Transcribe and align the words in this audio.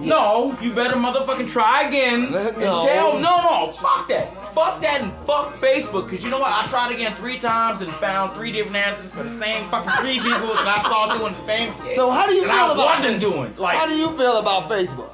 No, 0.00 0.56
you 0.60 0.72
better 0.74 0.96
motherfucking 0.96 1.48
try 1.50 1.88
again. 1.88 2.30
No. 2.30 2.38
And 2.38 2.54
tell 2.58 3.18
no, 3.18 3.42
no, 3.42 3.72
fuck 3.72 4.08
that, 4.08 4.34
fuck 4.54 4.80
that, 4.82 5.00
and 5.00 5.12
fuck 5.24 5.58
Facebook. 5.60 6.10
Cause 6.10 6.22
you 6.22 6.30
know 6.30 6.38
what? 6.38 6.50
I 6.50 6.66
tried 6.68 6.92
again 6.92 7.14
three 7.14 7.38
times 7.38 7.80
and 7.80 7.90
found 7.92 8.34
three 8.34 8.52
different 8.52 8.76
answers 8.76 9.10
for 9.12 9.22
the 9.22 9.38
same 9.38 9.68
fucking 9.70 9.92
three 10.02 10.18
people 10.18 10.48
that 10.48 10.66
I 10.66 10.82
saw 10.82 11.16
doing 11.16 11.32
the 11.32 11.46
same 11.46 11.72
shit. 11.82 11.96
So 11.96 12.10
how 12.10 12.26
do 12.26 12.34
you 12.34 12.42
and 12.42 12.50
feel 12.50 12.60
I 12.60 12.72
about 12.72 12.98
wasn't 12.98 13.20
doing 13.20 13.54
like. 13.56 13.78
How 13.78 13.86
do 13.86 13.96
you 13.96 14.08
feel 14.16 14.36
about 14.38 14.68
Facebook? 14.68 15.10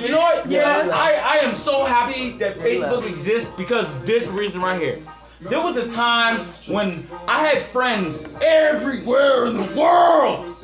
You 0.00 0.10
know 0.10 0.18
what? 0.18 0.48
Yeah, 0.48 0.86
Yeah, 0.86 0.94
I 0.94 1.14
I, 1.14 1.36
I 1.36 1.36
am 1.38 1.54
so 1.54 1.84
happy 1.84 2.32
that 2.38 2.58
Facebook 2.58 3.08
exists 3.08 3.50
because 3.56 3.86
this 4.04 4.28
reason 4.28 4.60
right 4.60 4.80
here. 4.80 5.00
There 5.40 5.60
was 5.60 5.76
a 5.76 5.86
time 5.90 6.46
when 6.66 7.06
I 7.28 7.46
had 7.46 7.64
friends 7.64 8.22
everywhere 8.40 9.46
in 9.46 9.54
the 9.54 9.78
world. 9.78 10.56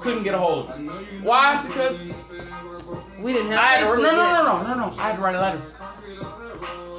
Couldn't 0.00 0.22
get 0.22 0.34
a 0.34 0.38
hold 0.38 0.70
of 0.70 0.80
me. 0.80 0.88
Why? 1.22 1.62
Because 1.66 2.00
We 3.20 3.32
didn't 3.32 3.50
have 3.50 3.58
I 3.58 3.64
had 3.64 3.80
to, 3.80 3.96
no, 3.96 4.02
no, 4.02 4.10
no, 4.12 4.62
no, 4.62 4.62
no, 4.62 4.74
no. 4.74 4.96
I 4.98 5.08
had 5.08 5.16
to 5.16 5.22
write 5.22 5.34
a 5.34 5.40
letter. 5.40 5.62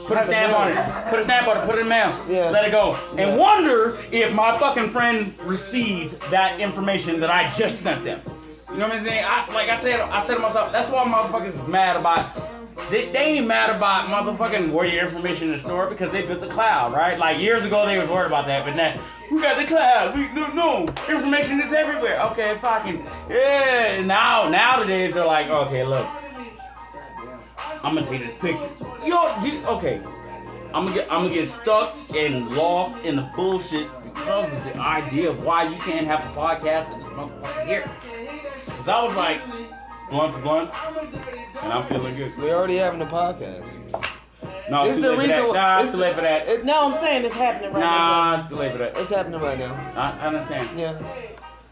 Put 0.06 0.18
a 0.18 0.24
stamp 0.24 0.58
on 0.58 0.72
it. 0.72 1.10
Put 1.10 1.20
a 1.20 1.24
stamp 1.24 1.48
on 1.48 1.58
it. 1.58 1.66
Put 1.66 1.76
it 1.76 1.82
in 1.82 1.86
the 1.86 1.90
mail. 1.90 2.26
Yeah. 2.28 2.50
Let 2.50 2.66
it 2.66 2.72
go. 2.72 2.92
Yeah. 3.16 3.28
And 3.28 3.40
wonder 3.40 3.98
if 4.12 4.34
my 4.34 4.58
fucking 4.58 4.90
friend 4.90 5.34
received 5.44 6.20
that 6.32 6.60
information 6.60 7.20
that 7.20 7.30
I 7.30 7.52
just 7.56 7.82
sent 7.82 8.04
them. 8.04 8.20
You 8.72 8.78
know 8.78 8.88
what 8.88 8.98
I'm 8.98 9.04
saying? 9.06 9.24
I, 9.28 9.52
like 9.54 9.70
I 9.70 9.78
said, 9.80 10.00
I 10.00 10.22
said 10.24 10.36
to 10.36 10.40
myself, 10.40 10.72
that's 10.72 10.90
why 10.90 11.04
motherfuckers 11.04 11.60
is 11.62 11.68
mad 11.68 11.96
about. 11.96 12.26
They, 12.90 13.12
they 13.12 13.38
ain't 13.38 13.48
mad 13.48 13.76
about 13.76 14.08
motherfucking 14.08 14.72
where 14.72 14.86
your 14.88 15.06
information 15.06 15.54
is 15.54 15.62
stored 15.62 15.90
because 15.90 16.12
they 16.12 16.24
built 16.26 16.42
the 16.42 16.48
cloud, 16.48 16.94
right? 16.94 17.20
Like 17.20 17.40
years 17.40 17.64
ago 17.64 17.86
they 17.86 17.98
was 18.00 18.10
worried 18.10 18.28
about 18.28 18.48
that, 18.48 18.66
but 18.66 18.76
now 18.76 19.00
we 19.32 19.42
got 19.42 19.58
the 19.58 19.66
cloud. 19.66 20.16
We 20.16 20.28
no, 20.34 20.48
no 20.54 20.94
information 21.08 21.62
is 21.62 21.72
everywhere. 21.72 22.20
Okay, 22.32 22.58
fucking 22.62 23.06
yeah. 23.30 24.02
Now 24.06 24.50
nowadays 24.50 25.14
they're 25.14 25.26
like, 25.26 25.48
okay, 25.50 25.84
look, 25.84 26.08
I'm 27.84 27.96
gonna 27.96 28.06
take 28.08 28.22
this 28.22 28.34
picture. 28.34 28.70
Yo, 29.06 29.44
you, 29.44 29.64
okay. 29.66 30.02
I'm 30.74 30.86
gonna 30.86 30.94
get 30.94 31.12
I'm 31.12 31.24
gonna 31.24 31.34
get 31.34 31.48
stuck 31.48 31.96
and 32.16 32.50
lost 32.52 33.04
in 33.04 33.16
the 33.16 33.30
bullshit 33.36 33.88
because 34.04 34.52
of 34.52 34.64
the 34.66 34.78
idea 34.78 35.30
of 35.30 35.44
why 35.44 35.64
you 35.64 35.78
can't 35.78 36.06
have 36.06 36.20
a 36.20 36.40
podcast 36.40 36.90
with 36.90 37.00
this 37.00 37.08
motherfucker 37.10 37.66
here. 37.66 37.90
Cause 38.68 38.88
I 38.88 39.02
was 39.04 39.16
like, 39.16 39.42
blunts, 40.10 40.38
blunts, 40.38 40.74
and 41.62 41.74
I'm 41.74 41.86
feeling 41.88 42.16
good. 42.16 42.36
We 42.38 42.52
already 42.52 42.78
having 42.78 43.02
a 43.02 43.06
podcast. 43.06 43.68
No, 44.70 44.82
it's 44.84 44.90
It's 44.92 44.98
too 44.98 45.02
the 45.04 45.16
late 45.16 45.32
for 45.32 45.54
that. 45.54 45.54
Nah, 45.54 45.78
it's 45.80 45.86
it's 45.86 45.92
too 45.94 45.98
late 46.00 46.16
for 46.16 46.22
that. 46.22 46.48
It, 46.48 46.64
No, 46.66 46.86
I'm 46.86 46.94
saying 47.00 47.26
it's 47.26 47.34
happening 47.34 47.72
right 47.74 47.80
Nah, 47.80 47.98
now. 47.98 48.36
Nah, 48.36 48.40
it's 48.42 48.50
too 48.50 48.56
late 48.56 48.72
for 48.72 48.78
that. 48.78 48.98
it's 48.98 49.10
happening 49.10 49.40
right 49.42 49.58
now. 49.58 49.74
I, 49.96 50.18
I 50.22 50.28
understand. 50.28 50.80
Yeah. 50.80 50.94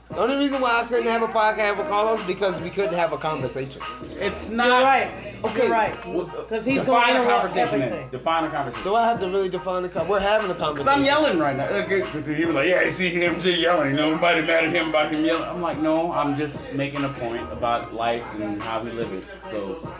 The 0.10 0.20
only 0.20 0.38
reason 0.38 0.62
why 0.62 0.82
I 0.82 0.86
couldn't 0.86 1.06
have 1.08 1.22
a 1.22 1.28
podcast 1.28 1.78
with 1.78 1.88
Carlos 1.88 2.22
is 2.22 2.26
because 2.28 2.60
we 2.62 2.70
couldn't 2.70 2.94
have 2.96 3.12
a 3.14 3.18
conversation. 3.18 3.82
It's 4.20 4.48
You're 4.48 4.58
not. 4.58 4.82
right. 4.84 5.08
Okay, 5.44 5.64
You're 5.64 5.70
right. 5.72 5.96
Because 6.04 6.66
he's 6.66 6.78
define 6.80 6.86
going 6.86 7.04
a 7.04 7.14
to 7.14 7.22
interrupt 7.24 7.28
conversation. 7.54 7.80
Then. 7.80 7.90
everything. 7.90 8.10
Define 8.12 8.44
a 8.46 8.50
conversation. 8.50 8.84
Do 8.84 8.96
I 8.96 9.06
have 9.08 9.20
to 9.20 9.28
really 9.28 9.50
define 9.50 9.84
the 9.84 9.90
con? 9.90 10.08
We're 10.08 10.20
having 10.20 10.50
a 10.50 10.54
Cause 10.56 10.62
conversation. 10.64 11.00
I'm 11.00 11.06
yelling 11.06 11.38
right 11.40 11.56
now. 11.58 11.68
Okay, 11.68 12.02
Cause 12.02 12.26
he 12.26 12.46
was 12.46 12.56
like, 12.56 12.68
yeah, 12.70 12.82
you 12.84 12.92
see 12.92 13.10
him 13.10 13.40
just 13.42 13.60
yelling. 13.60 13.96
Nobody 13.96 14.42
mad 14.42 14.64
at 14.64 14.72
him 14.72 14.90
about 14.90 15.12
him 15.12 15.24
yelling. 15.26 15.44
I'm 15.44 15.62
like, 15.62 15.78
no, 15.80 16.12
I'm 16.14 16.36
just 16.36 16.74
making 16.74 17.04
a 17.04 17.10
point 17.10 17.52
about 17.52 17.94
life 17.94 18.24
and 18.40 18.62
how 18.64 18.82
we 18.82 18.92
live 18.92 19.12
it. 19.14 19.24
So 19.52 19.92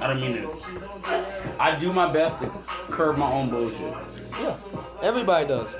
I 0.00 0.08
don't 0.08 0.20
mean 0.20 0.36
it. 0.36 0.48
I 1.60 1.78
do 1.78 1.92
my 1.92 2.12
best 2.12 2.38
to 2.40 2.48
curb 2.90 3.16
my 3.16 3.30
own 3.30 3.48
bullshit. 3.50 3.94
Yeah. 4.40 4.56
Everybody 5.00 5.46
does. 5.46 5.74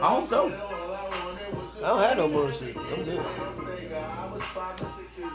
I 0.00 0.08
hope 0.08 0.26
so. 0.26 0.48
I 1.82 1.88
don't 1.88 2.00
have 2.00 2.16
no 2.16 2.28
bullshit. 2.28 2.76
I'm 2.76 3.04
good. 3.04 3.18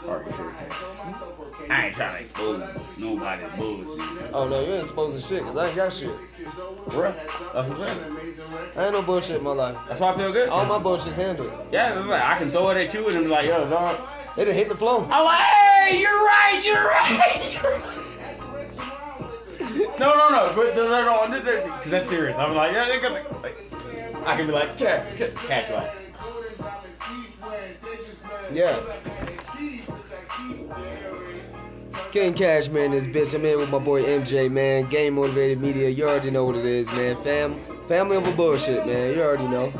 Are 0.08 0.24
you 0.24 0.32
sure? 0.32 0.54
I 1.68 1.86
ain't 1.86 1.94
trying 1.94 2.14
to 2.14 2.20
expose 2.20 2.62
nobody's 2.96 3.50
bullshit. 3.58 4.00
Oh 4.32 4.48
no, 4.48 4.60
you 4.60 4.72
ain't 4.72 4.82
exposing 4.82 5.20
shit 5.28 5.42
because 5.42 5.56
I 5.58 5.66
ain't 5.68 5.76
got 5.76 5.92
shit. 5.92 6.08
Bruh, 6.88 7.14
that's 7.52 7.68
what 7.68 7.90
I'm 7.90 8.00
saying. 8.00 8.16
I 8.76 8.84
ain't 8.84 8.94
no 8.94 9.02
bullshit 9.02 9.36
in 9.36 9.44
my 9.44 9.52
life. 9.52 9.76
That's 9.88 10.00
why 10.00 10.12
I 10.12 10.16
feel 10.16 10.32
good. 10.32 10.48
All 10.48 10.64
my 10.64 10.78
bullshit's 10.78 11.16
handled. 11.16 11.52
Yeah, 11.70 11.98
it's 11.98 12.08
like 12.08 12.22
I 12.22 12.38
can 12.38 12.50
throw 12.50 12.70
it 12.70 12.78
at 12.78 12.94
you 12.94 13.06
and 13.08 13.24
be 13.24 13.26
like, 13.26 13.46
yo, 13.46 13.68
dog. 13.68 14.00
It 14.38 14.44
done 14.46 14.54
hit 14.54 14.68
the 14.68 14.76
floor. 14.76 15.06
I'm 15.10 15.24
like, 15.24 15.40
hey, 15.40 16.00
you're 16.00 16.24
right, 16.24 16.62
you're 16.64 16.76
right, 16.76 17.52
you're 17.52 17.62
right. 17.62 17.98
No, 19.98 20.14
no, 20.14 20.28
no, 20.30 20.52
but 20.54 20.76
no, 20.76 20.88
no, 20.88 21.26
no, 21.26 21.40
because 21.40 21.90
that's 21.90 22.08
serious. 22.08 22.36
I'm 22.38 22.54
like, 22.54 22.72
yeah, 22.72 22.86
they 22.86 23.00
got 23.00 23.12
the, 23.12 23.38
like, 23.40 23.56
I 24.26 24.36
can 24.36 24.46
be 24.46 24.52
like, 24.52 24.78
catch, 24.78 25.14
catch, 25.16 25.34
catch, 25.34 25.70
like, 25.70 25.90
Yeah. 28.52 28.80
King 32.10 32.32
Cash, 32.32 32.68
man, 32.68 32.92
this 32.92 33.04
bitch. 33.04 33.34
I'm 33.34 33.42
here 33.42 33.58
with 33.58 33.68
my 33.68 33.78
boy 33.78 34.02
MJ, 34.02 34.50
man. 34.50 34.88
Game 34.88 35.14
Motivated 35.14 35.60
Media. 35.60 35.90
You 35.90 36.08
already 36.08 36.30
know 36.30 36.46
what 36.46 36.56
it 36.56 36.64
is, 36.64 36.86
man. 36.92 37.16
Fam, 37.22 37.60
family 37.86 38.16
over 38.16 38.32
bullshit, 38.32 38.86
man. 38.86 39.14
You 39.14 39.22
already 39.22 39.46
know. 39.48 39.72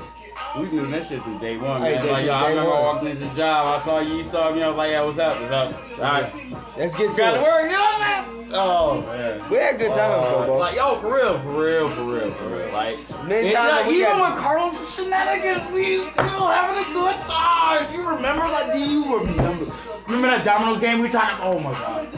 We 0.58 0.68
doing 0.68 0.90
that 0.90 1.04
shit 1.04 1.22
since 1.22 1.40
day 1.40 1.56
one, 1.56 1.82
man. 1.82 1.94
that 1.94 2.04
Like, 2.06 2.16
shit 2.18 2.26
yo, 2.26 2.32
I 2.32 2.48
remember 2.48 2.70
one. 2.70 2.82
walking 2.82 3.08
into 3.10 3.24
the 3.24 3.34
job, 3.34 3.66
I 3.80 3.84
saw 3.84 4.00
you, 4.00 4.16
you 4.16 4.24
saw 4.24 4.50
me, 4.52 4.62
I 4.62 4.68
was 4.68 4.76
like, 4.76 4.90
yeah, 4.90 5.02
what's 5.04 5.18
up, 5.18 5.40
what's 5.40 5.52
up? 5.52 5.74
All 5.98 6.04
right, 6.04 6.32
Let's 6.76 6.94
get 6.94 7.10
to 7.10 7.16
got 7.16 7.34
it. 7.36 7.42
work, 7.42 7.62
you 7.64 7.68
know 7.68 7.74
what 7.78 8.00
I'm 8.00 8.24
saying? 8.24 8.34
Oh, 8.50 9.02
man. 9.02 9.50
We 9.50 9.56
had 9.58 9.74
a 9.74 9.78
good 9.78 9.92
times, 9.92 10.26
though, 10.26 10.44
bro. 10.46 10.56
Like, 10.58 10.74
yo, 10.76 10.98
for 11.00 11.14
real, 11.14 11.38
for 11.40 11.52
real, 11.64 11.88
for 11.90 12.02
real, 12.04 12.30
for 12.32 12.46
real. 12.48 12.72
Like, 12.72 12.96
Many 13.26 13.48
it's 13.48 13.56
times 13.56 13.72
like, 13.72 13.86
we 13.88 13.94
even 13.96 14.06
got- 14.06 14.34
with 14.34 14.42
Carlos 14.42 14.96
shenanigans, 14.96 15.74
we 15.74 16.00
still 16.00 16.46
having 16.48 16.82
a 16.82 16.94
good 16.94 17.14
time. 17.26 17.92
You 17.92 18.08
remember? 18.08 18.44
Like, 18.48 18.72
do 18.72 18.78
you 18.78 19.18
remember? 19.18 19.64
Remember 20.06 20.28
that 20.28 20.44
Domino's 20.44 20.80
game 20.80 21.00
we 21.00 21.08
tried 21.10 21.36
to, 21.36 21.42
oh 21.44 21.58
my 21.58 21.72
god. 21.72 22.08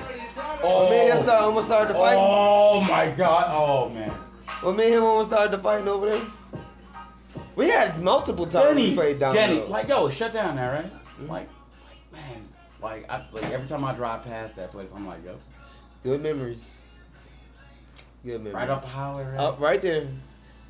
Oh, 0.63 0.83
When 0.85 0.91
me 0.93 1.11
and 1.11 1.29
oh. 1.29 1.33
almost 1.33 1.67
started 1.67 1.89
the 1.95 1.99
fight. 1.99 2.17
oh 2.17 2.81
my 2.83 3.11
god, 3.11 3.47
oh 3.51 3.89
man. 3.89 4.11
When 4.63 4.77
me 4.77 4.85
and 4.87 4.95
him 4.95 5.03
almost 5.05 5.31
started 5.31 5.51
the 5.53 5.59
fighting 5.63 5.89
over 5.89 6.07
there. 6.11 6.21
We 7.57 7.69
had 7.69 8.03
multiple 8.03 8.47
times 8.47 8.69
Denny, 8.69 8.91
we 8.91 8.95
played 8.95 9.19
down 9.19 9.35
Denny, 9.35 9.61
like, 9.67 9.89
yo, 9.89 10.09
shut 10.09 10.33
down 10.33 10.57
there, 10.57 10.73
right? 10.73 11.29
Like, 11.29 11.49
like, 11.89 12.13
man, 12.13 12.43
like, 12.83 13.11
I, 13.11 13.25
like, 13.33 13.51
every 13.51 13.67
time 13.67 13.85
I 13.85 13.95
drive 13.95 14.25
past 14.25 14.57
that 14.57 14.71
place, 14.73 14.91
I'm 14.95 15.07
like, 15.07 15.25
yo, 15.25 15.37
Good 16.03 16.23
memories. 16.23 16.81
Good 18.25 18.39
memories. 18.39 18.55
right 18.55 18.71
up 18.71 18.83
the 18.83 18.89
highway, 18.89 19.25
right? 19.25 19.39
Up 19.39 19.61
right 19.61 19.83
there. 19.83 20.09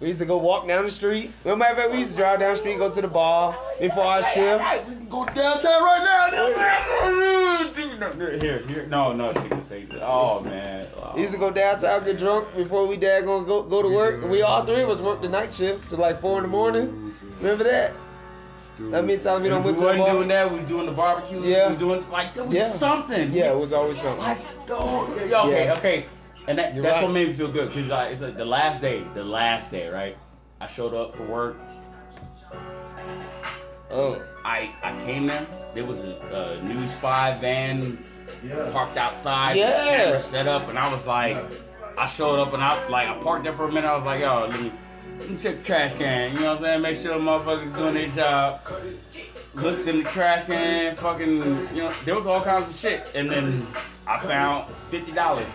We 0.00 0.06
used 0.06 0.18
to 0.20 0.24
go 0.24 0.38
walk 0.38 0.66
down 0.66 0.84
the 0.84 0.90
street. 0.90 1.30
Remember, 1.44 1.90
we 1.90 1.98
used 1.98 2.12
to 2.12 2.16
drive 2.16 2.40
down 2.40 2.52
the 2.54 2.58
street, 2.58 2.78
go 2.78 2.90
to 2.90 3.02
the 3.02 3.08
bar 3.08 3.56
before 3.78 4.04
our 4.04 4.22
shift. 4.22 4.60
Right, 4.60 4.84
we 4.88 4.94
can 4.94 5.08
go 5.08 5.26
downtown 5.26 5.82
right 5.82 6.04
now. 6.04 7.86
Here, 8.00 8.58
here, 8.66 8.86
no, 8.86 9.12
no, 9.12 9.30
niggas 9.32 9.68
take 9.68 9.92
it. 9.92 10.00
Oh 10.02 10.40
man. 10.40 10.86
Oh. 10.96 11.12
We 11.14 11.20
used 11.20 11.34
to 11.34 11.38
go 11.38 11.50
downtown, 11.50 12.02
get 12.04 12.18
drunk 12.18 12.48
before 12.56 12.86
we 12.86 12.96
dad 12.96 13.26
gonna 13.26 13.44
go 13.46 13.62
go 13.62 13.82
to 13.82 13.88
work. 13.90 14.22
We 14.24 14.40
all 14.40 14.64
three 14.64 14.80
of 14.80 14.88
us 14.88 15.00
worked 15.02 15.20
the 15.20 15.28
night 15.28 15.52
shift 15.52 15.90
till 15.90 15.98
like 15.98 16.18
four 16.20 16.38
in 16.38 16.44
the 16.44 16.48
morning. 16.48 17.14
Remember 17.40 17.64
that? 17.64 17.92
That 18.90 19.04
many 19.04 19.18
times 19.18 19.42
we 19.42 19.50
don't 19.50 19.62
went 19.62 19.76
we 19.76 19.80
to 19.80 19.80
the 19.80 19.84
wasn't 19.86 20.04
bar. 20.06 20.14
doing 20.14 20.28
that. 20.28 20.50
We 20.50 20.58
was 20.60 20.68
doing 20.68 20.86
the 20.86 20.92
barbecue. 20.92 21.42
Yeah. 21.42 21.66
We 21.66 21.72
was 21.74 21.78
doing 21.78 22.10
like 22.10 22.34
it 22.34 22.46
was 22.46 22.54
Yeah. 22.54 22.68
something. 22.68 23.32
Yeah, 23.34 23.52
it 23.52 23.58
was 23.58 23.74
always 23.74 24.00
something. 24.00 24.24
Like, 24.24 24.66
dog. 24.66 25.10
Yeah, 25.28 25.42
okay, 25.42 25.64
Yeah. 25.66 25.74
okay. 25.76 26.06
And 26.48 26.58
that, 26.58 26.74
that's 26.76 26.96
right. 26.96 27.02
what 27.04 27.12
made 27.12 27.28
me 27.28 27.34
feel 27.36 27.52
good 27.52 27.68
because 27.68 27.88
like, 27.88 28.12
it's 28.12 28.22
like 28.22 28.38
the 28.38 28.44
last 28.46 28.80
day, 28.80 29.04
the 29.12 29.22
last 29.22 29.70
day, 29.70 29.88
right? 29.88 30.16
I 30.62 30.66
showed 30.66 30.94
up 30.94 31.14
for 31.14 31.24
work. 31.24 31.58
Oh, 33.90 34.22
I 34.44 34.70
I 34.82 34.98
came 35.04 35.26
there. 35.26 35.46
There 35.74 35.84
was 35.84 36.00
a, 36.00 36.58
a 36.60 36.62
News 36.62 36.92
Five 36.94 37.40
van 37.40 38.02
parked 38.72 38.96
outside. 38.96 39.50
with 39.50 39.58
Yeah. 39.58 39.84
Camera 40.04 40.20
set 40.20 40.46
up, 40.46 40.68
and 40.68 40.78
I 40.78 40.92
was 40.92 41.06
like, 41.06 41.36
I 41.96 42.06
showed 42.06 42.38
up 42.38 42.52
and 42.54 42.62
I 42.62 42.86
like 42.88 43.08
I 43.08 43.14
parked 43.20 43.44
there 43.44 43.52
for 43.52 43.68
a 43.68 43.72
minute. 43.72 43.86
I 43.86 43.96
was 43.96 44.04
like, 44.04 44.20
yo, 44.20 44.46
let 44.48 44.60
me, 44.60 44.72
let 45.18 45.30
me 45.30 45.36
check 45.36 45.58
the 45.58 45.62
trash 45.64 45.94
can. 45.94 46.32
You 46.32 46.40
know 46.40 46.48
what 46.54 46.58
I'm 46.58 46.64
saying? 46.64 46.82
Make 46.82 46.96
sure 46.96 47.18
the 47.18 47.24
motherfuckers 47.24 47.74
doing 47.76 47.94
their 47.94 48.08
job. 48.08 48.60
Looked 49.54 49.88
in 49.88 49.98
the 50.02 50.04
trash 50.10 50.44
can, 50.44 50.94
fucking, 50.96 51.36
you 51.74 51.82
know, 51.82 51.92
there 52.04 52.14
was 52.14 52.26
all 52.26 52.40
kinds 52.40 52.68
of 52.68 52.74
shit, 52.74 53.10
and 53.14 53.28
then 53.28 53.66
I 54.06 54.18
found 54.20 54.68
fifty 54.90 55.12
dollars 55.12 55.48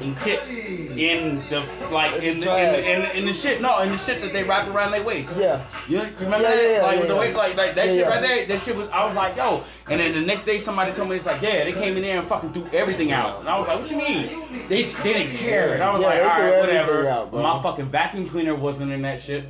in 0.00 0.14
tips 0.16 0.50
in 0.50 1.38
the 1.48 1.64
like 1.90 2.22
in 2.22 2.40
the, 2.40 2.56
in, 2.58 2.72
the, 2.72 2.92
in, 2.92 3.00
the, 3.02 3.18
in 3.18 3.26
the 3.26 3.32
shit. 3.32 3.62
No, 3.62 3.78
in 3.80 3.88
the 3.88 3.96
shit 3.96 4.20
that 4.20 4.32
they 4.34 4.42
wrap 4.44 4.68
around 4.68 4.90
their 4.92 5.02
waist. 5.02 5.34
yeah. 5.38 5.64
You, 5.88 5.98
you 6.00 6.04
remember 6.20 6.42
Yeah, 6.48 6.54
that? 6.56 6.70
yeah, 6.72 6.82
like 6.82 6.94
yeah, 6.94 6.98
with 7.00 7.08
the 7.08 7.14
yeah. 7.14 7.36
like, 7.36 7.56
like 7.56 7.74
that 7.74 7.86
Yeah, 7.86 7.92
shit 7.92 7.96
yeah. 8.00 8.08
right 8.08 8.20
there. 8.20 8.46
That 8.46 8.60
shit 8.60 8.76
was. 8.76 8.88
I 8.90 9.04
was 9.06 9.14
like, 9.14 9.36
yo. 9.36 9.64
And 9.88 10.00
then 10.00 10.12
the 10.12 10.20
next 10.20 10.44
day, 10.44 10.58
somebody 10.58 10.92
told 10.92 11.08
me 11.08 11.16
it's 11.16 11.24
like, 11.26 11.40
yeah, 11.40 11.64
they 11.64 11.72
came 11.72 11.96
in 11.96 12.02
there 12.02 12.18
and 12.18 12.26
fucking 12.28 12.52
threw 12.52 12.66
everything 12.78 13.12
out. 13.12 13.40
And 13.40 13.48
I 13.48 13.58
was 13.58 13.66
like, 13.66 13.78
what 13.80 13.90
you 13.90 13.96
mean? 13.96 14.68
They, 14.68 14.84
they 14.84 15.12
didn't 15.14 15.36
care. 15.36 15.72
And 15.74 15.82
I 15.82 15.92
was 15.92 16.02
Yeah, 16.02 16.08
like, 16.08 16.18
they 16.18 16.24
all 16.24 16.36
threw 16.36 16.44
right, 16.44 16.52
everything 16.54 16.84
whatever. 16.86 17.08
out, 17.08 17.30
bro. 17.30 17.42
My 17.42 17.62
fucking 17.62 17.86
vacuum 17.90 18.28
cleaner 18.28 18.54
wasn't 18.54 18.92
in 18.92 19.00
that 19.02 19.20
shit. 19.20 19.44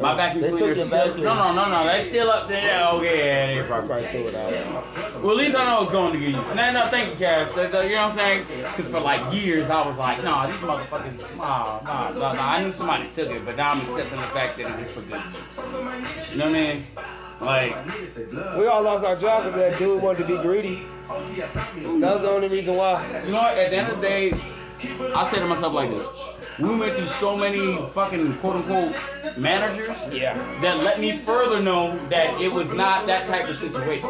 My 0.00 0.14
vacuum 0.16 0.42
they 0.42 0.48
cleaner 0.50 0.74
took 0.74 0.76
your 0.76 0.86
still. 0.86 1.06
vacuum. 1.06 1.24
No, 1.24 1.34
no, 1.34 1.54
no, 1.54 1.70
no. 1.70 1.84
That's 1.84 2.08
still 2.08 2.28
up 2.28 2.48
there. 2.48 2.64
Yeah, 2.66 2.90
okay, 2.94 3.54
yeah, 3.56 3.62
they 3.62 3.68
probably. 3.68 3.88
Probably 3.88 4.08
threw 4.08 4.24
it 4.26 4.34
out. 4.34 5.22
Well, 5.22 5.30
at 5.30 5.36
least 5.36 5.54
I 5.56 5.64
know 5.66 5.82
it's 5.82 5.92
going 5.92 6.12
to 6.14 6.18
get 6.18 6.30
you. 6.30 6.54
No, 6.56 6.72
no, 6.72 6.86
thank 6.88 7.10
you, 7.10 7.16
Cash. 7.16 7.52
That- 7.52 7.70
that- 7.70 7.84
You 7.88 7.94
know 7.94 8.08
what 8.08 8.18
I'm 8.18 8.44
saying? 8.44 8.44
Because 8.76 8.90
for 8.90 8.98
like 8.98 9.32
years, 9.32 9.70
I 9.70 9.86
was 9.86 9.96
like, 9.96 10.22
nah, 10.24 10.46
these 10.46 10.56
motherfuckers, 10.56 11.36
nah, 11.36 11.80
nah, 11.84 12.10
nah, 12.10 12.32
nah. 12.32 12.48
I 12.54 12.64
knew 12.64 12.72
somebody 12.72 13.08
took 13.14 13.30
it, 13.30 13.44
but 13.44 13.56
now 13.56 13.70
I'm 13.70 13.80
accepting 13.82 14.18
the 14.18 14.26
fact 14.26 14.58
that 14.58 14.68
it 14.68 14.78
was 14.80 14.90
for 14.90 15.02
good 15.02 15.22
use. 15.30 16.32
You 16.32 16.38
know 16.38 16.46
what 16.46 16.54
I 16.56 16.74
mean? 16.74 16.84
Like, 17.40 17.76
We 18.58 18.66
all 18.66 18.82
lost 18.82 19.04
our 19.04 19.14
job 19.16 19.44
because 19.44 19.58
that 19.58 19.78
dude 19.78 20.02
wanted 20.02 20.26
to 20.26 20.36
be 20.36 20.42
greedy. 20.42 20.86
That 21.08 22.12
was 22.14 22.22
the 22.22 22.30
only 22.30 22.48
reason 22.48 22.74
why. 22.76 23.04
you 23.26 23.30
know 23.32 23.38
what? 23.42 23.56
At 23.58 23.70
the 23.70 23.76
end 23.76 23.88
of 23.92 24.00
the 24.00 24.06
day, 24.06 24.32
I 25.14 25.28
say 25.30 25.38
to 25.38 25.46
myself 25.46 25.74
like 25.74 25.90
this: 25.90 26.06
We 26.58 26.74
went 26.76 26.96
through 26.96 27.06
so 27.06 27.36
many 27.36 27.76
fucking 27.92 28.34
quote 28.38 28.56
unquote 28.56 28.94
managers 29.36 29.96
Yeah. 30.12 30.34
that 30.60 30.82
let 30.82 31.00
me 31.00 31.18
further 31.18 31.60
know 31.60 31.96
that 32.08 32.40
it 32.40 32.52
was 32.52 32.72
not 32.72 33.06
that 33.06 33.26
type 33.26 33.48
of 33.48 33.56
situation. 33.56 34.08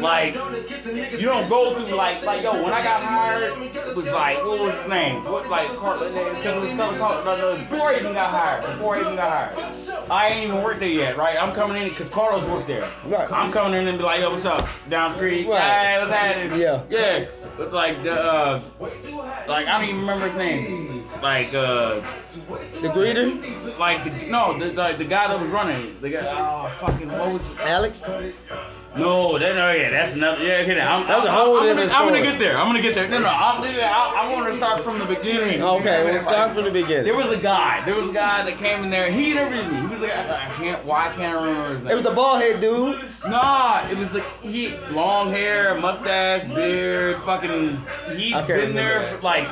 Like, 0.00 0.34
you 0.34 1.26
don't 1.26 1.48
go 1.48 1.74
through 1.74 1.96
like 1.96 2.22
like 2.24 2.42
yo. 2.42 2.62
When 2.62 2.72
I 2.72 2.82
got 2.82 3.02
hired, 3.02 3.42
it 3.62 3.96
was 3.96 4.06
like 4.06 4.38
what 4.38 4.60
was 4.60 4.74
his 4.74 4.88
name? 4.88 5.24
What 5.24 5.48
like 5.48 5.68
Carl? 5.76 5.98
Because 5.98 6.56
it 6.56 6.60
was 6.60 6.72
color 6.72 6.98
Carl. 6.98 7.24
No, 7.24 7.36
no, 7.36 7.58
before 7.58 7.88
I 7.88 7.96
even 7.96 8.12
got 8.14 8.30
hired. 8.30 8.64
Before 8.76 8.96
I 8.96 9.00
even 9.00 9.16
got 9.16 9.52
hired, 9.52 10.10
I 10.10 10.28
ain't 10.28 10.44
even 10.50 10.62
worked 10.62 10.80
there 10.80 10.88
yet, 10.88 11.16
right? 11.16 11.40
I'm 11.40 11.52
coming 11.54 11.82
in 11.82 11.88
because 11.88 12.08
Carlos 12.08 12.44
works 12.44 12.64
there. 12.64 12.88
Right. 13.06 13.30
I'm 13.32 13.50
coming 13.50 13.78
in 13.80 13.88
and 13.88 13.98
be 13.98 14.04
like, 14.04 14.20
yo, 14.20 14.30
what's 14.30 14.44
up? 14.44 14.68
Down 14.88 15.10
the 15.10 15.16
street. 15.16 15.46
Right. 15.48 15.60
Hey, 15.60 15.98
what's 15.98 16.10
happening? 16.10 16.60
Yeah. 16.60 16.82
Yeah. 16.88 17.26
It's 17.58 17.72
like 17.72 18.02
the 18.02 18.27
uh, 18.28 18.60
like 19.48 19.66
I 19.66 19.78
don't 19.80 19.88
even 19.88 20.00
remember 20.00 20.26
his 20.26 20.36
name. 20.36 21.04
Like 21.22 21.52
uh, 21.54 22.00
The 22.82 22.88
greeter? 22.88 23.78
like 23.78 24.04
the, 24.04 24.10
no, 24.28 24.58
the, 24.58 24.66
the 24.66 24.94
the 24.98 25.04
guy 25.04 25.28
that 25.28 25.40
was 25.40 25.50
running. 25.50 25.96
The 26.00 26.10
guy. 26.10 26.24
Oh 26.24 26.68
fucking 26.80 27.08
what 27.08 27.32
was? 27.32 27.58
Alex? 27.60 28.08
No, 28.96 29.38
that 29.38 29.54
no, 29.54 29.70
yeah, 29.72 29.90
that's 29.90 30.14
another. 30.14 30.42
Yeah, 30.42 30.54
okay, 30.62 30.80
I'm, 30.80 31.06
That 31.06 31.18
was 31.18 31.26
a 31.26 31.28
I'm- 31.28 31.38
whole 31.46 31.56
I'm, 31.58 31.66
gonna, 31.66 31.74
different 31.82 32.00
I'm 32.00 32.08
gonna 32.08 32.22
get 32.22 32.38
there. 32.38 32.56
I'm 32.58 32.66
gonna 32.66 32.82
get 32.82 32.94
there. 32.94 33.08
No, 33.08 33.20
no, 33.20 33.28
I'm, 33.28 33.62
I, 33.62 34.24
I 34.26 34.32
want 34.32 34.50
to 34.50 34.56
start 34.56 34.82
from 34.82 34.98
the 34.98 35.04
beginning. 35.04 35.62
Okay, 35.62 36.02
we'll 36.04 36.12
Like, 36.14 36.22
start 36.22 36.54
from 36.54 36.64
the 36.64 36.70
beginning. 36.70 37.04
There 37.04 37.14
was 37.16 37.26
a 37.30 37.36
guy. 37.36 37.84
There 37.84 37.94
was 37.94 38.08
a 38.10 38.12
guy 38.12 38.44
that 38.44 38.56
came 38.58 38.82
in 38.84 38.90
there. 38.90 39.10
He 39.10 39.32
interviewed 39.32 39.70
me. 39.70 39.80
He 39.80 39.86
was 39.86 40.00
like, 40.00 40.16
I, 40.16 40.46
I 40.46 40.48
can't. 40.50 40.84
Why 40.84 41.12
can't 41.14 41.38
I 41.38 41.44
remember 41.46 41.74
his 41.74 41.84
name? 41.84 41.92
It 41.92 41.96
was 41.96 42.06
a 42.06 42.10
bald 42.12 42.40
head 42.40 42.60
dude. 42.60 42.98
Nah, 43.28 43.86
it 43.88 43.98
was 43.98 44.14
like 44.14 44.24
he 44.40 44.74
long 44.90 45.30
hair, 45.30 45.78
mustache, 45.78 46.44
beard, 46.54 47.18
fucking. 47.22 47.76
He'd 48.16 48.46
been 48.48 48.74
there 48.74 49.02
for 49.04 49.20
like. 49.22 49.46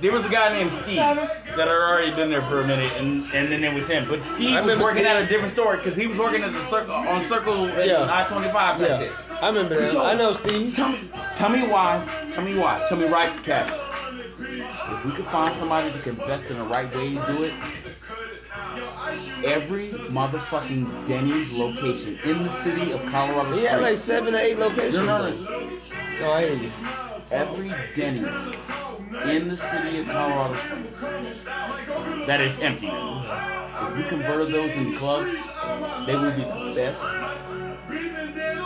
There 0.00 0.12
was 0.12 0.24
a 0.24 0.28
guy 0.30 0.52
named 0.52 0.70
Steve 0.70 0.96
that 0.96 1.28
had 1.56 1.68
already 1.68 2.14
been 2.14 2.30
there 2.30 2.40
for 2.42 2.60
a 2.60 2.66
minute, 2.66 2.90
and 2.96 3.22
and 3.34 3.52
then 3.52 3.62
it 3.62 3.74
was 3.74 3.86
him. 3.86 4.06
But 4.08 4.22
Steve 4.24 4.56
I 4.56 4.60
was 4.62 4.78
working 4.78 5.02
Steve. 5.04 5.06
at 5.16 5.22
a 5.22 5.26
different 5.26 5.52
store 5.52 5.76
because 5.76 5.94
he 5.96 6.06
was 6.06 6.16
working 6.16 6.42
at 6.42 6.52
the 6.54 6.62
circle 6.64 6.94
on 6.94 7.20
Circle 7.22 7.68
Yeah. 7.84 8.08
I-25 8.10 8.52
type 8.52 8.80
Yeah. 8.80 8.98
shit. 8.98 9.12
I 9.42 9.48
remember 9.48 9.74
that. 9.80 9.90
So- 9.90 10.02
I 10.04 10.14
know 10.14 10.32
Steve. 10.32 10.74
Tell 10.74 10.88
me, 10.88 10.98
tell 11.36 11.50
me 11.50 11.62
why. 11.66 12.06
Tell 12.30 12.42
me 12.44 12.56
why. 12.58 12.82
Tell 12.88 12.96
me 12.96 13.06
right, 13.06 13.30
Cap. 13.44 13.68
If 14.38 15.04
we 15.04 15.12
could 15.12 15.26
find 15.26 15.54
somebody 15.54 15.90
that 15.90 16.02
can 16.02 16.12
invest 16.18 16.50
in 16.50 16.58
the 16.58 16.64
right 16.64 16.92
way 16.94 17.14
to 17.14 17.32
do 17.32 17.44
it, 17.44 17.52
every 19.44 19.88
motherfucking 19.88 21.06
Denny's 21.06 21.52
location 21.52 22.18
in 22.24 22.42
the 22.44 22.50
city 22.50 22.92
of 22.92 23.04
Colorado 23.06 23.52
He 23.52 23.64
had 23.64 23.80
like 23.82 23.96
seven 23.98 24.34
or 24.34 24.38
eight 24.38 24.58
locations. 24.58 24.96
No, 24.96 25.04
no, 25.04 25.30
no. 25.30 25.70
No, 26.20 26.32
I 26.32 26.46
hear 26.46 26.54
you. 26.54 26.70
Every 27.30 27.72
Denny's 27.94 28.24
in 29.24 29.48
the 29.48 29.56
city 29.56 30.00
of 30.00 30.06
Colorado 30.06 30.54
Springs 30.54 31.44
that 32.26 32.40
is 32.40 32.58
empty. 32.58 32.86
If 32.86 33.96
we 33.96 34.02
converted 34.04 34.52
those 34.54 34.74
into 34.74 34.96
clubs, 34.98 35.32
they 36.06 36.16
would 36.16 36.36
be 36.36 36.42
the 36.42 36.72
best. 36.74 37.02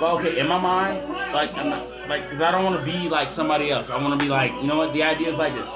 But 0.01 0.15
okay, 0.15 0.39
in 0.39 0.49
my 0.49 0.61
mind, 0.61 1.09
like, 1.33 1.55
I'm 1.57 1.71
not, 1.71 2.09
like, 2.09 2.29
cause 2.31 2.41
I 2.41 2.51
don't 2.51 2.65
want 2.65 2.79
to 2.79 2.85
be 2.85 3.09
like 3.09 3.29
somebody 3.29 3.71
else. 3.71 3.91
I 3.91 4.01
want 4.03 4.19
to 4.19 4.25
be 4.25 4.31
like, 4.31 4.53
you 4.61 4.67
know 4.67 4.77
what? 4.77 4.93
The 4.93 5.03
idea 5.03 5.29
is 5.29 5.39
like 5.39 5.55
this. 5.55 5.71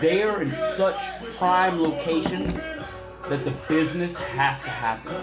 They 0.00 0.22
are 0.22 0.42
in 0.42 0.50
such 0.50 0.98
prime 1.38 1.80
locations 1.80 2.56
that 3.28 3.44
the 3.44 3.52
business 3.68 4.16
has 4.16 4.60
to 4.62 4.68
happen. 4.68 5.14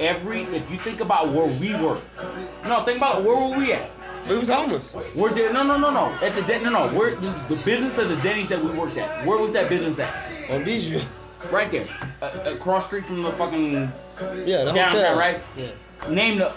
Every, 0.00 0.42
if 0.44 0.70
you 0.70 0.78
think 0.78 1.00
about 1.00 1.28
where 1.28 1.46
we 1.46 1.72
were, 1.74 2.00
no, 2.64 2.82
think 2.84 2.96
about 2.96 3.22
where 3.22 3.36
were 3.36 3.56
we 3.56 3.72
at? 3.74 3.90
He 4.26 4.34
was 4.34 4.48
homeless. 4.48 4.94
Where's 5.14 5.34
the 5.34 5.52
no 5.52 5.62
no 5.62 5.76
no 5.76 5.90
no 5.90 6.06
at 6.22 6.34
the 6.34 6.42
Den- 6.42 6.62
no 6.62 6.70
no 6.70 6.88
where 6.98 7.14
the, 7.16 7.30
the 7.48 7.56
business 7.64 7.98
of 7.98 8.08
the 8.08 8.16
Denny's 8.16 8.48
that 8.48 8.62
we 8.64 8.70
worked 8.70 8.96
at? 8.96 9.26
Where 9.26 9.38
was 9.38 9.52
that 9.52 9.68
business 9.68 9.98
at? 9.98 10.10
On 10.50 10.64
Bijou. 10.64 11.00
Right 11.50 11.70
there, 11.70 11.86
uh, 12.22 12.30
across 12.44 12.86
street 12.86 13.04
from 13.04 13.22
the 13.22 13.32
fucking 13.32 13.72
Yeah, 14.46 14.64
the 14.64 14.72
downtown, 14.72 14.88
hotel. 14.90 15.18
right? 15.18 15.40
Yeah. 15.56 15.70
Name 16.10 16.38
the 16.38 16.52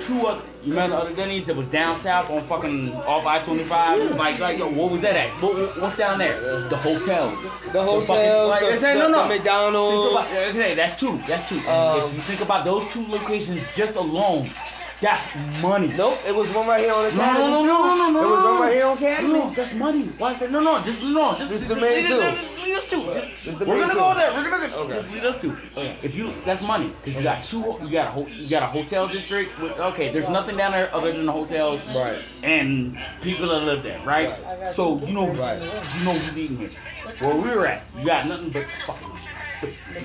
two 0.00 0.26
other 0.26 0.42
you 0.62 0.70
remember 0.70 0.96
the 0.96 1.02
other 1.02 1.14
Denny's 1.14 1.46
that 1.46 1.56
was 1.56 1.66
down 1.68 1.96
south 1.96 2.30
on 2.30 2.42
fucking 2.44 2.92
off 3.06 3.26
I-25? 3.26 4.16
Like 4.16 4.38
like 4.38 4.58
yo, 4.58 4.68
what 4.70 4.90
was 4.90 5.02
that 5.02 5.16
at? 5.16 5.30
What, 5.42 5.54
what- 5.54 5.80
what's 5.80 5.96
down 5.96 6.18
there? 6.18 6.68
The 6.68 6.76
hotels. 6.76 7.42
The 7.72 7.82
hotels, 7.82 8.48
like, 8.48 8.60
the- 8.60 8.72
I 8.72 8.78
said, 8.78 8.94
no, 8.94 9.02
the- 9.06 9.08
no. 9.08 9.22
the 9.24 9.28
McDonald's. 9.28 10.26
Think 10.56 10.56
about, 10.64 10.76
that's 10.76 11.00
two. 11.00 11.18
That's 11.26 11.48
two. 11.48 11.58
Um, 11.68 12.10
if 12.10 12.14
you 12.16 12.22
think 12.22 12.40
about 12.40 12.64
those 12.64 12.86
two 12.92 13.06
locations 13.06 13.62
just 13.74 13.96
alone, 13.96 14.50
that's 15.00 15.26
money. 15.60 15.88
Nope, 15.88 16.18
it 16.26 16.34
was 16.34 16.48
one 16.50 16.66
right 16.66 16.80
here 16.80 16.92
on 16.92 17.04
the 17.04 17.12
No, 17.12 17.22
Academy. 17.22 17.46
no, 17.46 17.64
no, 17.64 17.84
no, 17.84 17.96
no, 17.96 18.10
no, 18.10 18.10
no. 18.10 18.26
It 18.26 18.30
was 18.30 18.44
one 18.44 18.60
right 18.62 18.72
here 18.72 18.86
on 18.86 18.96
Academy. 18.96 19.32
No, 19.34 19.50
that's 19.54 19.74
money. 19.74 20.06
Why 20.18 20.32
is 20.32 20.38
that? 20.40 20.50
No, 20.50 20.60
no, 20.60 20.82
just 20.82 21.02
no, 21.02 21.36
just 21.36 21.50
This 21.52 21.60
just, 21.62 21.74
the 21.74 21.80
main 21.80 22.06
two. 22.06 22.16
Lead 22.16 22.76
us 22.76 22.86
to. 22.86 23.30
Just- 23.44 23.60
We're 23.60 23.66
gonna 23.80 23.92
two. 23.92 23.98
go 23.98 24.14
there. 24.14 24.32
We're 24.32 24.50
gonna 24.50 24.68
go. 24.68 24.88
Just 24.88 25.10
lead 25.10 25.24
us 25.24 25.36
to. 25.42 25.50
Okay. 25.76 25.98
If 26.02 26.14
you, 26.14 26.32
that's 26.44 26.62
money, 26.62 26.92
because 27.04 27.16
you 27.18 27.22
got 27.22 27.44
two. 27.44 27.76
You 27.82 27.90
got 27.90 28.06
a 28.08 28.10
ho- 28.10 28.26
you 28.26 28.48
got 28.48 28.62
a 28.62 28.66
hotel 28.66 29.06
district. 29.06 29.58
With, 29.60 29.72
okay, 29.72 30.12
there's 30.12 30.28
nothing 30.30 30.56
down 30.56 30.72
there 30.72 30.94
other 30.94 31.12
than 31.12 31.26
the 31.26 31.32
hotels. 31.32 31.80
Right. 31.88 32.22
And 32.42 32.98
people 33.20 33.48
that 33.48 33.60
live 33.60 33.82
there, 33.82 34.00
right? 34.04 34.72
So 34.74 34.98
you 35.04 35.12
know, 35.12 35.28
Right. 35.28 35.60
you 35.98 36.04
know 36.04 36.14
who's 36.14 36.38
eating 36.38 36.56
here. 36.58 36.70
Where 37.18 37.34
we 37.36 37.50
were 37.50 37.66
at, 37.66 37.84
you 37.98 38.04
got 38.06 38.26
nothing 38.26 38.50
but 38.50 38.64
fucking 38.86 39.08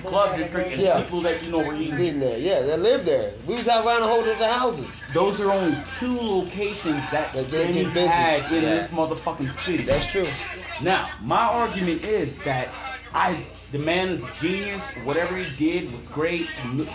club 0.05 0.37
district 0.37 0.71
and 0.73 0.81
Yeah. 0.81 1.01
people 1.03 1.21
that 1.21 1.43
you 1.43 1.51
know 1.51 1.59
were 1.59 1.75
eating. 1.75 1.99
Eating 1.99 2.19
there, 2.19 2.37
yeah, 2.37 2.61
they 2.61 2.77
lived 2.77 3.05
there. 3.05 3.33
We 3.45 3.55
was 3.55 3.67
out 3.67 3.85
around 3.85 4.01
the 4.01 4.07
whole 4.07 4.21
bunch 4.21 4.33
of 4.33 4.39
the 4.39 4.47
houses. 4.51 5.01
Those 5.13 5.39
are 5.41 5.51
only 5.51 5.77
two 5.99 6.15
locations 6.19 7.09
that 7.11 7.33
That 7.33 7.49
they 7.51 7.67
Denny's 7.67 7.93
had 7.93 8.51
in 8.51 8.63
Yeah. 8.63 8.75
this 8.75 8.87
motherfucking 8.89 9.51
city. 9.63 9.83
That's 9.83 10.07
true. 10.07 10.27
Now, 10.81 11.11
my 11.21 11.41
argument 11.41 12.07
is 12.07 12.39
that 12.39 12.69
I, 13.13 13.45
the 13.73 13.77
man 13.77 14.07
is 14.09 14.23
a 14.23 14.31
genius. 14.39 14.81
Whatever 15.03 15.35
he 15.35 15.49
did 15.57 15.91
was 15.93 16.07
great. 16.07 16.47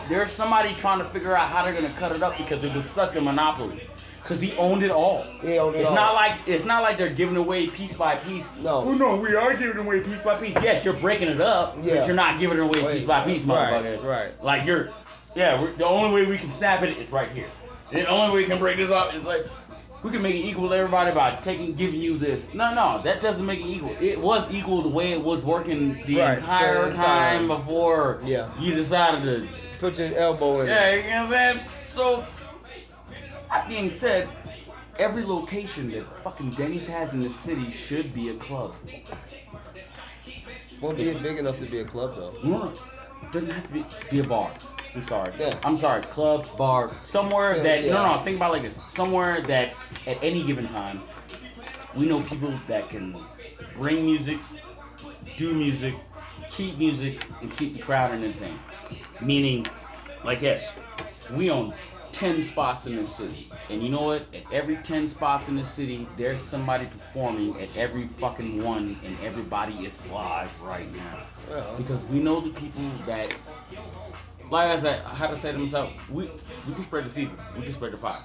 There's 0.09 0.33
somebody 0.33 0.73
trying 0.75 0.99
to 1.01 1.05
figure 1.11 1.37
out 1.37 1.51
how 1.51 1.63
they're 1.63 1.75
gonna 1.75 1.93
cut 1.99 2.13
it 2.17 2.23
up 2.23 2.39
because 2.39 2.65
it 2.65 2.73
was 2.73 2.87
such 2.87 3.17
a 3.17 3.21
monopoly. 3.21 3.83
Because 4.27 4.43
he 4.43 4.53
owned 4.57 4.83
it 4.83 4.91
all. 4.91 5.23
He 5.41 5.57
owned 5.59 5.77
it 5.77 5.81
it's 5.81 5.89
all. 5.89 5.95
not 5.95 6.15
like 6.15 6.33
it's 6.47 6.65
not 6.65 6.83
like 6.83 6.99
they're 6.99 7.09
giving 7.09 7.37
away 7.37 7.69
piece 7.69 7.95
by 7.95 8.17
piece. 8.17 8.49
No. 8.61 8.79
Oh 8.83 8.93
no, 8.95 9.17
we 9.17 9.37
are 9.37 9.55
giving 9.55 9.79
away 9.79 10.01
piece 10.01 10.21
by 10.21 10.37
piece. 10.37 10.55
Yes, 10.63 10.85
you're 10.85 10.95
breaking 10.95 11.29
it 11.29 11.41
up, 11.41 11.77
Yeah. 11.81 11.97
but 11.99 12.07
you're 12.07 12.17
not 12.17 12.41
giving 12.41 12.59
it 12.59 12.63
away 12.63 12.83
Wait, 12.83 12.99
piece 12.99 13.07
by 13.07 13.25
piece, 13.25 13.45
right, 13.45 13.73
motherfucker. 13.85 14.03
right. 14.05 14.43
Like 14.43 14.67
you're, 14.67 14.89
yeah. 15.37 15.61
We're, 15.61 15.73
the 15.75 15.87
only 15.87 16.13
way 16.13 16.27
we 16.29 16.39
can 16.39 16.49
snap 16.49 16.83
it 16.83 16.97
is 16.99 17.11
right 17.11 17.31
here. 17.31 17.47
The 17.93 18.05
only 18.09 18.35
way 18.35 18.43
we 18.43 18.49
can 18.49 18.59
break 18.59 18.79
this 18.79 18.91
up 18.91 19.15
is 19.15 19.23
like 19.23 19.47
we 20.03 20.11
can 20.11 20.23
make 20.23 20.35
it 20.35 20.39
equal 20.45 20.69
to 20.71 20.75
everybody 20.75 21.13
by 21.13 21.37
taking 21.37 21.75
giving 21.75 22.01
you 22.01 22.19
this. 22.19 22.53
No, 22.53 22.75
no, 22.75 23.01
that 23.03 23.23
doesn't 23.23 23.47
make 23.47 23.61
it 23.61 23.67
equal. 23.67 23.95
It 24.01 24.21
was 24.21 24.43
equal 24.53 24.83
the 24.83 24.89
way 24.89 25.13
it 25.13 25.23
was 25.23 25.43
working 25.43 26.03
the 26.05 26.19
Right, 26.19 26.39
entire 26.39 26.91
the 26.91 26.97
time 26.97 27.47
time. 27.47 27.49
before 27.49 28.21
Yeah. 28.25 28.49
you 28.59 28.75
decided 28.75 29.23
to. 29.23 29.49
Put 29.79 29.99
your 29.99 30.17
elbow 30.17 30.63
in. 30.63 30.69
Yeah, 30.69 30.95
you 30.95 31.03
know 31.03 31.09
what 31.09 31.37
I'm 31.37 31.57
saying. 31.59 31.61
So 31.91 32.25
that 33.51 33.69
being 33.69 33.91
said, 33.91 34.29
every 34.99 35.25
location 35.25 35.91
that 35.93 36.05
fucking 36.23 36.51
Denny's 36.51 36.87
has 36.87 37.13
in 37.13 37.21
the 37.21 37.31
city 37.31 37.71
should 37.71 38.15
be 38.15 38.31
a 38.31 38.35
club. 38.35 38.75
Won't 40.81 40.99
be 40.99 41.13
big 41.15 41.39
enough 41.39 41.59
to 41.59 41.67
be 41.67 41.81
a 41.81 41.85
club 41.85 42.17
though. 42.17 42.35
No, 42.43 42.73
doesn't 43.33 43.51
have 43.51 43.67
to 43.67 43.73
be, 43.73 43.87
be 44.11 44.21
a 44.21 44.25
bar. 44.25 44.53
I'm 44.95 45.03
sorry. 45.03 45.33
Yeah. 45.39 45.59
I'm 45.63 45.77
sorry. 45.77 46.03
Club, 46.03 46.47
bar, 46.57 46.91
somewhere 47.03 47.57
So, 47.57 47.63
that 47.63 47.85
yeah. 47.85 47.93
no, 47.93 48.17
no. 48.17 48.25
Think 48.25 48.37
about 48.37 48.55
it 48.55 48.63
like 48.63 48.75
this. 48.75 48.79
Somewhere 48.89 49.43
that 49.43 49.75
at 50.07 50.23
any 50.23 50.45
given 50.45 50.67
time, 50.69 51.03
we 51.97 52.07
know 52.07 52.23
people 52.23 52.53
that 52.69 52.89
can 52.89 53.17
bring 53.77 54.07
music, 54.07 54.39
do 55.37 55.53
music, 55.53 55.95
keep 56.51 56.79
music, 56.79 57.23
and 57.43 57.55
keep 57.57 57.75
the 57.75 57.81
crowd 57.81 58.13
entertained. 58.13 58.59
Meaning, 59.21 59.67
like 60.25 60.41
yes, 60.41 60.73
we 61.31 61.51
own 61.51 61.75
10 62.17 62.41
spots 62.41 62.87
in 62.87 62.97
the 62.97 63.05
city. 63.05 63.51
And 63.69 63.83
you 63.83 63.91
know 63.91 64.01
what? 64.03 64.23
At 64.35 64.51
every 64.51 64.77
10 64.77 65.07
spots 65.07 65.49
in 65.49 65.57
the 65.57 65.65
city, 65.65 66.09
there's 66.17 66.41
somebody 66.41 66.87
performing 66.87 67.61
at 67.61 67.77
every 67.77 68.09
fucking 68.09 68.65
one, 68.65 68.99
and 69.05 69.19
everybody 69.23 69.75
is 69.85 69.95
live 70.11 70.51
right 70.63 70.91
now. 70.97 71.19
Well, 71.51 71.75
Because 71.77 72.03
we 72.07 72.21
know 72.21 72.41
the 72.41 72.59
people 72.59 72.91
that, 73.05 73.35
like 74.51 74.71
I 74.71 74.81
said, 74.81 75.03
I 75.05 75.15
had 75.15 75.29
to 75.29 75.37
say 75.37 75.53
to 75.53 75.59
myself, 75.59 75.93
we 76.09 76.31
we 76.67 76.73
can 76.73 76.83
spread 76.83 77.05
the 77.05 77.11
fever, 77.11 77.35
we 77.55 77.65
can 77.65 77.73
spread 77.75 77.93
the 77.93 77.99
fire. 77.99 78.23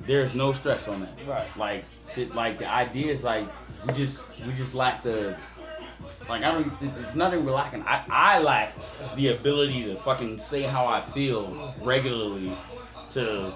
There's 0.00 0.34
no 0.34 0.52
stress 0.52 0.86
on 0.86 1.00
that. 1.00 1.18
Right. 1.26 1.46
Like, 1.56 1.84
the, 2.14 2.26
like 2.26 2.58
the 2.58 2.70
idea 2.70 3.10
is 3.10 3.24
like 3.24 3.48
we 3.86 3.94
just 3.94 4.22
we 4.46 4.52
just 4.52 4.74
lack 4.74 5.02
the. 5.02 5.34
Like 6.28 6.44
I 6.44 6.52
don't, 6.52 6.94
there's 6.94 7.16
nothing 7.16 7.44
we're 7.46 7.52
lacking. 7.52 7.84
I, 7.86 8.04
I 8.10 8.38
lack 8.40 8.74
the 9.16 9.28
ability 9.28 9.84
to 9.84 9.96
fucking 9.96 10.38
say 10.38 10.62
how 10.62 10.86
I 10.86 11.00
feel 11.00 11.56
regularly. 11.82 12.54
To 13.14 13.52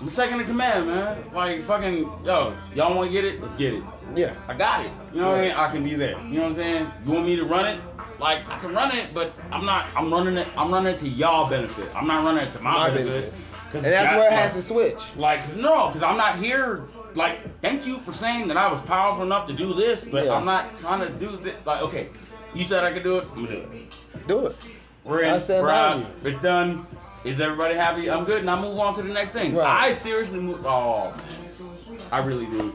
I'm 0.00 0.08
second 0.10 0.40
in 0.40 0.46
command, 0.46 0.88
man. 0.88 1.24
Like 1.32 1.62
fucking 1.64 1.98
yo, 2.24 2.54
y'all 2.74 2.94
want 2.96 3.08
to 3.08 3.12
get 3.12 3.24
it? 3.24 3.40
Let's 3.40 3.54
get 3.54 3.74
it. 3.74 3.82
yeah. 4.16 4.34
I 4.48 4.54
got 4.54 4.84
it. 4.84 4.90
You 5.12 5.20
know 5.20 5.30
what 5.30 5.38
I 5.40 5.42
mean? 5.42 5.52
I 5.52 5.70
can 5.70 5.84
be 5.84 5.94
there. 5.94 6.18
You 6.22 6.34
know 6.34 6.40
what 6.42 6.48
I'm 6.48 6.54
saying? 6.56 6.86
You 7.04 7.12
want 7.12 7.26
me 7.26 7.36
to 7.36 7.44
run 7.44 7.66
it? 7.66 7.80
like 8.18 8.40
I 8.48 8.58
can 8.60 8.72
run 8.74 8.96
it, 8.96 9.12
but 9.14 9.32
I'm 9.50 9.64
not. 9.64 9.86
I'm 9.96 10.12
running 10.12 10.36
it. 10.36 10.48
I'm 10.56 10.72
running 10.72 10.94
it 10.94 10.98
to 10.98 11.08
y'all 11.08 11.48
benefit. 11.48 11.88
I'm 11.94 12.06
not 12.06 12.24
running 12.24 12.44
it 12.46 12.50
to 12.52 12.60
my, 12.60 12.72
My 12.72 12.90
benefit. 12.90 13.32
benefit. 13.32 13.34
And 13.74 13.84
that's 13.84 14.10
that- 14.10 14.18
where 14.18 14.28
it 14.28 14.32
has 14.32 14.50
like- 14.52 14.60
to 14.60 14.62
switch. 14.62 15.16
Like 15.16 15.56
no, 15.56 15.88
because 15.88 16.02
I'm 16.02 16.16
not 16.16 16.38
here. 16.38 16.84
Like, 17.14 17.60
thank 17.60 17.86
you 17.86 17.98
for 17.98 18.12
saying 18.12 18.48
that 18.48 18.56
I 18.56 18.68
was 18.70 18.80
powerful 18.80 19.22
enough 19.22 19.46
to 19.48 19.52
do 19.52 19.74
this, 19.74 20.02
but 20.04 20.24
Yeah. 20.24 20.32
I'm 20.34 20.46
not 20.46 20.76
trying 20.78 21.00
to 21.00 21.10
do 21.10 21.36
this. 21.36 21.54
Like, 21.66 21.82
okay, 21.82 22.08
you 22.54 22.64
said 22.64 22.84
I 22.84 22.92
could 22.92 23.02
do 23.02 23.18
it. 23.18 23.26
I'm 23.36 23.44
gonna 23.44 23.56
do 23.56 23.62
it. 23.62 24.26
Do 24.28 24.46
it. 24.46 24.56
We're 25.04 25.24
I 25.24 25.34
in. 25.34 25.40
stand 25.40 25.62
We're 25.62 25.68
by 25.68 25.78
out. 25.78 25.98
you. 26.00 26.06
It's 26.24 26.42
done. 26.42 26.86
Is 27.24 27.40
everybody 27.40 27.74
happy? 27.74 28.10
I'm 28.10 28.24
good, 28.24 28.40
and 28.40 28.50
I 28.50 28.60
move 28.60 28.78
on 28.78 28.94
to 28.94 29.02
the 29.02 29.12
next 29.12 29.30
thing. 29.32 29.54
Right. 29.54 29.66
I 29.90 29.94
seriously 29.94 30.40
move. 30.40 30.64
Oh 30.66 31.14
man, 31.16 32.00
I 32.10 32.18
really 32.24 32.46
do. 32.46 32.74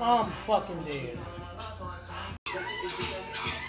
Oh, 0.00 0.18
I'm 0.24 0.30
fucking 0.46 0.82
dead. 0.84 1.16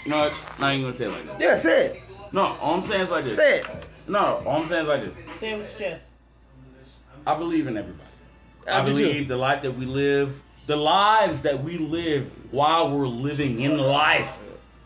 No, 0.08 0.12
know 0.12 0.24
what? 0.30 0.60
Not 0.60 0.74
even 0.74 0.86
gonna 0.86 0.98
say 0.98 1.06
it 1.06 1.12
like 1.12 1.26
that. 1.28 1.40
Yeah, 1.40 1.56
say 1.58 1.86
it. 1.88 2.04
No, 2.32 2.42
all 2.62 2.76
I'm 2.76 2.82
saying 2.88 3.02
is 3.02 3.10
like 3.10 3.24
this. 3.24 3.36
Say 3.36 3.60
it. 3.60 3.68
No, 4.08 4.42
all 4.46 4.62
I'm 4.62 4.68
saying 4.68 4.84
is 4.84 4.88
like 4.88 5.04
this. 5.04 5.16
Say 5.40 5.52
it 5.54 5.58
with 5.60 5.80
your 5.80 5.90
chest. 5.90 6.10
I 7.26 7.36
believe 7.38 7.68
in 7.68 7.78
everybody. 7.78 8.10
I 8.68 8.82
I 8.82 8.86
do 8.86 8.94
believe 8.94 9.28
the 9.28 9.38
life 9.38 9.62
that 9.64 9.76
we 9.78 9.86
live, 9.86 10.40
the 10.68 10.76
lives 10.76 11.44
that 11.44 11.64
we 11.64 11.78
live 11.78 12.30
while 12.52 12.92
we're 12.92 13.08
living 13.08 13.62
in 13.62 13.78
life. 13.78 14.30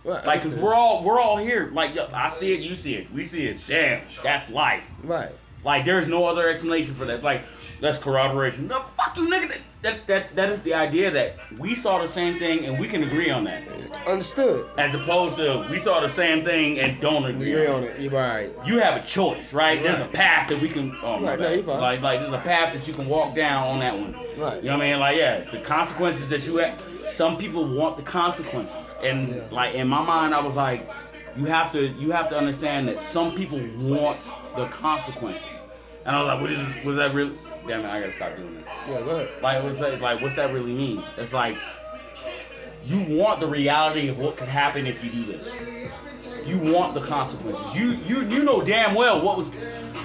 Right. 0.10 0.26
Like, 0.26 0.42
cause 0.42 0.56
we're 0.56 0.74
all 0.74 1.04
we're 1.04 1.20
all 1.20 1.38
here. 1.38 1.70
Like, 1.74 1.94
yo, 1.96 2.08
I 2.14 2.30
see 2.32 2.54
it, 2.54 2.62
you 2.62 2.76
see 2.76 2.96
it, 2.96 3.12
we 3.14 3.24
see 3.26 3.46
it. 3.46 3.62
Damn, 3.68 4.02
that's 4.24 4.50
life. 4.50 4.84
Right. 5.04 5.32
Like, 5.64 5.86
there's 5.86 6.08
no 6.08 6.26
other 6.26 6.48
explanation 6.50 6.96
for 6.96 7.06
that. 7.06 7.22
Like, 7.22 7.42
that's 7.82 7.98
corroboration. 7.98 8.68
No, 8.68 8.86
fuck 8.98 9.18
you, 9.18 9.28
nigga. 9.30 9.58
That 9.82 10.08
that 10.08 10.36
that 10.36 10.50
is 10.50 10.62
the 10.62 10.74
idea 10.74 11.10
that 11.12 11.38
we 11.58 11.74
saw 11.74 12.02
the 12.02 12.08
same 12.08 12.38
thing 12.38 12.66
and 12.66 12.78
we 12.78 12.88
can 12.90 13.04
agree 13.04 13.30
on 13.30 13.46
that, 13.46 13.64
Understood. 14.06 14.70
as 14.78 14.94
opposed 14.94 15.38
to 15.38 15.66
we 15.72 15.80
saw 15.80 16.02
the 16.02 16.10
same 16.10 16.44
thing 16.44 16.80
and 16.80 17.00
don't 17.00 17.24
agree, 17.24 17.54
agree 17.54 17.68
on 17.68 17.84
it. 17.86 17.98
You're 17.98 18.12
right. 18.12 18.50
You 18.66 18.80
have 18.80 19.02
a 19.02 19.06
choice, 19.08 19.54
right? 19.54 19.82
There's 19.82 20.02
a 20.02 20.08
path 20.08 20.50
that 20.50 20.62
we 20.62 20.68
can. 20.68 20.98
Oh 21.02 21.20
my 21.20 21.36
Right, 21.38 21.40
no, 21.40 21.64
fine. 21.64 21.80
Like 21.80 22.02
like 22.02 22.20
there's 22.20 22.34
a 22.34 22.40
path 22.40 22.74
that 22.74 22.88
you 22.90 22.94
can 22.94 23.08
walk 23.08 23.36
down 23.36 23.68
on 23.68 23.80
that 23.80 23.94
one. 23.98 24.14
Right. 24.38 24.62
You 24.62 24.70
know 24.70 24.78
what 24.78 24.86
I 24.86 24.90
mean? 24.92 25.00
Like, 25.00 25.18
yeah, 25.18 25.50
the 25.50 25.62
consequences 25.62 26.28
that 26.30 26.46
you 26.46 26.58
have. 26.58 26.84
Some 27.12 27.38
people 27.38 27.66
want 27.66 27.98
the 27.98 28.04
consequences, 28.04 28.89
and 29.04 29.36
Yeah. 29.36 29.42
like 29.52 29.76
in 29.76 29.88
my 29.88 30.04
mind, 30.04 30.34
I 30.34 30.40
was 30.42 30.56
like, 30.56 30.88
you 31.38 31.46
have 31.46 31.72
to, 31.74 31.88
you 31.88 32.12
have 32.12 32.30
to 32.30 32.38
understand 32.38 32.88
that 32.88 33.04
some 33.04 33.36
people 33.36 33.60
want 33.80 34.22
the 34.56 34.66
consequences. 34.68 35.44
And 36.06 36.16
I 36.16 36.20
was 36.20 36.28
like, 36.28 36.42
what 36.42 36.52
is, 36.52 36.86
was 36.86 36.98
that 36.98 37.14
really? 37.14 37.36
Damn 37.68 37.86
it, 37.86 37.90
I 37.90 38.00
gotta 38.00 38.14
stop 38.14 38.36
doing 38.36 38.56
this. 38.56 38.64
Yeah, 38.88 39.02
go 39.02 39.10
ahead. 39.20 39.42
Like, 39.44 39.64
what's 39.64 39.80
that? 39.80 40.02
Like, 40.02 40.22
what's 40.22 40.36
that 40.36 40.52
really 40.54 40.72
mean? 40.74 41.04
It's 41.18 41.34
like, 41.34 41.56
you 42.86 43.18
want 43.18 43.40
the 43.40 43.48
reality 43.48 44.08
of 44.08 44.18
what 44.18 44.38
could 44.38 44.48
happen 44.48 44.88
if 44.88 45.04
you 45.04 45.12
do 45.12 45.26
this. 45.26 45.92
You 46.48 46.58
want 46.74 46.94
the 46.94 47.02
consequences. 47.02 47.76
You, 47.76 47.92
you, 48.08 48.28
you 48.28 48.44
know 48.44 48.62
damn 48.64 48.96
well 48.96 49.22
what 49.22 49.38
was. 49.38 49.52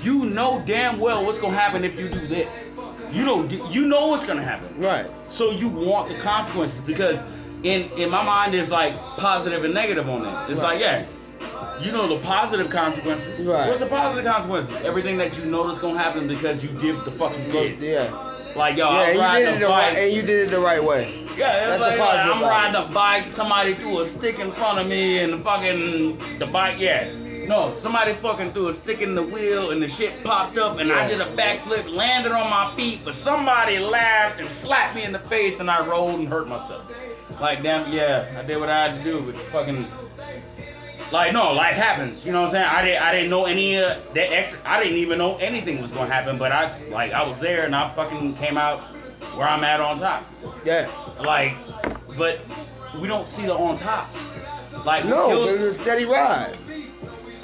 You 0.02 0.26
know 0.26 0.62
damn 0.66 1.00
well 1.00 1.24
what's 1.24 1.38
gonna 1.38 1.56
happen 1.56 1.84
if 1.84 1.98
you 1.98 2.08
do 2.08 2.26
this. 2.26 2.68
You 3.12 3.24
know, 3.24 3.44
you 3.70 3.86
know 3.86 4.08
what's 4.08 4.26
gonna 4.26 4.42
happen. 4.42 4.78
Right. 4.78 5.06
So 5.30 5.50
you 5.52 5.68
want 5.68 6.08
the 6.08 6.18
consequences 6.18 6.80
because 6.80 7.18
in 7.64 7.82
in 7.98 8.10
my 8.10 8.22
mind 8.24 8.54
is 8.54 8.70
like 8.70 8.94
positive 9.16 9.64
and 9.64 9.74
negative 9.74 10.08
on 10.08 10.22
that. 10.22 10.50
It's 10.50 10.60
Right. 10.60 10.74
like 10.74 10.80
yeah, 10.80 11.04
you 11.80 11.90
know 11.92 12.06
the 12.06 12.22
positive 12.24 12.70
consequences. 12.70 13.46
Right. 13.46 13.66
What's 13.68 13.80
the 13.80 13.86
positive 13.86 14.24
consequences? 14.30 14.76
Everything 14.84 15.18
that 15.18 15.36
you 15.38 15.46
know 15.46 15.66
that's 15.66 15.80
gonna 15.80 15.98
happen 15.98 16.28
because 16.28 16.62
you 16.62 16.70
did 16.80 16.96
the 17.04 17.10
fucking 17.12 17.50
Goes- 17.50 17.80
Yeah. 17.80 18.08
Like 18.54 18.76
yo, 18.76 18.88
yeah, 18.92 18.98
I'm 19.00 19.18
riding 19.18 19.48
a 19.48 19.66
bike. 19.66 19.68
right, 19.68 19.98
and 19.98 20.12
you 20.12 20.22
did 20.22 20.46
it 20.46 20.50
the 20.52 20.60
right 20.60 20.82
way. 20.82 21.12
yeah, 21.36 21.72
it's 21.72 21.82
the 21.82 21.88
like, 21.88 21.98
like, 21.98 22.20
I'm 22.20 22.40
riding 22.40 22.76
a 22.80 22.84
bike. 22.92 23.28
Somebody 23.32 23.74
threw 23.74 24.00
a 24.02 24.06
stick 24.08 24.38
in 24.38 24.52
front 24.52 24.78
of 24.78 24.86
me 24.86 25.18
and 25.18 25.32
the 25.32 25.38
fucking 25.38 26.18
the 26.38 26.46
bike. 26.46 26.76
Yeah. 26.78 27.08
No, 27.48 27.74
somebody 27.82 28.14
fucking 28.22 28.52
threw 28.52 28.68
a 28.68 28.72
stick 28.74 29.02
in 29.02 29.14
the 29.16 29.22
wheel 29.24 29.72
and 29.72 29.82
the 29.82 29.88
shit 29.88 30.12
popped 30.24 30.56
up 30.56 30.78
and 30.78 30.90
I 30.92 31.06
did 31.08 31.20
a 31.20 31.26
backflip, 31.36 31.92
landed 31.92 32.30
on 32.32 32.48
my 32.48 32.72
feet, 32.76 33.00
but 33.04 33.14
somebody 33.16 33.78
laughed 33.80 34.40
and 34.40 34.48
slapped 34.48 34.94
me 34.94 35.02
in 35.02 35.12
the 35.12 35.18
face 35.18 35.58
and 35.60 35.68
I 35.70 35.84
rolled 35.86 36.20
and 36.20 36.26
hurt 36.28 36.46
myself. 36.48 36.82
Like 37.40 37.62
damn, 37.62 37.90
yeah, 37.92 38.26
I 38.38 38.42
did 38.42 38.58
what 38.58 38.68
I 38.70 38.88
had 38.88 38.96
to 38.98 39.04
do, 39.04 39.20
but 39.20 39.36
fucking 39.36 39.86
like 41.12 41.32
no, 41.32 41.52
life 41.52 41.74
happens. 41.74 42.24
You 42.24 42.32
know 42.32 42.40
what 42.42 42.46
I'm 42.48 42.52
saying? 42.52 42.66
I 42.66 42.84
didn't 42.84 43.02
I 43.02 43.12
didn't 43.12 43.30
know 43.30 43.44
any 43.44 43.76
uh, 43.76 43.98
that 44.14 44.32
extra. 44.32 44.58
I 44.66 44.82
didn't 44.82 44.98
even 44.98 45.18
know 45.18 45.36
anything 45.36 45.82
was 45.82 45.90
gonna 45.90 46.12
happen, 46.12 46.38
but 46.38 46.52
I 46.52 46.76
like 46.88 47.12
I 47.12 47.26
was 47.26 47.38
there 47.40 47.64
and 47.66 47.74
I 47.74 47.92
fucking 47.94 48.36
came 48.36 48.56
out 48.56 48.78
where 49.36 49.48
I'm 49.48 49.64
at 49.64 49.80
on 49.80 49.98
top. 50.00 50.24
Yeah. 50.64 50.88
Like, 51.20 51.52
but 52.16 52.40
we 53.00 53.08
don't 53.08 53.28
see 53.28 53.46
the 53.46 53.54
on 53.54 53.78
top. 53.78 54.08
Like 54.84 55.04
No, 55.04 55.30
it 55.30 55.34
was- 55.52 55.62
it's 55.62 55.78
a 55.78 55.82
steady 55.82 56.04
ride. 56.04 56.56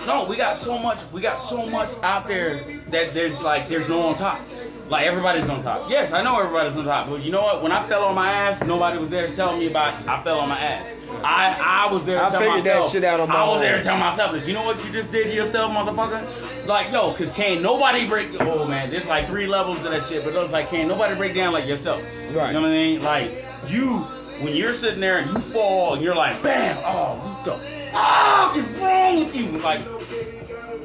no, 0.07 0.25
we 0.25 0.37
got 0.37 0.57
so 0.57 0.79
much. 0.79 0.99
We 1.13 1.21
got 1.21 1.39
so 1.41 1.67
much 1.67 1.89
out 2.03 2.27
there 2.27 2.61
that 2.91 3.13
there's 3.15 3.41
like 3.41 3.69
there's 3.69 3.89
no 3.89 3.99
one 3.99 4.09
on 4.09 4.15
top. 4.17 4.41
Like 4.89 5.07
everybody's 5.07 5.49
on 5.49 5.63
top. 5.63 5.89
Yes, 5.89 6.13
I 6.13 6.23
know 6.23 6.39
everybody's 6.39 6.77
on 6.77 6.85
top. 6.85 7.09
But 7.09 7.23
you 7.25 7.31
know 7.31 7.43
what? 7.43 7.63
When 7.63 7.71
I 7.71 7.81
fell 7.81 8.05
on 8.05 8.15
my 8.17 8.31
ass, 8.31 8.67
nobody 8.67 8.99
was 8.99 9.09
there 9.09 9.27
to 9.27 9.37
tell 9.37 9.57
me 9.57 9.69
about 9.69 9.95
I 10.09 10.23
fell 10.23 10.41
on 10.41 10.49
my 10.49 10.59
ass. 10.59 10.97
I 11.23 11.87
I 11.89 11.93
was 11.93 12.05
there 12.05 12.19
to 12.19 12.25
I 12.27 12.31
tell 12.31 12.41
figured 12.41 12.65
that 12.65 12.91
shit 12.91 13.05
out 13.05 13.21
on 13.21 13.29
my 13.29 13.37
I 13.37 13.49
was 13.49 13.57
own. 13.57 13.63
there 13.63 13.77
to 13.79 13.83
tell 13.85 13.97
myself 13.97 14.33
this. 14.33 14.49
You 14.49 14.55
know 14.55 14.65
what 14.65 14.85
you 14.85 14.91
just 14.93 15.13
did 15.13 15.25
to 15.29 15.35
yourself, 15.35 15.73
motherfucker? 15.73 16.67
Like 16.67 16.91
yo, 16.93 17.13
cause 17.15 17.33
can't 17.33 17.63
nobody 17.63 18.07
break. 18.09 18.29
Oh 18.41 18.67
man, 18.67 18.91
there's 18.91 19.07
like 19.07 19.27
three 19.29 19.47
levels 19.47 19.79
to 19.79 19.89
that 19.91 20.05
shit. 20.05 20.25
But 20.25 20.35
those 20.35 20.51
like 20.51 20.69
can't 20.69 20.89
nobody 20.89 21.15
break 21.15 21.35
down 21.35 21.53
like 21.53 21.67
yourself. 21.67 22.03
Right. 22.03 22.49
You 22.49 22.53
know 22.55 22.61
what 22.63 22.71
I 22.71 22.73
mean? 22.73 23.03
Like 23.03 23.31
you, 23.69 23.99
when 24.43 24.57
you're 24.57 24.75
sitting 24.75 25.01
there 25.01 25.19
and 25.19 25.31
you 25.31 25.39
fall 25.53 25.95
and 25.95 26.03
you're 26.03 26.15
like, 26.15 26.43
bam, 26.43 26.77
oh, 26.85 27.15
what 27.17 27.45
the 27.45 27.53
fuck 27.93 28.57
is 28.57 28.69
wrong 28.81 29.17
with 29.19 29.35
you? 29.35 29.59
Like, 29.59 29.81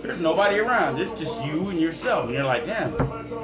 there's 0.06 0.22
nobody 0.22 0.60
around. 0.60 1.00
It's 1.00 1.12
just 1.20 1.34
you 1.46 1.70
and 1.70 1.80
yourself. 1.80 2.26
And 2.26 2.34
you're 2.34 2.44
like, 2.44 2.66
damn, 2.66 2.92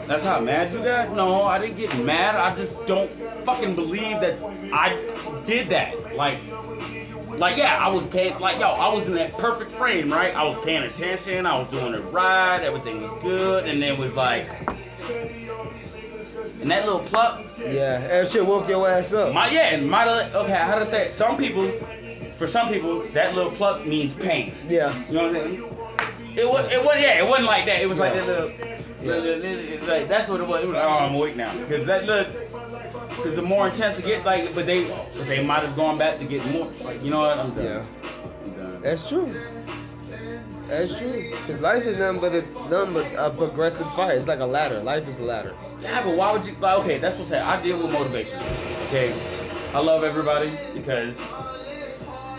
that's 0.08 0.24
how 0.24 0.40
mad 0.40 0.72
you 0.74 0.80
got? 0.84 1.16
No, 1.16 1.44
I 1.44 1.60
didn't 1.60 1.78
get 1.78 1.96
mad. 2.04 2.36
I 2.36 2.56
just 2.56 2.86
don't 2.88 3.10
fucking 3.10 3.76
believe 3.76 4.20
that 4.22 4.38
I 4.74 4.96
did 5.46 5.68
that. 5.70 6.16
Like, 6.16 6.40
like 7.38 7.58
yeah, 7.58 7.78
I 7.78 7.88
was 7.90 8.06
paying, 8.08 8.38
like 8.40 8.60
yo, 8.60 8.70
I 8.70 8.94
was 8.94 9.06
in 9.08 9.14
that 9.16 9.32
perfect 9.34 9.72
frame, 9.72 10.12
right? 10.12 10.36
I 10.36 10.44
was 10.44 10.58
paying 10.64 10.84
attention. 10.84 11.46
I 11.46 11.58
was 11.58 11.68
doing 11.70 11.94
it 11.94 12.02
right. 12.12 12.62
Everything 12.62 13.02
was 13.02 13.22
good. 13.22 13.66
And 13.68 13.82
then 13.82 13.94
it 13.94 14.00
was 14.00 14.14
like, 14.14 14.48
and 16.62 16.70
that 16.70 16.86
little 16.86 17.00
pluck, 17.00 17.44
Yeah, 17.58 18.00
that 18.08 18.32
shit 18.32 18.46
woke 18.46 18.70
your 18.70 18.88
ass 18.88 19.14
up. 19.14 19.34
my 19.34 19.50
yeah, 19.50 19.74
and 19.74 19.90
my 19.90 20.08
okay, 20.34 20.54
how 20.54 20.78
to 20.78 20.86
say 20.90 21.08
it? 21.08 21.14
Some 21.14 21.36
people, 21.38 21.68
for 22.38 22.46
some 22.46 22.70
people, 22.72 23.00
that 23.14 23.34
little 23.34 23.52
pluck 23.52 23.86
means 23.86 24.14
pain. 24.14 24.54
Yeah. 24.68 24.94
You 25.08 25.14
know 25.16 25.28
what 25.28 25.36
I'm 25.38 25.50
saying? 25.50 25.78
It 26.36 26.48
was, 26.48 26.72
it 26.72 26.84
was, 26.84 27.00
yeah, 27.00 27.20
it 27.20 27.28
wasn't 27.28 27.48
like 27.48 27.66
that. 27.66 27.82
It 27.82 27.90
was 27.90 27.98
like 27.98 28.14
that 28.14 28.28
little, 28.28 28.52
it's 29.04 29.88
like 29.88 30.08
that's 30.08 30.30
what 30.30 30.40
it 30.40 30.48
was. 30.48 30.64
It 30.64 30.68
was 30.68 30.76
like, 30.76 30.86
oh, 30.86 31.06
I'm 31.06 31.16
awake 31.16 31.36
now, 31.36 31.54
because 31.60 31.86
that 31.88 32.06
look, 32.06 32.28
because 32.28 33.36
the 33.36 33.42
more 33.42 33.68
intense 33.68 34.00
it 34.00 34.06
gets, 34.06 34.26
like, 34.26 34.54
but 34.56 34.66
they, 34.66 34.86
but 34.86 35.26
they 35.28 35.46
might 35.46 35.64
have 35.64 35.76
gone 35.76 35.98
back 35.98 36.18
to 36.20 36.26
get 36.26 36.46
more. 36.52 36.72
Like, 36.84 37.04
you 37.04 37.12
know 37.12 37.20
what? 37.20 37.38
I'm 37.38 37.54
done. 37.54 37.64
Yeah. 37.64 37.86
I'm 38.46 38.54
done. 38.54 38.82
That's 38.82 39.08
true. 39.08 39.26
That's 40.68 40.98
true. 40.98 41.24
Cause 41.48 41.60
life 41.60 41.84
is 41.84 41.98
nothing 41.98 42.22
but 42.22 42.32
a 42.34 42.42
nothing 42.70 42.94
but 42.94 43.06
a 43.18 43.30
progressive 43.30 43.92
fight. 43.94 44.16
It's 44.16 44.28
like 44.28 44.40
a 44.40 44.46
ladder. 44.46 44.82
Life 44.82 45.06
is 45.10 45.20
a 45.20 45.24
ladder. 45.24 45.54
Yeah, 45.82 46.02
but 46.02 46.16
why 46.16 46.32
would 46.32 46.46
you? 46.46 46.54
Like, 46.62 46.80
okay, 46.80 46.98
that's 46.98 47.18
what 47.18 47.28
I 47.28 47.30
say. 47.30 47.40
I 47.42 47.62
deal 47.62 47.84
with 47.84 47.92
motivation. 47.92 48.40
Okay, 48.88 49.14
I 49.74 49.80
love 49.80 50.06
everybody 50.06 50.54
because 50.74 51.18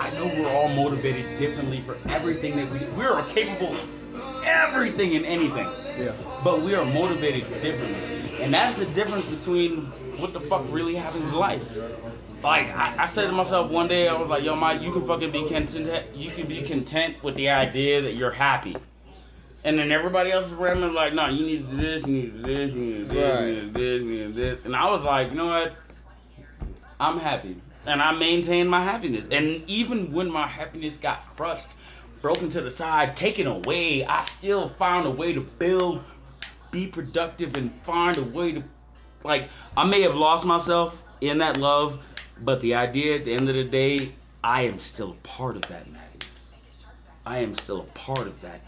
I 0.00 0.10
know 0.14 0.26
we're 0.26 0.48
all 0.50 0.68
motivated 0.68 1.26
differently 1.38 1.82
for 1.82 1.96
everything 2.10 2.56
that 2.56 2.70
we. 2.70 2.78
We 2.98 3.04
are 3.04 3.22
capable 3.26 3.72
of 3.74 4.42
everything 4.44 5.16
and 5.16 5.24
anything, 5.24 5.66
Yeah. 5.98 6.12
but 6.42 6.62
we 6.62 6.74
are 6.74 6.84
motivated 6.84 7.42
differently, 7.62 8.42
and 8.42 8.52
that's 8.52 8.76
the 8.78 8.86
difference 8.86 9.24
between 9.26 9.86
what 10.18 10.32
the 10.32 10.40
fuck 10.40 10.64
really 10.68 10.94
happens 10.94 11.24
in 11.28 11.34
life. 11.34 11.62
Like 12.42 12.68
I, 12.68 13.04
I 13.04 13.06
said 13.06 13.26
to 13.28 13.32
myself 13.32 13.70
one 13.70 13.86
day, 13.88 14.08
I 14.08 14.14
was 14.14 14.28
like, 14.28 14.42
"Yo, 14.42 14.56
Mike, 14.56 14.82
you 14.82 14.90
can 14.92 15.06
fucking 15.06 15.30
be 15.30 15.46
content. 15.46 16.06
You 16.14 16.30
can 16.30 16.48
be 16.48 16.62
content 16.62 17.22
with 17.22 17.36
the 17.36 17.50
idea 17.50 18.02
that 18.02 18.14
you're 18.14 18.32
happy." 18.32 18.76
And 19.64 19.78
then 19.78 19.92
everybody 19.92 20.32
else 20.32 20.50
around 20.50 20.80
me 20.80 20.86
was 20.88 20.94
like, 20.96 21.14
no, 21.14 21.28
you 21.28 21.46
need 21.46 21.70
this, 21.70 22.04
you 22.04 22.12
need 22.14 22.42
this, 22.42 22.72
you 22.74 22.80
need 22.80 23.08
do 23.08 23.14
this, 23.14 23.40
you 23.40 23.62
need 23.62 23.74
this, 23.74 24.02
you 24.02 24.08
need 24.26 24.34
this. 24.34 24.64
And 24.64 24.74
I 24.74 24.90
was 24.90 25.04
like, 25.04 25.28
you 25.30 25.36
know 25.36 25.46
what? 25.46 25.76
I'm 26.98 27.16
happy. 27.16 27.56
And 27.86 28.00
I 28.00 28.12
maintained 28.12 28.70
my 28.70 28.82
happiness. 28.82 29.26
And 29.30 29.68
even 29.68 30.12
when 30.12 30.30
my 30.30 30.46
happiness 30.46 30.96
got 30.96 31.36
crushed, 31.36 31.66
broken 32.20 32.48
to 32.50 32.60
the 32.60 32.70
side, 32.70 33.16
taken 33.16 33.46
away, 33.46 34.04
I 34.04 34.24
still 34.24 34.68
found 34.70 35.06
a 35.06 35.10
way 35.10 35.32
to 35.32 35.40
build, 35.40 36.02
be 36.70 36.86
productive, 36.86 37.56
and 37.56 37.72
find 37.82 38.16
a 38.18 38.22
way 38.22 38.52
to, 38.52 38.62
like, 39.24 39.48
I 39.76 39.84
may 39.84 40.02
have 40.02 40.14
lost 40.14 40.44
myself 40.44 41.02
in 41.20 41.38
that 41.38 41.56
love, 41.56 41.98
but 42.42 42.60
the 42.60 42.74
idea 42.74 43.16
at 43.16 43.24
the 43.24 43.34
end 43.34 43.48
of 43.48 43.56
the 43.56 43.64
day, 43.64 44.12
I 44.44 44.62
am 44.62 44.78
still 44.78 45.10
a 45.10 45.26
part 45.26 45.56
of 45.56 45.62
that 45.62 45.90
madness. 45.90 46.50
I 47.26 47.38
am 47.38 47.54
still 47.54 47.80
a 47.80 47.84
part 47.84 48.26
of 48.26 48.40
that 48.42 48.60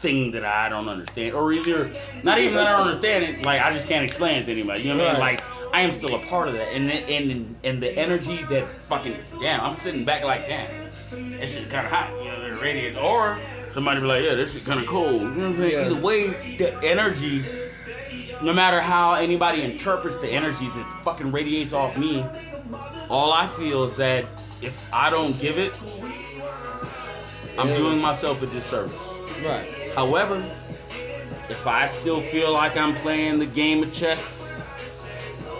thing 0.00 0.30
that 0.30 0.44
I 0.44 0.68
don't 0.68 0.88
understand, 0.88 1.34
or 1.34 1.52
either 1.52 1.90
not 2.22 2.38
even 2.38 2.54
that 2.54 2.66
I 2.66 2.72
don't 2.78 2.86
understand 2.86 3.24
it, 3.24 3.42
like 3.42 3.60
I 3.60 3.72
just 3.72 3.88
can't 3.88 4.04
explain 4.04 4.36
it 4.42 4.46
to 4.46 4.52
anybody. 4.52 4.82
You 4.82 4.94
know 4.94 4.98
what 4.98 5.08
I 5.08 5.12
mean? 5.12 5.20
Like 5.20 5.42
I 5.72 5.82
am 5.82 5.92
still 5.92 6.14
a 6.14 6.18
part 6.26 6.48
of 6.48 6.54
that, 6.54 6.68
and 6.74 6.88
the- 6.88 6.94
and 6.94 7.56
and 7.62 7.82
the 7.82 7.90
energy 7.92 8.42
that 8.44 8.66
fucking 8.88 9.16
damn, 9.40 9.60
I'm 9.60 9.74
sitting 9.74 10.04
back 10.04 10.24
like 10.24 10.46
damn. 10.48 10.68
that 11.38 11.48
shit 11.48 11.68
kind 11.70 11.86
of 11.86 11.92
hot, 11.92 12.10
you 12.22 12.30
know, 12.30 12.54
the 12.54 12.60
radiator. 12.60 12.98
Or 13.00 13.38
somebody 13.70 14.00
be 14.00 14.06
like, 14.06 14.24
yeah, 14.24 14.34
this 14.34 14.52
shit 14.54 14.64
kind 14.64 14.80
of 14.80 14.86
cold. 14.86 15.20
You 15.22 15.28
know 15.28 15.34
what 15.36 15.44
I'm 15.44 15.54
saying? 15.56 15.72
Yeah. 15.72 15.84
Either 15.86 16.00
way, 16.00 16.56
the 16.58 16.74
energy, 16.82 17.44
no 18.42 18.52
matter 18.52 18.80
how 18.80 19.12
anybody 19.14 19.62
interprets 19.62 20.16
the 20.18 20.28
energy 20.28 20.68
that 20.68 20.86
fucking 21.04 21.32
radiates 21.32 21.72
off 21.72 21.96
me, 21.96 22.24
all 23.08 23.32
I 23.32 23.46
feel 23.56 23.84
is 23.84 23.96
that 23.96 24.24
if 24.62 24.74
I 24.92 25.10
don't 25.10 25.38
give 25.40 25.58
it, 25.58 25.72
I'm 27.58 27.68
Yeah. 27.68 27.76
doing 27.76 28.00
myself 28.00 28.42
a 28.42 28.46
disservice. 28.46 28.92
Right. 29.44 29.66
However, 29.94 30.42
if 31.48 31.66
I 31.66 31.86
still 31.86 32.20
feel 32.20 32.52
like 32.52 32.76
I'm 32.76 32.94
playing 32.96 33.38
the 33.38 33.46
game 33.46 33.82
of 33.82 33.92
chess, 33.94 34.57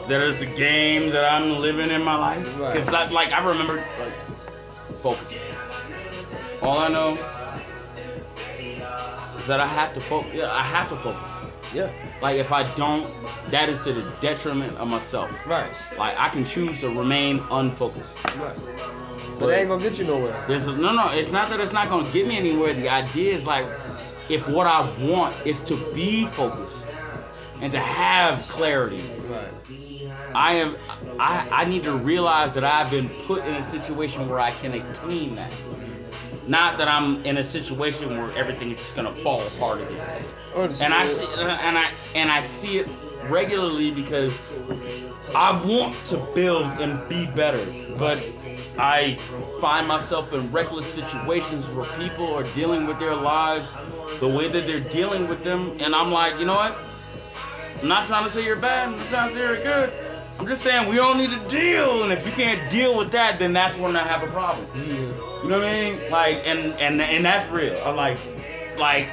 that 0.09 0.23
is 0.23 0.39
the 0.39 0.47
game 0.47 1.11
that 1.11 1.31
I'm 1.31 1.59
living 1.59 1.91
in 1.91 2.03
my 2.03 2.17
life. 2.17 2.45
Because 2.57 2.89
like, 2.91 3.11
like 3.11 3.33
I 3.33 3.47
remember, 3.47 3.75
like, 3.75 4.13
focus. 5.03 5.39
All 6.63 6.79
I 6.79 6.89
know 6.89 7.13
is 9.39 9.47
that 9.47 9.61
I 9.61 9.67
have 9.67 9.95
to 9.95 10.01
focus. 10.01 10.35
Yeah, 10.35 10.53
I 10.53 10.63
have 10.63 10.89
to 10.89 10.97
focus. 10.97 11.23
Yeah. 11.75 11.91
Like 12.23 12.37
if 12.37 12.51
I 12.51 12.63
don't, 12.75 13.07
that 13.51 13.69
is 13.69 13.79
to 13.83 13.93
the 13.93 14.11
detriment 14.21 14.77
of 14.79 14.89
myself. 14.89 15.31
Right. 15.47 15.71
Like 15.99 16.19
I 16.19 16.29
can 16.31 16.45
choose 16.45 16.81
to 16.81 16.89
remain 16.89 17.43
unfocused. 17.51 18.17
Right. 18.37 18.57
But 19.39 19.51
it 19.51 19.59
ain't 19.59 19.69
gonna 19.69 19.83
get 19.83 19.99
you 19.99 20.05
nowhere. 20.05 20.43
There's 20.49 20.67
a, 20.67 20.73
no, 20.73 20.93
no. 20.93 21.11
It's 21.13 21.31
not 21.31 21.51
that 21.51 21.61
it's 21.61 21.73
not 21.73 21.89
gonna 21.89 22.11
get 22.13 22.27
me 22.27 22.39
anywhere. 22.39 22.73
The 22.73 22.89
idea 22.89 23.37
is 23.37 23.47
like, 23.47 23.67
if 24.29 24.49
what 24.49 24.67
I 24.67 24.91
want 25.07 25.35
is 25.47 25.61
to 25.65 25.77
be 25.93 26.27
focused 26.29 26.87
and 27.61 27.71
to 27.73 27.81
have 27.81 28.41
clarity, 28.49 29.03
Right. 29.29 29.49
I 30.39 30.53
am. 30.53 30.77
I 31.19 31.49
I 31.51 31.65
need 31.65 31.83
to 31.85 31.93
realize 31.93 32.55
that 32.55 32.63
I've 32.63 32.91
been 32.93 33.09
put 33.27 33.45
in 33.45 33.57
a 33.57 33.63
situation 33.63 34.29
where 34.29 34.39
I 34.39 34.53
can 34.53 34.73
attain 34.73 35.35
that. 35.35 35.53
Not 36.47 36.79
that 36.79 36.87
I'm 36.89 37.25
in 37.27 37.39
a 37.39 37.43
situation 37.43 38.17
where 38.17 38.31
everything 38.33 38.71
is 38.71 38.79
just 38.79 38.95
gonna 38.95 39.11
fall 39.11 39.45
apart 39.45 39.81
again. 39.81 40.01
Oh, 40.55 40.63
and 40.81 40.95
I 40.95 41.07
see, 41.07 41.27
and 41.37 41.77
I 41.77 41.91
and 42.15 42.31
I 42.31 42.43
see 42.43 42.79
it 42.79 42.89
regularly 43.29 43.91
because 43.91 44.55
I 45.35 45.51
want 45.51 45.97
to 46.07 46.19
build 46.35 46.81
and 46.81 47.07
be 47.09 47.27
better, 47.27 47.67
but 47.97 48.23
I 48.79 49.19
find 49.61 49.89
myself 49.89 50.33
in 50.33 50.53
reckless 50.53 50.87
situations 50.87 51.69
where 51.69 51.85
people 51.85 52.33
are 52.33 52.45
dealing 52.45 52.87
with 52.87 53.01
their 53.01 53.17
lives 53.17 53.77
the 54.21 54.29
way 54.29 54.49
that 54.49 54.67
they're 54.67 54.79
dealing 54.81 55.27
with 55.27 55.43
them, 55.43 55.75
and 55.81 55.97
I'm 55.97 56.13
like, 56.13 56.39
you 56.39 56.45
know 56.47 56.55
what? 56.55 56.77
I'm 57.83 57.89
not 57.89 58.07
trying 58.07 58.25
to 58.25 58.31
say 58.31 58.45
you're 58.45 58.57
bad. 58.57 58.89
I'm 58.89 58.97
not 58.97 59.09
trying 59.09 59.29
to 59.31 59.35
say 59.35 59.41
you're 59.41 59.57
good. 59.57 59.93
I'm 60.39 60.47
just 60.47 60.63
saying 60.63 60.89
we 60.89 61.01
all 61.01 61.15
need 61.17 61.31
to 61.31 61.49
deal, 61.49 62.05
and 62.05 62.13
if 62.13 62.25
you 62.25 62.33
can't 62.33 62.71
deal 62.71 62.97
with 62.97 63.11
that, 63.11 63.41
then 63.41 63.53
that's 63.53 63.77
when 63.77 63.97
I 63.97 64.05
have 64.05 64.23
a 64.23 64.29
problem. 64.29 64.65
You 65.43 65.49
know 65.49 65.59
what 65.59 65.67
I 65.67 65.73
mean? 65.73 66.11
Like, 66.11 66.47
and 66.47 66.59
and 66.81 67.01
and 67.01 67.25
that's 67.25 67.51
real. 67.51 67.77
I'm 67.85 67.97
like, 67.97 68.19
like, 68.79 69.09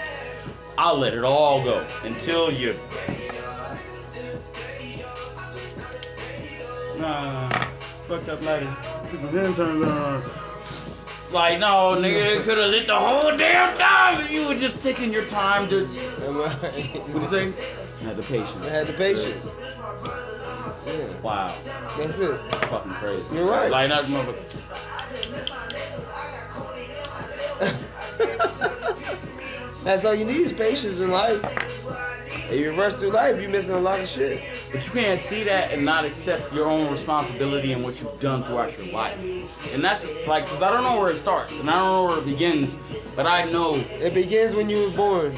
I'll 0.77 0.97
let 0.97 1.13
it 1.15 1.23
all 1.23 1.63
go 1.63 1.85
until 2.03 2.51
you. 2.51 2.75
Nah, 6.99 7.49
fucked 8.07 8.29
up 8.29 8.41
lighter. 8.43 8.75
Like, 11.31 11.59
no, 11.59 11.95
nigga, 11.97 12.37
it 12.37 12.43
could 12.43 12.57
have 12.57 12.69
lit 12.69 12.87
the 12.87 12.95
whole 12.95 13.35
damn 13.35 13.75
time 13.75 14.21
if 14.21 14.31
you 14.31 14.47
were 14.47 14.55
just 14.55 14.79
taking 14.79 15.11
your 15.11 15.25
time 15.25 15.67
to. 15.69 15.87
What 15.87 17.21
you 17.23 17.27
say? 17.29 17.53
I 17.99 18.03
Had 18.03 18.17
the 18.17 18.23
patience. 18.23 18.61
I 18.61 18.69
had 18.69 18.87
the 18.87 18.93
patience. 18.93 19.57
Yeah. 20.85 21.21
Wow, 21.21 21.55
That's 21.97 22.19
it. 22.19 22.37
fucking 22.69 22.91
crazy. 22.93 23.35
You're 23.35 23.49
right. 23.49 23.71
Like, 23.71 23.89
not 23.89 24.05
motherfucker. 24.05 24.61
That's 29.83 30.05
all 30.05 30.15
you 30.15 30.25
need 30.25 30.41
is 30.41 30.53
patience 30.53 30.99
in 30.99 31.09
life. 31.11 31.39
If 32.51 32.59
you 32.59 32.71
rush 32.73 32.93
through 32.93 33.11
life, 33.11 33.39
you're 33.41 33.49
missing 33.49 33.73
a 33.73 33.79
lot 33.79 33.99
of 33.99 34.07
shit. 34.07 34.41
But 34.71 34.85
you 34.85 34.91
can't 34.91 35.19
see 35.19 35.43
that 35.43 35.71
and 35.71 35.83
not 35.83 36.05
accept 36.05 36.53
your 36.53 36.69
own 36.69 36.91
responsibility 36.91 37.71
and 37.71 37.83
what 37.83 37.99
you've 37.99 38.19
done 38.19 38.43
throughout 38.43 38.77
your 38.77 38.87
life. 38.93 39.17
And 39.71 39.83
that's 39.83 40.05
like, 40.27 40.45
cause 40.47 40.61
I 40.61 40.71
don't 40.71 40.83
know 40.83 40.99
where 40.99 41.11
it 41.11 41.17
starts 41.17 41.57
and 41.59 41.69
I 41.69 41.75
don't 41.75 41.85
know 41.85 42.05
where 42.05 42.19
it 42.19 42.25
begins, 42.25 42.75
but 43.15 43.25
I 43.25 43.45
know. 43.45 43.75
It 43.99 44.13
begins 44.13 44.53
when 44.53 44.69
you 44.69 44.83
was 44.83 44.93
born, 44.93 45.35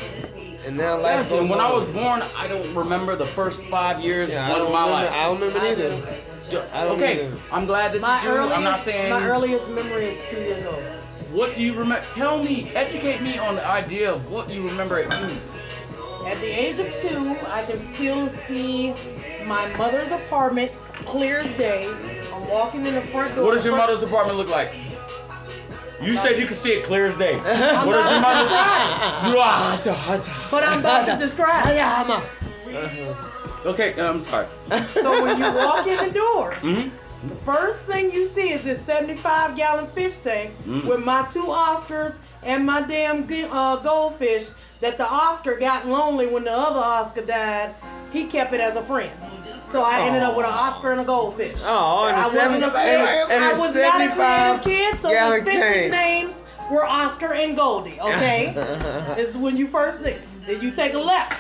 and 0.68 0.76
now 0.78 0.98
life 0.98 1.16
Yes, 1.20 1.30
goes 1.30 1.40
and 1.42 1.50
when 1.50 1.60
I 1.62 1.72
was 1.72 1.86
born, 1.90 2.22
I 2.36 2.48
don't 2.48 2.76
remember 2.76 3.16
the 3.16 3.26
first 3.26 3.62
five 3.64 4.02
years 4.02 4.30
Yeah, 4.32 4.48
I 4.48 4.52
of 4.52 4.58
don't 4.58 4.74
my 4.74 4.84
remember, 4.86 5.06
life. 5.06 5.12
I 5.12 5.24
don't 5.24 5.40
remember 5.40 5.60
neither. 5.60 6.70
I 6.74 6.84
don't 6.84 6.98
okay, 6.98 7.28
either. 7.28 7.38
I'm 7.52 7.66
glad 7.66 7.94
that 7.94 8.02
My 8.02 8.22
you 8.24 8.30
do. 8.30 8.36
earliest, 8.36 8.56
I'm 8.58 8.64
not 8.64 8.80
saying. 8.82 9.10
my 9.10 9.28
earliest 9.28 9.70
memory 9.70 10.06
is 10.08 10.30
two 10.30 10.38
years 10.38 10.66
old. 10.66 10.84
What 11.32 11.56
do 11.56 11.62
you 11.62 11.74
remember? 11.74 12.06
Tell 12.14 12.44
me, 12.44 12.70
educate 12.76 13.22
me 13.22 13.38
on 13.38 13.56
the 13.56 13.66
idea 13.66 14.12
of 14.14 14.30
what 14.32 14.50
you 14.50 14.66
remember 14.68 15.00
at 15.00 15.12
two. 15.12 15.36
At 16.26 16.38
the 16.40 16.48
age 16.48 16.80
of 16.80 16.88
two, 17.02 17.36
I 17.50 17.64
can 17.64 17.80
still 17.96 18.30
see 18.48 18.94
my 19.46 19.74
mother's 19.78 20.12
apartment 20.12 20.72
clear 21.06 21.40
as 21.40 21.58
day. 21.58 21.90
I'm 22.34 22.48
walking 22.50 22.86
in 22.86 22.96
the 22.96 23.02
front 23.02 23.36
door. 23.36 23.46
What 23.46 23.54
does 23.54 23.66
your 23.66 23.76
mother's 23.78 24.04
apartment 24.04 24.38
look 24.38 24.50
like? 24.50 24.70
You 26.02 26.16
said 26.16 26.38
you 26.40 26.46
could 26.46 26.58
see 26.58 26.74
it 26.74 26.84
clear 26.84 27.08
as 27.08 27.18
day. 27.18 27.36
What 27.86 27.94
does 27.94 28.10
your 28.12 28.22
not 28.22 28.22
mother's? 28.22 28.52
But 30.52 30.64
I'm 30.64 30.80
about 30.80 31.06
to 31.06 31.18
describe. 31.18 31.66
Uh-huh. 32.68 33.70
Okay, 33.70 34.00
I'm 34.00 34.20
sorry. 34.22 34.48
So 34.94 35.22
when 35.24 35.38
you 35.38 35.46
walk 35.46 35.88
in 35.88 35.98
the 36.08 36.12
door, 36.14 36.54
hmm 36.56 36.90
the 37.28 37.36
first 37.38 37.82
thing 37.84 38.12
you 38.12 38.28
see 38.28 38.52
is 38.52 38.64
this 38.64 38.80
75 38.86 39.56
gallon 39.58 39.88
fish 39.96 40.18
tank 40.20 40.54
Mm. 40.68 40.86
with 40.86 41.00
my 41.00 41.24
two 41.34 41.42
Oscars 41.42 42.14
and 42.44 42.64
my 42.66 42.82
damn 42.84 43.24
uh, 43.52 43.78
goldfish. 43.78 44.50
That 44.82 45.00
the 45.00 45.08
Oscar 45.10 45.56
got 45.58 45.88
lonely 45.88 46.28
when 46.28 46.44
the 46.44 46.52
other 46.52 46.80
Oscar 46.80 47.26
died. 47.26 47.74
He 48.12 48.26
kept 48.26 48.54
it 48.54 48.62
as 48.62 48.76
a 48.76 48.84
friend. 48.84 49.10
So 49.72 49.82
I 49.82 50.02
ended 50.02 50.24
up 50.24 50.34
oh. 50.34 50.38
with 50.38 50.46
an 50.46 50.54
Oscar 50.54 50.92
and 50.92 51.02
a 51.02 51.04
goldfish. 51.04 51.60
Oh, 51.64 52.08
and 52.08 52.16
a 52.16 52.20
I 52.20 52.26
wasn't 52.26 52.64
a 52.64 52.72
creative, 52.72 53.30
and 53.30 53.44
a 53.44 53.48
I 53.48 53.52
was 53.52 53.76
not 53.76 54.02
a 54.02 54.08
75 54.08 54.62
creative 54.62 54.94
kid, 54.94 55.02
so 55.02 55.10
the 55.10 55.46
fish's 55.46 55.92
names 55.92 56.44
were 56.72 56.86
Oscar 56.86 57.34
and 57.34 57.56
Goldie. 57.56 58.00
Okay, 58.00 58.54
this 59.16 59.30
is 59.30 59.38
when 59.38 59.58
you 59.58 59.68
first 59.68 60.00
think. 60.00 60.22
Then 60.46 60.62
you 60.62 60.72
take 60.72 60.94
a 60.94 61.00
left. 61.00 61.40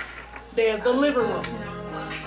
There's 0.55 0.81
the 0.83 0.91
living 0.91 1.21
room. 1.21 1.45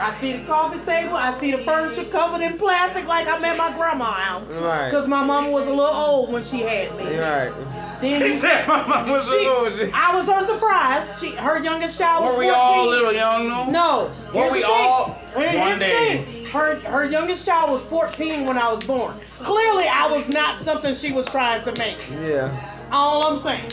I 0.01 0.16
see 0.19 0.33
the 0.33 0.45
coffee 0.47 0.79
table. 0.87 1.16
I 1.16 1.38
see 1.38 1.51
the 1.53 1.59
furniture 1.59 2.05
covered 2.05 2.43
in 2.43 2.57
plastic 2.57 3.07
like 3.07 3.27
I'm 3.27 3.45
at 3.45 3.59
my 3.59 3.77
grandma's 3.77 4.14
house. 4.14 4.49
Right. 4.49 4.90
Cause 4.90 5.07
my 5.07 5.23
mama 5.23 5.51
was 5.51 5.66
a 5.66 5.71
little 5.71 5.85
old 5.85 6.33
when 6.33 6.43
she 6.43 6.61
had 6.61 6.97
me. 6.97 7.19
Right. 7.19 7.53
Then 8.01 8.21
He 8.23 8.29
you, 8.35 8.39
said 8.39 8.67
my 8.67 8.87
mom 8.87 9.11
was 9.11 9.29
a 9.29 9.31
she, 9.31 9.47
little. 9.47 9.91
I 9.95 10.15
was 10.17 10.27
her 10.27 10.47
surprise. 10.47 11.21
She, 11.21 11.31
her 11.33 11.59
youngest 11.63 11.99
child 11.99 12.25
was 12.25 12.35
Were 12.35 12.41
we 12.41 12.47
14. 12.47 12.61
all 12.61 12.87
little 12.89 13.13
young 13.13 13.49
though? 13.49 13.67
No. 13.67 14.11
Were 14.35 14.43
Here's 14.45 14.53
we 14.53 14.63
all 14.65 15.19
Here- 15.37 15.59
one 15.61 15.79
day? 15.79 16.23
thing. 16.25 16.47
Her 16.47 16.77
her 16.81 17.05
youngest 17.05 17.45
child 17.47 17.71
was 17.71 17.83
14 17.83 18.47
when 18.47 18.59
I 18.59 18.73
was 18.73 18.83
born. 18.85 19.15
Clearly, 19.43 19.87
I 19.87 20.09
was 20.09 20.29
not 20.29 20.61
something 20.63 20.95
she 20.95 21.13
was 21.13 21.27
trying 21.27 21.63
to 21.65 21.73
make. 21.77 21.99
Yeah. 22.23 22.51
All 22.91 23.25
I'm 23.27 23.39
saying. 23.39 23.71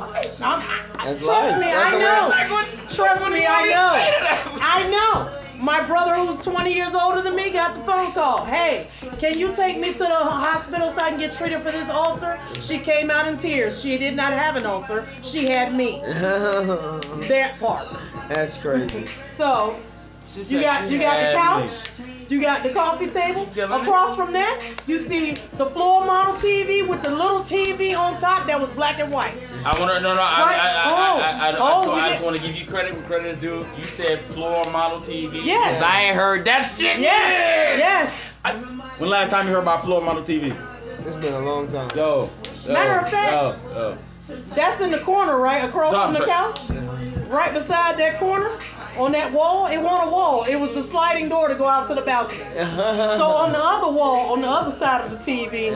I'm, 0.00 0.60
I, 0.62 1.04
That's 1.04 1.18
trust 1.20 1.26
life. 1.26 1.58
me, 1.60 1.64
That's 1.66 1.94
I 1.94 1.98
know. 1.98 2.94
Trust 2.94 3.30
me, 3.32 3.46
I 3.46 3.62
know. 3.68 3.92
say 3.92 4.06
to 4.10 4.20
that? 4.24 4.58
I 4.62 4.88
know. 4.88 5.41
My 5.62 5.80
brother, 5.86 6.16
who's 6.16 6.44
20 6.44 6.74
years 6.74 6.92
older 6.92 7.22
than 7.22 7.36
me, 7.36 7.50
got 7.50 7.76
the 7.76 7.82
phone 7.84 8.10
call. 8.10 8.44
Hey, 8.44 8.88
can 9.20 9.38
you 9.38 9.54
take 9.54 9.78
me 9.78 9.92
to 9.92 9.98
the 10.00 10.06
hospital 10.08 10.92
so 10.92 10.98
I 10.98 11.10
can 11.10 11.20
get 11.20 11.36
treated 11.36 11.62
for 11.62 11.70
this 11.70 11.88
ulcer? 11.88 12.36
She 12.60 12.80
came 12.80 13.12
out 13.12 13.28
in 13.28 13.38
tears. 13.38 13.80
She 13.80 13.96
did 13.96 14.16
not 14.16 14.32
have 14.32 14.56
an 14.56 14.66
ulcer. 14.66 15.06
She 15.22 15.46
had 15.46 15.72
me. 15.72 16.02
That 17.28 17.54
part. 17.60 17.86
That's 18.28 18.58
crazy. 18.58 19.06
So 19.36 19.76
She 20.28 20.42
you 20.44 20.60
got 20.62 20.90
you 20.90 20.98
got 20.98 21.18
the 21.20 21.36
couch, 21.36 22.30
you 22.30 22.40
got 22.40 22.62
the 22.62 22.70
coffee 22.70 23.08
table. 23.08 23.46
Yeah, 23.54 23.66
let 23.66 23.82
me- 23.82 23.86
Across 23.86 24.16
from 24.16 24.32
that, 24.32 24.62
you 24.86 24.98
see 24.98 25.32
the 25.58 25.66
floor 25.66 26.06
model 26.06 26.34
TV 26.36 26.86
with 26.86 27.02
the 27.02 27.10
little 27.10 27.44
TV 27.44 27.94
on 27.98 28.18
top 28.18 28.46
that 28.46 28.58
was 28.58 28.70
black 28.70 28.98
and 28.98 29.12
white. 29.12 29.36
I 29.66 29.78
want 29.78 29.92
to 29.92 30.00
no 30.00 30.14
no 30.14 30.22
I 30.22 30.40
Right. 30.40 30.58
I 30.58 30.70
I, 30.70 30.90
Oh. 30.90 30.94
I, 30.94 31.48
I, 31.48 31.50
I, 31.50 31.52
Oh, 31.58 31.84
so 31.84 31.90
oh, 31.92 31.94
I 31.96 32.10
just 32.12 32.24
want 32.24 32.36
to 32.36 32.42
give 32.42 32.56
you 32.56 32.64
credit 32.64 32.94
where 32.94 33.02
credit 33.02 33.26
is 33.34 33.40
due. 33.42 33.66
You 33.76 33.84
said 33.84 34.20
floor 34.20 34.64
model 34.72 35.00
TV. 35.00 35.44
Yes. 35.44 35.74
'Cause 35.74 35.82
I 35.82 36.02
ain't 36.04 36.16
heard 36.16 36.46
that 36.46 36.62
shit. 36.62 36.98
Yes, 36.98 37.78
yes. 37.78 38.12
I, 38.44 38.54
when 38.54 39.10
last 39.10 39.30
time 39.30 39.46
you 39.46 39.52
heard 39.52 39.62
about 39.62 39.84
floor 39.84 40.00
model 40.00 40.22
TV? 40.22 40.56
It's 41.06 41.16
been 41.16 41.34
a 41.34 41.40
long 41.40 41.66
time. 41.68 41.90
Yo. 41.94 42.30
yo 42.64 42.72
Matter 42.72 43.00
of 43.04 43.10
fact- 43.10 43.32
Yo. 43.32 43.74
Yo. 43.74 43.98
That's 44.54 44.80
in 44.80 44.90
the 44.90 44.98
corner, 45.00 45.36
right 45.38 45.64
across 45.64 45.92
Tom, 45.92 46.14
from 46.14 46.22
the 46.22 46.26
sir. 46.26 46.32
couch. 46.32 46.60
Right 47.32 47.54
beside 47.54 47.96
that 47.96 48.18
corner, 48.18 48.50
on 48.98 49.12
that 49.12 49.32
wall, 49.32 49.66
it 49.66 49.78
wasn't 49.78 50.10
a 50.10 50.12
wall. 50.12 50.44
It 50.44 50.56
was 50.56 50.74
the 50.74 50.82
sliding 50.82 51.30
door 51.30 51.48
to 51.48 51.54
go 51.54 51.66
out 51.66 51.88
to 51.88 51.94
the 51.94 52.02
balcony. 52.02 52.44
So 52.54 53.24
on 53.24 53.52
the 53.52 53.58
other 53.58 53.90
wall, 53.90 54.34
on 54.34 54.42
the 54.42 54.48
other 54.48 54.76
side 54.78 55.02
of 55.04 55.10
the 55.10 55.16
TV, 55.16 55.72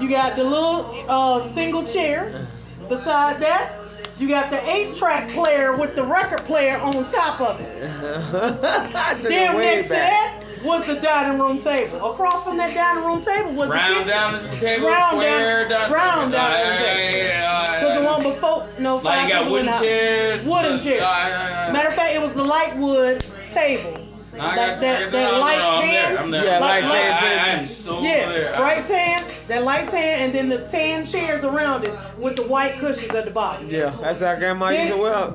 you 0.00 0.08
got 0.10 0.36
the 0.36 0.44
little 0.44 1.04
uh, 1.08 1.50
single 1.54 1.82
chair. 1.84 2.46
Beside 2.88 3.40
that, 3.40 3.72
you 4.18 4.28
got 4.28 4.50
the 4.50 4.60
eight-track 4.70 5.30
player 5.30 5.74
with 5.76 5.94
the 5.94 6.04
record 6.04 6.44
player 6.44 6.76
on 6.76 6.92
top 7.10 7.40
of 7.40 7.60
it. 7.60 7.68
Then 9.22 9.56
next 9.56 9.82
to 9.84 9.88
that, 9.90 10.37
was 10.64 10.86
the 10.86 10.94
dining 10.96 11.38
room 11.40 11.58
table. 11.60 12.12
Across 12.12 12.44
from 12.44 12.56
that 12.58 12.74
dining 12.74 13.04
room 13.04 13.22
table 13.24 13.52
was 13.52 13.68
the 13.68 13.74
Round 13.74 13.94
kitchen. 13.94 14.08
down 14.08 14.42
the 14.50 14.56
table, 14.56 14.88
Round 14.88 15.12
square 15.16 15.68
down- 15.68 15.90
down, 15.90 15.92
round 15.92 16.32
down 16.32 16.50
Yeah, 16.50 16.58
the 16.58 16.72
yeah, 16.72 16.78
table. 16.78 17.18
yeah, 17.18 17.24
yeah, 17.72 17.80
Because 17.80 17.98
the 18.00 18.04
one 18.04 18.22
before, 18.22 18.66
no, 18.78 18.96
Like 18.96 19.04
five 19.04 19.28
you 19.28 19.34
got 19.34 19.50
wooden 19.50 19.72
chairs. 19.80 20.44
Wooden 20.44 20.72
uh, 20.72 20.78
chairs. 20.78 21.00
yeah, 21.00 21.28
yeah, 21.28 21.66
yeah. 21.66 21.72
Matter 21.72 21.88
of 21.88 21.94
fact, 21.94 22.14
it 22.14 22.20
was 22.22 22.32
the 22.34 22.44
light 22.44 22.76
wood 22.78 23.24
table. 23.52 24.04
I 24.34 24.54
got 24.54 24.56
that 24.56 24.80
that, 24.80 25.10
that 25.10 25.38
light 25.40 25.58
I'm 25.60 25.82
tan. 25.82 25.90
there, 26.14 26.18
I'm 26.22 26.30
there. 26.30 26.44
Yeah, 26.44 26.58
light 26.60 26.84
I, 26.84 26.88
tan, 26.92 27.12
I, 27.12 27.18
tan, 27.20 27.38
I 27.38 27.48
am 27.60 27.66
so 27.66 28.00
Yeah, 28.00 28.28
there. 28.28 28.54
bright 28.54 28.86
tan, 28.86 29.24
that 29.48 29.64
light 29.64 29.90
tan, 29.90 30.20
and 30.20 30.32
then 30.32 30.48
the 30.48 30.58
tan 30.68 31.06
chairs 31.06 31.42
around 31.42 31.84
it 31.84 31.92
with 32.18 32.36
the 32.36 32.44
white 32.44 32.74
cushions 32.78 33.12
at 33.14 33.24
the 33.24 33.32
bottom. 33.32 33.66
Yeah, 33.68 33.90
that's 34.00 34.20
how 34.20 34.36
grandma 34.36 34.68
used 34.68 34.92
to 34.92 34.96
wear. 34.96 35.30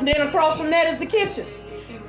then 0.00 0.26
across 0.26 0.56
from 0.56 0.70
that 0.70 0.86
is 0.86 0.98
the 0.98 1.04
kitchen. 1.04 1.44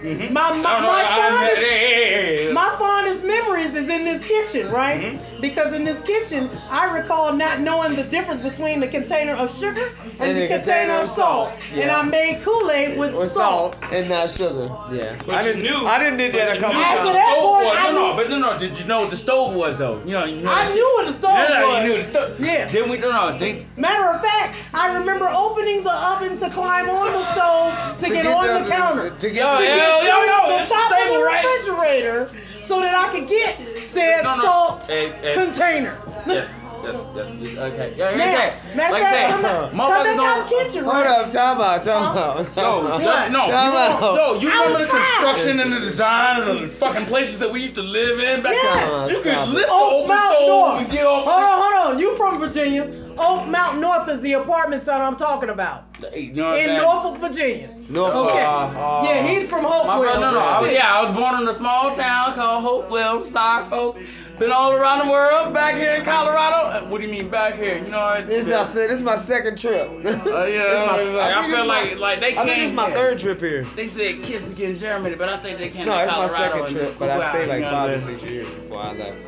Mhm. 0.04 0.32
My- 0.32 0.52
my- 0.54 0.76
I 0.76 0.80
my 0.82 1.04
I- 1.04 1.30
son 1.30 1.34
I- 1.44 1.50
is- 1.50 1.58
hey, 1.58 1.78
hey, 1.78 2.46
hey. 2.48 2.52
My 2.54 2.70
fondest 2.80 3.24
memories 3.26 3.76
is 3.76 3.90
in 3.90 4.06
this 4.06 4.26
kitchen, 4.26 4.72
right? 4.72 5.02
Mhm. 5.02 5.20
Because 5.42 5.74
in 5.74 5.84
this 5.86 6.00
kitchen, 6.02 6.50
I 6.70 6.86
recall 6.94 7.32
not 7.34 7.60
knowing 7.62 7.96
the 7.96 8.04
difference 8.04 8.42
between 8.42 8.80
the 8.82 8.88
container 8.88 9.34
of 9.36 9.58
sugar 9.58 9.90
and, 10.20 10.38
the, 10.38 10.48
container, 10.48 10.96
of 10.96 11.10
salt. 11.10 11.52
And 11.74 11.84
Yeah. 11.86 11.98
I 11.98 12.02
made 12.04 12.44
Kool-Aid 12.44 12.98
with, 12.98 13.14
With 13.14 13.32
salt 13.32 13.78
and 13.92 14.10
not 14.10 14.30
sugar. 14.30 14.70
Yeah. 14.92 15.14
But 15.26 15.36
I 15.36 15.44
didn't. 15.44 15.64
knew- 15.64 15.86
I 15.88 15.98
didn't 16.00 16.18
did 16.18 16.34
that 16.34 16.58
a 16.58 16.60
couple 16.60 16.76
knew 16.78 16.84
After 16.84 17.04
times. 17.04 17.16
that 17.16 17.26
stove 17.36 17.44
point, 17.44 17.66
was. 17.68 17.78
I 17.78 17.92
no, 17.92 18.08
no, 18.10 18.14
but 18.16 18.30
no, 18.30 18.38
no. 18.38 18.58
Did 18.60 18.78
you 18.80 18.86
know 18.86 18.98
what 19.00 19.10
the 19.12 19.18
stove 19.18 19.54
was 19.54 19.78
though? 19.78 20.02
You 20.06 20.14
know, 20.14 20.26
you 20.26 20.44
know. 20.44 20.52
I 20.52 20.74
knew 20.74 20.94
what 20.98 21.06
the 21.08 21.14
stove 21.14 21.32
Yeah, 21.38 21.66
was. 21.66 21.84
you 21.84 21.90
knew 21.90 21.98
the 22.04 22.10
stove. 22.10 22.40
Yeah. 22.40 22.66
Then 22.68 22.90
we 22.90 22.98
no, 22.98 23.12
no. 23.12 23.38
They, 23.38 23.66
Matter 23.78 24.10
of 24.10 24.22
fact, 24.22 24.58
I 24.74 24.94
remember 24.94 25.30
opening 25.34 25.84
the 25.84 25.94
oven 25.94 26.38
to 26.40 26.50
climb 26.50 26.90
on 26.90 27.14
the 27.14 27.32
stove 27.34 27.74
to, 28.00 28.06
To 28.06 28.12
get, 28.14 28.24
get 28.24 28.34
on 28.34 28.48
the- 28.48 28.60
the, 28.60 28.70
counter. 28.70 29.10
to 29.12 29.30
get 29.30 29.36
Yo, 29.36 29.52
the- 29.58 29.64
to 29.66 29.89
yo, 29.90 30.02
yo, 30.02 30.48
yo, 30.50 30.58
the 30.60 30.66
top 30.70 30.92
of 30.92 31.14
the 31.14 31.24
right? 31.24 31.46
refrigerator 31.46 32.30
so 32.68 32.80
that 32.82 32.94
I 32.96 33.12
could 33.12 33.28
get 33.28 33.58
said 33.92 34.24
No, 34.24 34.36
no. 34.36 34.44
salt 34.44 34.84
Hey, 34.86 35.10
hey. 35.22 35.34
container. 35.34 35.98
yes, 36.28 36.48
yes, 36.84 36.96
yes. 37.16 37.58
Okay. 37.58 37.94
Yeah, 37.98 38.60
Now, 38.76 38.92
Like 38.92 39.02
of 39.02 39.08
I 39.08 39.12
fact, 39.12 39.12
say, 39.12 39.28
come 39.32 39.42
back- 39.42 39.72
come 39.72 39.80
motherfuckers 39.80 40.16
don't. 40.16 40.48
kitchen, 40.50 40.84
Hold 40.86 41.08
up, 41.08 41.32
time 41.32 41.62
out, 41.62 41.84
time 41.84 42.04
Huh? 42.16 42.20
out. 42.20 42.56
Yo, 42.56 43.00
time 43.00 43.32
no, 43.32 43.46
you 43.46 43.52
Time 43.52 43.76
out. 43.76 44.02
no, 44.16 44.34
you 44.36 44.50
I 44.50 44.54
remember 44.54 44.72
was 44.74 44.82
the 44.82 44.88
five. 44.88 45.06
construction 45.06 45.60
and 45.60 45.74
the 45.74 45.80
design 45.80 46.42
of 46.48 46.62
the 46.62 46.68
fucking 46.68 47.06
places 47.08 47.40
that 47.40 47.52
we 47.52 47.62
used 47.62 47.76
to 47.76 47.82
live 47.82 48.20
in 48.20 48.42
back 48.44 48.54
Yes. 48.54 48.90
then? 48.90 49.10
You 49.10 49.16
could 49.22 49.32
Stop 49.34 49.48
it. 49.48 49.52
lift 49.52 49.68
the 49.68 49.74
open 49.74 50.08
Mount 50.08 50.36
stove 50.36 50.48
North. 50.48 50.82
and 50.82 50.92
get 50.92 51.06
off. 51.06 51.26
Hold 51.26 51.44
on, 51.44 51.62
hold 51.62 51.94
on. 51.94 52.00
You 52.00 52.16
from 52.16 52.40
Virginia? 52.40 52.88
Oak 53.20 53.48
Mount 53.48 53.80
North 53.80 54.08
is 54.10 54.22
the 54.22 54.34
apartment 54.34 54.86
that 54.86 55.02
I'm 55.02 55.16
talking 55.18 55.50
about 55.50 55.84
You 56.16 56.34
know 56.34 56.54
in 56.54 56.66
saying? 56.66 56.78
Norfolk, 56.82 57.18
Virginia. 57.20 57.70
Norfolk. 57.90 58.32
Okay. 58.32 58.44
Uh, 58.44 58.50
uh, 58.50 59.04
yeah, 59.06 59.28
he's 59.28 59.48
from 59.48 59.64
My 59.64 59.70
Hopewell. 59.70 60.02
brother, 60.02 60.20
no, 60.22 60.32
no, 60.32 60.40
I 60.40 60.62
was, 60.62 60.72
Yeah. 60.72 60.78
yeah, 60.78 60.96
I 60.96 61.04
was 61.04 61.16
born 61.18 61.42
in 61.42 61.48
a 61.48 61.54
small 61.54 61.94
town 61.96 62.34
called 62.36 62.64
Hopewell, 62.64 63.24
Suffolk. 63.26 63.98
Been 64.40 64.54
all 64.54 64.72
around 64.72 65.06
the 65.06 65.12
world, 65.12 65.54
back 65.54 65.76
here 65.76 65.96
in 65.96 66.06
Colorado. 66.06 66.56
Uh, 66.70 66.90
What 66.90 67.02
do 67.02 67.08
you 67.08 67.12
mean 67.12 67.28
back 67.30 67.56
here? 67.56 67.78
You 67.78 67.90
know, 67.90 68.00
I, 68.00 68.22
This 68.22 68.46
is, 68.46 68.54
I 68.54 68.64
said, 68.64 68.90
this 68.90 69.00
is 69.00 69.04
my 69.04 69.18
second 69.18 69.58
trip. 69.60 69.90
Oh 69.92 70.00
This 70.02 70.16
yeah, 70.16 70.24
is 70.24 70.88
my- 70.88 70.94
I, 70.94 70.98
think 70.98 71.18
I 71.18 71.48
feel 71.52 71.66
like 71.66 71.92
my- 71.92 71.98
like 72.00 72.20
they 72.22 72.38
I 72.38 72.46
think 72.46 72.60
this 72.60 72.70
is 72.70 72.72
my 72.72 72.86
here. 72.88 72.96
third 72.96 73.20
trip 73.20 73.40
here. 73.42 73.64
They 73.76 73.88
said 73.90 74.24
kids 74.24 74.46
to 74.48 74.54
get 74.54 74.70
in 74.70 74.76
Germany, 74.78 75.16
but 75.18 75.28
I 75.28 75.38
think 75.40 75.58
they 75.58 75.68
came 75.68 75.86
No, 75.86 75.98
to 75.98 76.04
it's 76.04 76.12
my 76.14 76.28
Colorado. 76.30 76.54
second 76.68 76.78
trip, 76.78 76.96
but 76.98 77.10
I 77.10 77.18
wow, 77.20 77.30
stayed 77.32 77.48
like 77.50 77.64
five 77.64 77.90
or 77.92 78.00
six 78.00 78.24
years 78.24 78.48
before 78.48 78.82
I 78.82 78.94
left. 78.94 79.26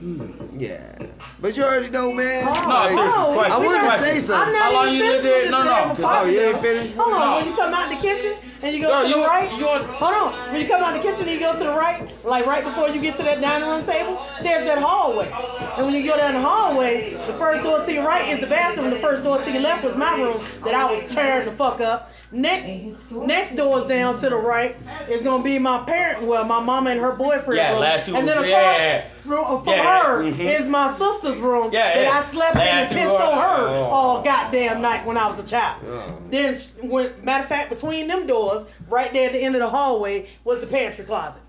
Hmm. 0.00 0.30
Yeah. 0.58 0.98
But 1.38 1.54
you 1.54 1.64
already 1.64 1.90
know, 1.90 2.12
man. 2.14 2.48
Oh, 2.48 2.52
No, 2.62 2.68
Like, 2.68 2.88
seriously, 2.90 3.12
oh, 3.18 3.32
question. 3.34 3.52
I 3.52 3.60
we 3.60 3.66
wanted 3.66 3.78
to 3.80 3.84
gotta- 3.86 4.02
say 4.02 4.20
something. 4.20 4.46
I'm 4.48 4.52
not 4.54 4.62
How 4.62 4.72
long 4.72 4.94
you 4.94 5.04
lived 5.04 5.22
finished 5.22 5.24
with 5.24 5.42
there? 5.42 5.50
No, 5.50 5.58
this 5.58 5.98
no. 5.98 6.06
damn 6.08 6.16
Oh, 6.16 6.24
you 6.24 6.40
ain't 6.40 6.48
apartment. 6.48 6.62
finished? 6.62 6.96
Hold 6.96 7.12
on, 7.12 7.20
No. 7.20 7.36
when 7.36 7.46
you 7.46 7.56
come 7.56 7.74
out 7.74 7.88
the 7.90 7.96
kitchen 7.96 8.32
and 8.62 8.74
you 8.74 8.80
go 8.80 8.88
No, 8.88 9.02
to 9.02 9.08
you- 9.08 9.14
the 9.20 9.20
right. 9.28 9.52
you 9.52 9.66
want- 9.66 9.86
Hold 9.86 10.14
on, 10.14 10.32
when 10.50 10.60
you 10.62 10.66
come 10.66 10.82
out 10.82 10.92
the 10.94 11.00
kitchen 11.00 11.20
and 11.28 11.30
you 11.32 11.38
go 11.38 11.52
to 11.52 11.58
the 11.64 11.72
right, 11.72 12.00
like 12.24 12.46
right 12.46 12.64
before 12.64 12.88
you 12.88 12.98
get 13.00 13.16
to 13.18 13.22
that 13.24 13.42
dining 13.42 13.68
room 13.68 13.84
table, 13.84 14.18
there's 14.42 14.64
that 14.64 14.78
hallway. 14.78 15.28
And 15.76 15.84
when 15.84 15.94
you 15.94 16.04
go 16.10 16.16
down 16.16 16.32
the 16.32 16.40
hallway, 16.40 17.10
the 17.26 17.34
first 17.34 17.62
door 17.62 17.80
to 17.84 17.92
your 17.92 18.04
right 18.06 18.26
is 18.32 18.40
the 18.40 18.46
bathroom. 18.46 18.88
The 18.88 18.96
first 19.00 19.22
door 19.22 19.36
to 19.42 19.50
your 19.50 19.60
left 19.60 19.84
was 19.84 19.94
my 19.94 20.14
room 20.16 20.40
that 20.64 20.74
I 20.74 20.90
was 20.90 21.02
tearing 21.12 21.44
the 21.44 21.52
fuck 21.52 21.82
up. 21.82 22.12
Next, 22.32 23.10
next 23.12 23.54
doors 23.54 23.86
down 23.86 24.18
to 24.20 24.28
the 24.28 24.36
right 24.36 24.76
is 25.08 25.22
gonna 25.22 25.44
be 25.44 25.58
my 25.60 25.78
parent, 25.84 26.26
well, 26.26 26.44
my 26.44 26.60
mama 26.60 26.90
and 26.90 27.00
her 27.00 27.12
boyfriend 27.12 27.56
Yeah, 27.56 27.70
room. 27.72 27.80
last 27.80 28.06
two 28.06 28.16
and 28.16 28.26
then 28.26 28.38
rooms, 28.38 28.48
across 28.48 28.78
yeah. 28.78 29.04
from, 29.24 29.62
from 29.64 29.72
Yeah, 29.74 30.02
her 30.04 30.22
mhm. 30.24 30.60
is 30.60 30.66
my 30.66 30.96
sister's 30.98 31.38
room 31.38 31.70
Yeah, 31.72 31.94
that 31.94 32.02
yeah. 32.02 32.10
I 32.18 32.24
slept 32.32 32.56
in 32.56 32.62
and 32.62 32.80
Last 32.80 32.92
pissed 32.92 33.08
on 33.10 33.38
her 33.38 33.68
Oh. 33.68 33.84
all 33.84 34.22
goddamn 34.22 34.82
night 34.82 35.06
when 35.06 35.16
I 35.16 35.28
was 35.28 35.38
a 35.38 35.44
child. 35.44 35.82
Oh. 35.88 36.18
Then, 36.30 36.54
when, 36.82 37.12
matter 37.24 37.44
of 37.44 37.48
fact, 37.48 37.70
between 37.70 38.08
them 38.08 38.26
doors, 38.26 38.66
right 38.88 39.12
there 39.12 39.26
at 39.28 39.32
the 39.32 39.40
end 39.40 39.54
of 39.54 39.60
the 39.60 39.68
hallway, 39.68 40.28
was 40.44 40.60
the 40.60 40.66
pantry 40.66 41.04
closet. 41.04 41.40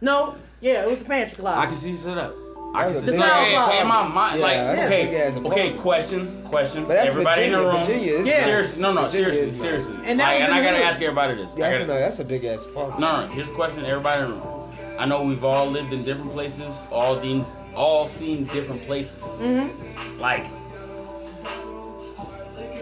No, 0.00 0.36
yeah, 0.60 0.84
it 0.84 0.88
was 0.90 0.98
the 1.00 1.04
pantry 1.06 1.38
closet. 1.38 1.58
I 1.60 1.66
can 1.66 1.76
see 1.76 1.96
set 1.96 2.16
up. 2.18 2.34
I 2.74 2.84
can 2.84 2.94
a 2.94 3.00
see 3.00 3.06
big 3.06 3.14
like, 3.18 3.30
ass 3.30 3.46
hey, 3.48 3.54
house. 3.78 3.88
my 3.88 4.08
mind, 4.08 4.38
Yeah, 4.38 4.46
like, 4.46 4.78
okay, 4.78 5.38
okay, 5.46 5.72
question, 5.78 6.42
question. 6.44 6.84
But 6.84 6.94
that's 6.94 7.08
everybody 7.10 7.48
Virginia. 7.50 7.58
in 7.58 7.64
the 7.64 7.70
room. 7.72 7.84
Virginia 7.84 8.12
is 8.14 8.26
Yeah. 8.28 8.34
nice. 8.36 8.44
Seriously, 8.44 8.82
no, 8.82 8.92
no, 8.92 9.02
Virginia 9.02 9.24
seriously, 9.32 9.46
is 9.46 9.52
nice. 9.54 9.60
seriously. 9.62 10.08
And 10.10 10.20
that 10.20 10.24
like, 10.28 10.34
was 10.40 10.44
and 10.44 10.54
I 10.54 10.62
gotta 10.62 10.76
hood. 10.76 10.86
ask 10.86 11.02
everybody 11.02 11.34
this. 11.34 11.54
Yeah, 11.56 11.70
that's 11.70 11.82
a, 11.82 11.86
gotta- 11.86 11.98
that's 12.00 12.18
a 12.20 12.24
big 12.24 12.44
ass 12.44 12.64
apartment. 12.66 13.00
No, 13.00 13.26
no, 13.26 13.32
here's 13.32 13.48
a 13.48 13.52
question, 13.54 13.84
everybody 13.84 14.24
in 14.24 14.30
the 14.30 14.36
room. 14.36 14.70
I 14.98 15.06
know 15.06 15.22
we've 15.22 15.44
all 15.44 15.66
lived 15.68 15.92
in 15.92 16.04
different 16.04 16.30
places, 16.32 16.74
all 16.92 17.18
these, 17.18 17.46
all 17.74 18.06
seen 18.06 18.44
different 18.44 18.82
places. 18.84 19.20
Mm-hmm. 19.22 20.20
Like, 20.20 20.46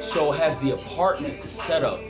so 0.03 0.31
has 0.33 0.59
the 0.61 0.73
apartment 0.73 1.43
setup 1.43 2.01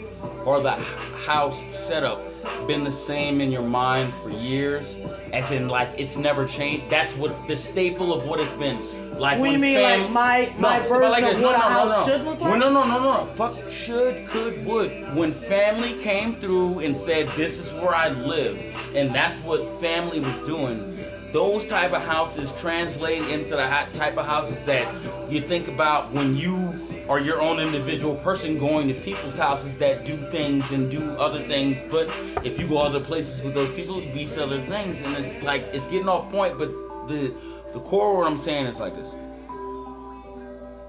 or 0.44 0.60
the 0.60 0.72
house 0.72 1.62
setup 1.70 2.20
been 2.66 2.82
the 2.84 2.92
same 2.92 3.40
in 3.40 3.50
your 3.52 3.62
mind 3.62 4.12
for 4.22 4.30
years? 4.30 4.96
As 5.32 5.50
in, 5.50 5.68
like, 5.68 5.90
it's 5.98 6.16
never 6.16 6.46
changed. 6.46 6.88
That's 6.90 7.14
what 7.16 7.46
the 7.46 7.56
staple 7.56 8.12
of 8.14 8.26
what 8.26 8.40
it's 8.40 8.52
been. 8.54 8.78
Like, 9.18 9.38
What 9.38 9.46
do 9.46 9.52
you 9.52 9.58
when 9.58 9.60
mean, 9.60 9.76
fam- 9.76 10.00
like 10.02 10.10
my 10.10 10.52
my 10.58 10.78
but 10.80 10.88
version 10.88 11.10
like 11.10 11.24
of 11.24 11.42
what 11.42 11.52
no, 11.52 11.66
a 11.66 11.68
no, 11.68 11.68
house 11.68 11.90
no, 11.90 11.98
no. 12.00 12.06
should 12.06 12.24
look 12.24 12.40
like? 12.40 12.58
No, 12.58 12.70
no, 12.70 12.84
no, 12.84 12.98
no, 12.98 13.24
no. 13.24 13.24
Fuck 13.34 13.68
should, 13.68 14.26
could, 14.28 14.64
would. 14.64 14.90
When 15.14 15.32
family 15.32 15.94
came 16.02 16.34
through 16.36 16.78
and 16.80 16.94
said, 16.94 17.28
"This 17.30 17.58
is 17.58 17.72
where 17.74 17.94
I 17.94 18.08
live," 18.10 18.62
and 18.94 19.12
that's 19.14 19.34
what 19.42 19.68
family 19.80 20.20
was 20.20 20.46
doing. 20.46 20.96
Those 21.32 21.66
type 21.66 21.92
of 21.92 22.02
houses 22.02 22.52
translate 22.52 23.22
into 23.28 23.50
the 23.50 23.66
type 23.92 24.16
of 24.16 24.24
houses 24.24 24.64
that 24.64 24.88
you 25.30 25.40
think 25.40 25.68
about 25.68 26.12
when 26.12 26.36
you 26.36 26.72
are 27.08 27.18
your 27.18 27.40
own 27.40 27.58
individual 27.58 28.14
person 28.16 28.58
going 28.58 28.88
to 28.88 28.94
people's 28.94 29.36
houses 29.36 29.76
that 29.78 30.04
do 30.04 30.16
things 30.30 30.70
and 30.72 30.90
do 30.90 31.12
other 31.12 31.42
things. 31.46 31.78
But 31.90 32.08
if 32.44 32.58
you 32.58 32.66
go 32.68 32.78
other 32.78 33.00
places 33.00 33.42
with 33.42 33.54
those 33.54 33.70
people, 33.74 34.02
you 34.02 34.12
these 34.12 34.36
other 34.36 34.60
things, 34.66 35.00
and 35.00 35.16
it's 35.16 35.42
like 35.42 35.62
it's 35.72 35.86
getting 35.86 36.08
off 36.08 36.30
point. 36.30 36.58
But 36.58 36.68
the 37.08 37.32
the 37.72 37.80
core 37.80 38.10
of 38.10 38.16
what 38.18 38.26
I'm 38.26 38.36
saying 38.36 38.66
is 38.66 38.78
like 38.80 38.94
this. 38.94 39.10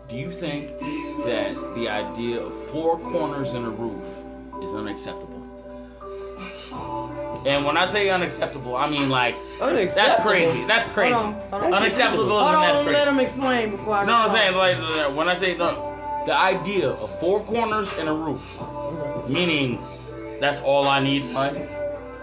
Do 0.09 0.17
you 0.17 0.31
think 0.31 0.77
that 1.25 1.53
the 1.75 1.87
idea 1.87 2.41
of 2.41 2.53
four 2.69 2.99
corners 2.99 3.53
and 3.53 3.65
a 3.65 3.69
roof 3.69 4.03
is 4.63 4.73
unacceptable? 4.73 5.45
And 7.45 7.63
when 7.63 7.77
I 7.77 7.85
say 7.85 8.09
unacceptable, 8.09 8.75
I 8.75 8.89
mean 8.89 9.07
like 9.09 9.37
that's 9.59 10.21
crazy. 10.21 10.65
That's 10.65 10.85
crazy. 10.93 11.13
Hold 11.13 11.35
on, 11.35 11.39
hold 11.51 11.63
on. 11.63 11.73
Unacceptable 11.73 12.39
Hold 12.39 12.55
and 12.55 12.63
that's 12.63 12.77
on, 12.77 12.83
crazy. 12.85 12.97
let 12.99 13.07
him 13.07 13.19
explain 13.19 13.71
before 13.71 13.93
I 13.93 14.01
You 14.01 14.07
know 14.07 14.13
what 14.19 14.31
I'm 14.31 14.35
saying? 14.35 14.55
Like 14.55 15.15
when 15.15 15.29
I 15.29 15.33
say 15.35 15.53
the, 15.53 15.88
the 16.25 16.33
idea 16.33 16.89
of 16.89 17.19
four 17.19 17.41
corners 17.43 17.91
and 17.97 18.07
a 18.09 18.13
roof, 18.13 18.41
meaning 19.27 19.79
that's 20.39 20.59
all 20.61 20.87
I 20.87 20.99
need 21.01 21.23
in 21.23 21.33
life. 21.33 21.57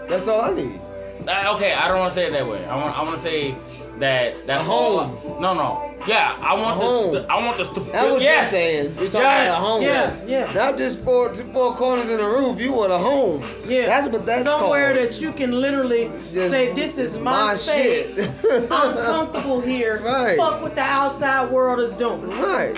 That's 0.07 0.27
all 0.27 0.41
I 0.41 0.53
need. 0.53 0.79
Uh, 1.27 1.53
okay, 1.55 1.73
I 1.73 1.87
don't 1.89 1.99
want 1.99 2.11
to 2.13 2.15
say 2.15 2.27
it 2.27 2.31
that 2.31 2.47
way. 2.47 2.63
I 2.65 2.75
want 2.81 2.97
I 2.97 3.03
want 3.03 3.15
to 3.17 3.21
say 3.21 3.55
that 3.97 4.45
that's 4.47 4.61
A 4.61 4.63
home. 4.63 5.11
I- 5.35 5.41
no, 5.41 5.53
no. 5.53 5.93
Yeah, 6.07 6.37
I 6.39 6.53
want 6.53 6.77
A 6.77 6.85
home. 6.85 7.13
the, 7.15 7.25
I 7.29 7.43
want 7.43 7.57
the 7.57 7.65
stu- 7.65 7.81
That's 7.91 8.09
what 8.11 8.21
yes. 8.21 8.43
you're 8.43 8.51
saying. 8.51 8.83
You're 8.85 9.09
talking 9.09 9.21
Yes, 9.21 9.47
about 9.49 9.57
a 9.57 9.65
home. 9.65 9.81
yes, 9.81 10.23
yes. 10.25 10.55
Not 10.55 10.77
just 10.77 11.01
four 11.01 11.35
four 11.35 11.75
corners 11.75 12.09
in 12.09 12.19
a 12.21 12.29
roof. 12.29 12.61
You 12.61 12.71
want 12.71 12.93
a 12.93 12.97
home. 12.97 13.43
Yeah. 13.67 13.87
That's 13.87 14.07
what 14.07 14.25
that's 14.25 14.43
Somewhere 14.45 14.93
called. 14.93 15.07
that 15.11 15.19
you 15.19 15.33
can 15.33 15.59
literally 15.59 16.09
Just- 16.31 16.51
say, 16.51 16.71
"This 16.73 16.97
is 16.97 17.17
my, 17.17 17.31
my 17.31 17.55
space. 17.57 18.15
shit." 18.15 18.29
I'm 18.71 18.93
comfortable 18.95 19.59
here. 19.59 19.99
Right. 20.03 20.37
Fuck 20.37 20.61
what 20.61 20.75
the 20.75 20.81
outside 20.81 21.51
world 21.51 21.79
is 21.81 21.93
doing." 21.95 22.29
Right. 22.39 22.77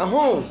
A 0.00 0.06
home. 0.06 0.44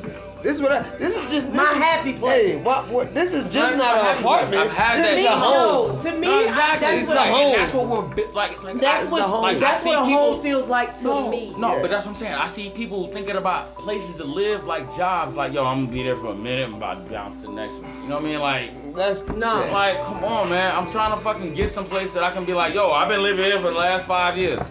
This 0.44 0.56
is 0.58 0.62
what 0.62 0.72
I, 0.72 0.82
this 0.98 1.16
is 1.16 1.22
just 1.32 1.48
this 1.48 1.56
My 1.58 1.72
is- 1.72 1.78
happy 1.78 2.14
place. 2.14 2.58
Hey, 2.60 2.64
what, 2.64 2.88
what 2.90 3.14
this 3.14 3.34
is 3.34 3.46
just 3.52 3.74
Not 3.76 3.78
not 3.78 4.04
my 4.04 4.12
an 4.12 4.18
apartment. 4.20 4.62
I've 4.62 4.72
had 4.72 4.96
To 4.98 5.02
that. 5.02 5.16
me, 5.16 5.22
It's 5.22 5.30
a 5.30 5.38
home. 5.40 5.96
no. 5.98 6.04
To 6.04 6.12
me, 6.20 6.28
No, 6.28 6.40
exactly. 6.46 6.88
that's 6.88 7.00
it's 7.00 7.08
what, 7.08 7.18
like, 7.18 7.30
home. 7.32 7.54
That's 7.56 7.74
what 7.74 7.88
we're 7.88 8.02
bi- 8.16 8.32
like. 8.34 8.52
It's 8.52 8.64
like 8.64 8.80
That's 8.82 9.04
It's 9.04 9.12
what, 9.12 9.22
a 9.22 9.24
home. 9.24 9.42
Like, 9.42 9.60
that's 9.60 9.84
what 9.84 9.98
a 9.98 10.06
people, 10.06 10.34
home 10.34 10.42
feels 10.44 10.68
like 10.68 10.96
to 11.00 11.04
no, 11.06 11.30
me. 11.32 11.56
No, 11.58 11.76
Yeah. 11.76 11.82
but 11.82 11.90
that's 11.90 12.06
what 12.06 12.12
I'm 12.14 12.18
saying. 12.20 12.34
I 12.36 12.46
see 12.46 12.70
people 12.70 13.12
thinking 13.12 13.36
about 13.36 13.76
places 13.80 14.16
to 14.18 14.26
live 14.26 14.66
like 14.66 14.96
jobs. 14.96 15.36
Like, 15.36 15.54
yo, 15.54 15.66
I'm 15.66 15.86
gonna 15.86 15.92
be 15.98 16.04
there 16.04 16.16
for 16.18 16.28
a 16.28 16.36
minute. 16.36 16.66
I'm 16.66 16.76
about 16.76 17.06
to 17.06 17.12
bounce 17.12 17.36
to 17.38 17.42
the 17.44 17.54
next 17.54 17.78
one. 17.80 18.04
You 18.04 18.10
know 18.10 18.16
what 18.16 18.24
I 18.26 18.28
mean? 18.28 18.40
Like, 18.40 18.96
That's 18.96 19.20
No. 19.36 19.64
yeah. 19.66 19.72
like, 19.72 19.98
come 20.06 20.24
on, 20.24 20.50
man. 20.50 20.76
I'm 20.76 20.90
trying 20.92 21.12
to 21.18 21.20
fucking 21.24 21.54
get 21.56 21.72
someplace 21.72 22.14
that 22.14 22.24
I 22.24 22.32
can 22.32 22.46
be 22.46 22.54
like, 22.54 22.74
yo, 22.76 22.92
I've 22.92 23.08
been 23.10 23.24
living 23.24 23.44
here 23.46 23.58
for 23.58 23.72
the 23.72 23.78
last 23.80 24.06
five 24.06 24.38
years. 24.38 24.62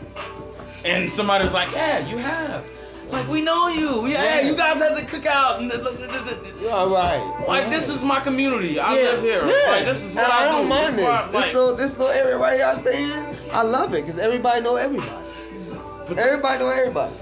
And 0.85 1.11
somebody 1.11 1.43
was 1.45 1.55
like, 1.55 1.73
yeah, 1.73 2.07
you 2.09 2.19
have. 2.19 2.65
Like 3.11 3.29
we 3.29 3.40
know 3.40 3.69
you. 3.69 4.01
We, 4.03 4.12
Yeah. 4.12 4.40
You 4.40 4.57
guys 4.57 4.79
have 4.83 4.99
to 4.99 5.07
cook 5.07 5.27
out. 5.27 5.61
and 5.61 5.71
th- 5.71 5.83
th- 5.83 5.97
th- 5.99 6.11
th- 6.11 6.42
th- 6.61 6.71
All 6.71 6.88
right. 6.88 7.23
Like 7.47 7.71
this 7.71 7.88
is 7.88 8.03
my 8.03 8.21
community. 8.21 8.81
I 8.81 8.95
Yeah. 8.99 9.03
live 9.11 9.23
here. 9.23 9.45
Yeah. 9.47 9.71
Like 9.71 9.85
this 9.85 10.03
is 10.05 10.12
what 10.14 10.25
and 10.25 10.33
I, 10.33 10.49
I, 10.49 10.53
don't 10.53 10.62
do. 10.64 10.69
mind 10.69 10.99
this. 10.99 11.07
this. 11.07 11.25
This, 11.27 11.35
like, 11.35 11.55
little, 11.55 11.77
this 11.77 11.92
little 11.99 12.12
area 12.12 12.37
right 12.37 12.57
here 12.57 12.66
I 12.66 12.75
stay 12.75 13.05
in, 13.05 13.37
I 13.53 13.62
love 13.62 13.95
it 13.95 14.05
because 14.05 14.19
everybody 14.21 14.61
know 14.61 14.77
everybody. 14.77 15.11
but- 16.09 16.19
Everybody 16.19 16.59
know 16.64 16.71
everybody. 16.71 17.14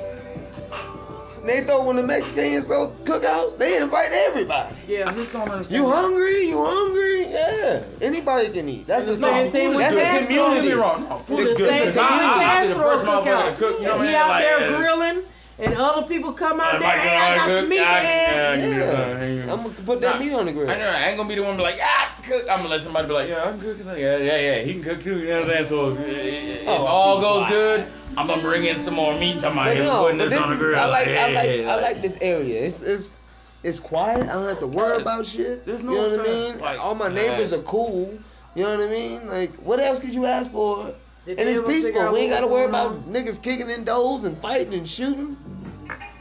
They 1.45 1.63
throw 1.63 1.85
when 1.85 1.97
the 1.97 2.03
Mexicans 2.03 2.65
throw 2.65 2.89
cookouts, 3.05 3.59
they 3.59 3.77
invite 3.77 4.13
everybody. 4.13 4.75
Yeah, 4.89 5.11
I 5.11 5.13
just 5.13 5.31
don't 5.31 5.47
understand. 5.47 5.77
You 5.83 5.91
hungry? 5.91 6.49
You 6.49 6.65
hungry? 6.65 7.27
Yeah. 7.31 7.83
Anybody 8.01 8.51
can 8.51 8.67
eat. 8.67 8.87
That's 8.87 9.07
And 9.07 9.17
the 9.17 9.21
the 9.21 9.27
same 9.27 9.53
thing. 9.53 9.53
thing 9.53 9.69
with 9.71 9.79
That's 9.81 9.95
Castro. 9.95 10.09
a 10.09 10.21
Don't 10.21 10.29
get 10.29 10.31
me 10.31 10.37
community. 10.71 10.73
wrong. 10.81 11.07
No, 11.11 11.19
food 11.19 11.47
The 11.47 11.51
is 11.51 11.59
good. 11.59 11.71
same 11.71 11.81
Because 11.81 11.95
thing 11.97 12.05
I, 12.05 12.17
with 12.17 12.47
I, 12.47 12.55
I'll 12.57 12.63
be 12.69 12.73
the 12.73 12.81
first 12.81 13.05
motherfucker 13.05 13.25
cookout. 13.25 13.51
to 13.53 13.57
cook. 13.59 13.81
You 13.81 13.87
know 13.87 13.93
what 13.93 14.01
I 14.01 14.05
he 14.07 14.13
mean? 14.13 14.15
out 14.23 14.29
Like, 14.31 14.45
there 14.45 14.77
grilling, 14.79 15.23
and 15.59 15.75
other 15.75 16.07
people 16.07 16.33
come 16.33 16.61
out 16.61 16.75
I'm 16.75 16.81
there. 16.81 16.89
like, 16.89 16.99
Hey, 17.01 17.17
I 17.17 17.35
got 17.37 17.47
cook. 17.47 17.61
some 17.61 17.69
meat 17.69 17.81
I- 17.81 18.03
there. 18.03 18.57
yeah, 18.57 18.57
give 18.61 18.71
me 18.71 18.79
Yeah. 18.79 18.91
some. 18.91 19.17
Hang 19.19 19.43
on. 19.43 19.51
I'm 19.51 19.63
gonna 19.63 19.75
put 19.87 20.01
that 20.01 20.19
Nah, 20.19 20.25
meat 20.25 20.33
on 20.33 20.47
the 20.47 20.53
grill. 20.53 20.71
I 20.71 20.79
know. 20.79 20.89
I 20.89 21.09
ain't 21.09 21.17
gonna 21.17 21.29
be 21.29 21.35
the 21.37 21.43
one 21.43 21.57
be 21.57 21.63
like, 21.63 21.77
yeah, 21.77 21.87
I 21.89 22.21
can 22.23 22.33
cook. 22.33 22.51
I'm 22.51 22.59
gonna 22.59 22.69
let 22.71 22.83
somebody 22.83 23.07
be 23.09 23.15
like, 23.15 23.29
yeah, 23.29 23.45
I 23.45 23.51
can 23.51 23.61
cook. 23.61 23.85
Like, 23.85 23.99
yeah, 23.99 24.17
yeah, 24.17 24.37
yeah. 24.39 24.63
He 24.63 24.73
can 24.75 24.83
cook 24.83 25.03
too. 25.03 25.19
You 25.19 25.29
know 25.29 25.41
what 25.43 25.51
I'm 25.51 25.51
saying? 25.51 25.67
So 25.67 25.81
oh, 25.81 25.93
if, 25.99 26.63
if 26.63 26.69
Oh, 26.69 26.85
all 26.87 27.21
goes 27.21 27.43
wow. 27.43 27.49
good, 27.51 27.87
I'm 28.17 28.27
gonna 28.27 28.43
bring 28.43 28.65
in 28.65 28.79
some 28.79 28.95
more 28.95 29.17
meat. 29.19 29.35
Talking 29.41 29.53
about 29.53 29.65
But 29.67 29.77
him 29.77 29.85
no, 29.85 30.03
putting 30.03 30.19
but 30.19 30.31
this, 30.31 30.43
on 30.43 30.49
the 30.49 30.55
is- 30.55 30.61
grill. 30.61 30.79
I 30.81 30.85
like, 30.87 31.09
I 31.09 31.29
like, 31.33 31.51
yeah, 31.61 31.73
I 31.75 31.81
like 31.81 32.03
this 32.03 32.17
area. 32.21 32.63
It's, 32.65 32.81
it's, 32.83 33.19
it's 33.63 33.79
quiet. 33.81 34.29
I 34.29 34.33
don't 34.33 34.49
have 34.49 34.61
to 34.61 34.67
worry 34.67 35.01
about 35.01 35.25
shit. 35.25 35.65
There's 35.65 35.83
you 35.83 35.91
no 35.91 35.95
know 36.11 36.17
what 36.19 36.21
I 36.29 36.33
mean? 36.33 36.59
Like, 36.59 36.79
all 36.81 36.95
my 36.95 37.09
neighbors 37.09 37.53
are 37.53 37.63
cool. 37.63 38.13
You 38.57 38.63
know 38.63 38.77
what 38.79 38.87
I 38.89 38.91
mean? 38.91 39.27
Like, 39.27 39.55
what 39.57 39.81
else 39.81 39.99
could 39.99 40.13
you 40.15 40.27
ask 40.27 40.51
for? 40.53 40.95
Did 41.27 41.39
and 41.39 41.49
it's 41.49 41.67
peaceful. 41.67 42.13
We 42.13 42.21
ain't 42.21 42.31
gotta 42.31 42.47
worry 42.47 42.67
about 42.67 42.89
on? 42.93 43.03
niggas 43.05 43.43
kicking 43.43 43.71
in 43.71 43.85
doors 43.85 44.25
and 44.25 44.39
fighting 44.41 44.75
and 44.75 44.89
shooting. 44.89 45.37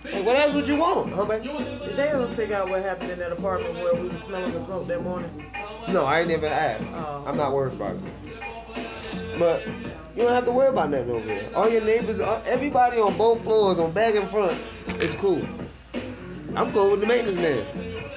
Like, 0.06 0.26
what 0.26 0.38
else 0.38 0.54
would 0.54 0.68
you 0.68 0.76
want, 0.76 1.14
huh, 1.14 1.26
baby? 1.26 1.48
Did 1.48 1.96
they 1.96 2.10
ever 2.10 2.28
figure 2.36 2.56
out 2.56 2.70
what 2.70 2.82
happened 2.84 3.12
in 3.12 3.20
that 3.20 3.32
apartment 3.32 3.76
where 3.76 3.96
we 3.96 4.10
were 4.10 4.18
smelling 4.18 4.52
the 4.54 4.62
smoke 4.62 4.88
that 4.88 5.02
morning? 5.02 5.46
No, 5.90 6.04
I 6.06 6.22
ain't 6.22 6.32
even 6.32 6.52
asked. 6.52 6.92
Oh. 6.94 7.24
I'm 7.26 7.38
not 7.38 7.54
worried 7.54 7.74
about 7.74 7.96
it. 7.96 8.02
But 9.40 9.66
you 10.16 10.24
don't 10.24 10.34
have 10.34 10.46
to 10.46 10.52
worry 10.52 10.68
about 10.68 10.90
nothing 10.90 11.10
over 11.10 11.26
here. 11.26 11.50
All 11.56 11.70
your 11.70 11.82
neighbors, 11.84 12.20
uh, 12.20 12.42
everybody 12.46 12.98
on 13.00 13.18
both 13.18 13.42
floors, 13.44 13.80
on 13.80 13.92
back 13.92 14.16
and 14.16 14.30
front, 14.30 14.60
it's 14.88 15.16
cool. 15.16 15.46
I'm 16.56 16.72
cool 16.74 16.92
with 16.92 17.00
the 17.00 17.08
maintenance 17.08 17.38
man. 17.38 17.66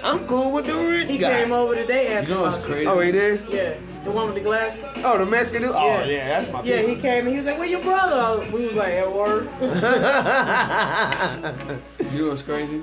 I'm 0.02 0.26
cool 0.26 0.52
with 0.52 0.66
the 0.66 0.74
rich 0.76 1.08
He 1.08 1.18
guy. 1.18 1.42
came 1.42 1.52
over 1.52 1.74
today 1.74 2.08
asking 2.08 2.30
You 2.30 2.34
know 2.36 2.42
what's 2.42 2.64
crazy? 2.64 2.86
Oh, 2.86 3.00
he 3.00 3.12
did? 3.12 3.48
Yeah, 3.48 3.74
the 4.06 4.12
one 4.12 4.26
with 4.26 4.34
the 4.36 4.40
glasses. 4.40 4.82
Oh, 5.04 5.18
the 5.18 5.26
Mexican 5.26 5.62
dude? 5.62 5.72
Oh, 5.74 5.86
Yeah. 5.86 6.04
yeah, 6.06 6.28
that's 6.28 6.50
my 6.52 6.62
Yeah, 6.62 6.82
he 6.82 6.94
came 6.96 7.24
and 7.26 7.30
he 7.30 7.36
was 7.36 7.46
like, 7.46 7.58
"Where 7.58 7.66
your 7.68 7.82
brother?" 7.82 8.46
We 8.52 8.66
was 8.66 8.76
like, 8.76 8.92
"At 8.94 9.12
work." 9.12 9.48
You 12.12 12.22
know 12.22 12.28
what's 12.30 12.42
crazy? 12.42 12.82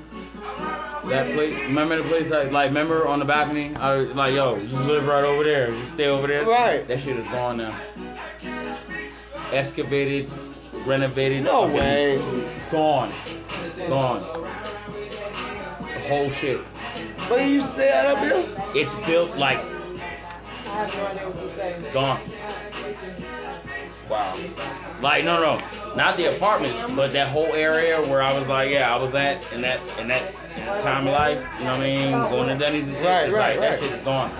That 1.06 1.32
place, 1.34 1.56
remember 1.62 1.96
the 2.02 2.08
place 2.08 2.30
I 2.30 2.44
like, 2.44 2.68
remember 2.68 3.08
on 3.08 3.18
the 3.18 3.24
balcony? 3.24 3.74
I 3.76 3.96
was 3.96 4.10
like, 4.10 4.34
yo, 4.34 4.58
just 4.60 4.72
live 4.74 5.06
right 5.06 5.24
over 5.24 5.42
there, 5.42 5.70
just 5.72 5.92
stay 5.92 6.06
over 6.06 6.26
there. 6.26 6.44
Right. 6.44 6.86
That 6.86 7.00
shit 7.00 7.16
is 7.16 7.26
gone 7.28 7.56
now. 7.56 7.74
Excavated, 9.52 10.30
renovated. 10.86 11.44
no 11.44 11.62
fucking 11.62 11.76
way. 11.76 12.18
Gone. 12.70 13.10
Gone. 13.88 14.20
The 15.80 16.08
whole 16.08 16.30
shit. 16.30 16.60
But 17.28 17.46
you 17.48 17.62
stay 17.62 17.90
out 17.92 18.06
up 18.06 18.18
here? 18.18 18.44
It's 18.74 18.94
built 19.06 19.36
like 19.36 19.58
it's 20.76 21.90
gone. 21.92 22.20
Wow. 24.08 24.36
Like 25.00 25.24
no 25.24 25.40
no, 25.40 25.94
not 25.96 26.16
the 26.18 26.34
apartments, 26.36 26.80
but 26.94 27.12
that 27.12 27.28
whole 27.28 27.52
area 27.54 28.00
where 28.02 28.20
I 28.22 28.38
was 28.38 28.48
like, 28.48 28.70
yeah, 28.70 28.94
I 28.94 29.00
was 29.00 29.14
at 29.14 29.40
in 29.52 29.62
that 29.62 29.80
in 29.98 30.08
that 30.08 30.34
time 30.82 31.06
of 31.06 31.12
life, 31.14 31.42
you 31.58 31.64
know 31.64 31.70
what 31.72 31.80
I 31.80 31.84
mean? 31.84 32.10
Going 32.12 32.48
to 32.48 32.56
Denny's 32.62 32.86
and 32.86 32.96
shit. 32.96 33.04
Right, 33.06 33.24
it's 33.28 33.34
right, 33.34 33.58
like, 33.58 33.70
right. 33.70 33.80
That 33.80 33.80
shit 33.80 33.92
is 33.92 34.04
gone. 34.04 34.30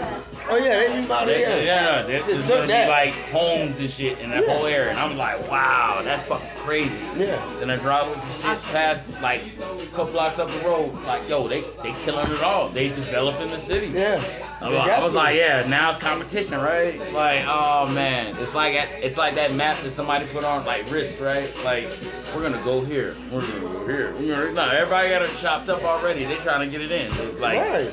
Oh, 0.51 0.57
yeah, 0.59 0.77
they 0.77 0.97
used 0.97 1.11
out 1.11 1.27
Yeah, 1.27 1.35
here. 1.39 1.63
yeah, 1.65 2.03
there's, 2.03 2.27
Shit 2.27 2.35
there's 2.35 2.49
gonna 2.49 2.67
that. 2.67 2.85
be 2.85 2.91
like 2.91 3.15
homes 3.31 3.79
and 3.79 3.91
shit 3.91 4.19
in 4.19 4.29
that 4.31 4.47
Yeah. 4.47 4.55
whole 4.55 4.67
area, 4.67 4.91
and 4.91 4.99
I'm 4.99 5.17
like, 5.17 5.51
wow, 5.51 6.03
that's 6.05 6.23
fucking 6.29 6.47
crazy. 6.59 6.93
Yeah. 7.17 7.41
Then 7.59 7.71
I 7.71 7.77
drive 7.77 8.07
some 8.41 8.55
shit 8.57 8.63
past 8.65 9.09
like 9.23 9.41
a 9.59 9.87
couple 9.87 10.13
blocks 10.13 10.39
up 10.39 10.51
the 10.51 10.59
road, 10.59 10.93
like 11.07 11.27
yo, 11.31 11.49
they 11.49 11.63
they 11.83 11.95
killing 12.05 12.31
it 12.31 12.43
all. 12.43 12.69
They 12.69 12.89
developing 12.91 13.47
the 13.49 13.59
city. 13.59 13.87
Yeah. 13.87 14.23
I 14.65 14.71
was, 14.71 14.89
I 14.89 15.03
was 15.03 15.13
to. 15.13 15.19
like, 15.19 15.37
yeah, 15.37 15.67
now 15.69 15.91
it's 15.91 15.99
competition, 15.99 16.59
right? 16.59 16.99
Like, 17.13 17.45
oh 17.47 17.87
man, 17.93 18.35
it's 18.39 18.55
like 18.55 18.75
it's 19.03 19.17
like 19.19 19.35
that 19.35 19.53
map 19.53 19.83
that 19.83 19.91
somebody 19.91 20.27
put 20.27 20.43
on 20.45 20.65
like 20.65 20.91
risk, 20.91 21.21
right? 21.21 21.53
Like, 21.65 21.89
we're 22.35 22.43
gonna 22.43 22.63
go 22.65 22.81
here, 22.81 23.15
we're 23.31 23.41
gonna 23.43 23.61
go 23.61 23.87
here. 23.87 24.15
We're 24.15 24.53
gonna, 24.53 24.53
no, 24.53 24.69
everybody 24.71 25.09
got 25.11 25.23
it 25.23 25.31
chopped 25.41 25.69
up 25.69 25.83
already. 25.85 26.25
They 26.25 26.37
trying 26.37 26.69
to 26.69 26.79
get 26.79 26.81
it 26.81 26.93
in. 26.93 27.41
Like, 27.41 27.59
right. 27.59 27.93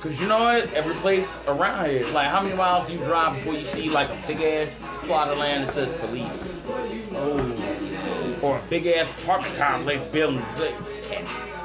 cause 0.00 0.20
you 0.20 0.26
know 0.28 0.40
what? 0.40 0.72
Every 0.74 0.94
place 0.96 1.28
around 1.46 1.86
here, 1.88 2.06
like, 2.08 2.28
how 2.28 2.42
many 2.42 2.54
miles 2.54 2.86
do 2.88 2.92
you 2.94 2.98
drive 3.00 3.34
before 3.36 3.54
you 3.54 3.64
see 3.64 3.88
like 3.88 4.10
a 4.10 4.22
big 4.26 4.40
ass 4.42 4.74
plot 5.04 5.28
of 5.28 5.38
land 5.38 5.66
that 5.66 5.72
says 5.72 5.94
police? 5.94 6.52
Oh, 7.14 8.38
or 8.42 8.58
a 8.58 8.62
big 8.68 8.86
ass 8.86 9.10
apartment 9.22 9.56
complex 9.56 10.02
building. 10.12 10.42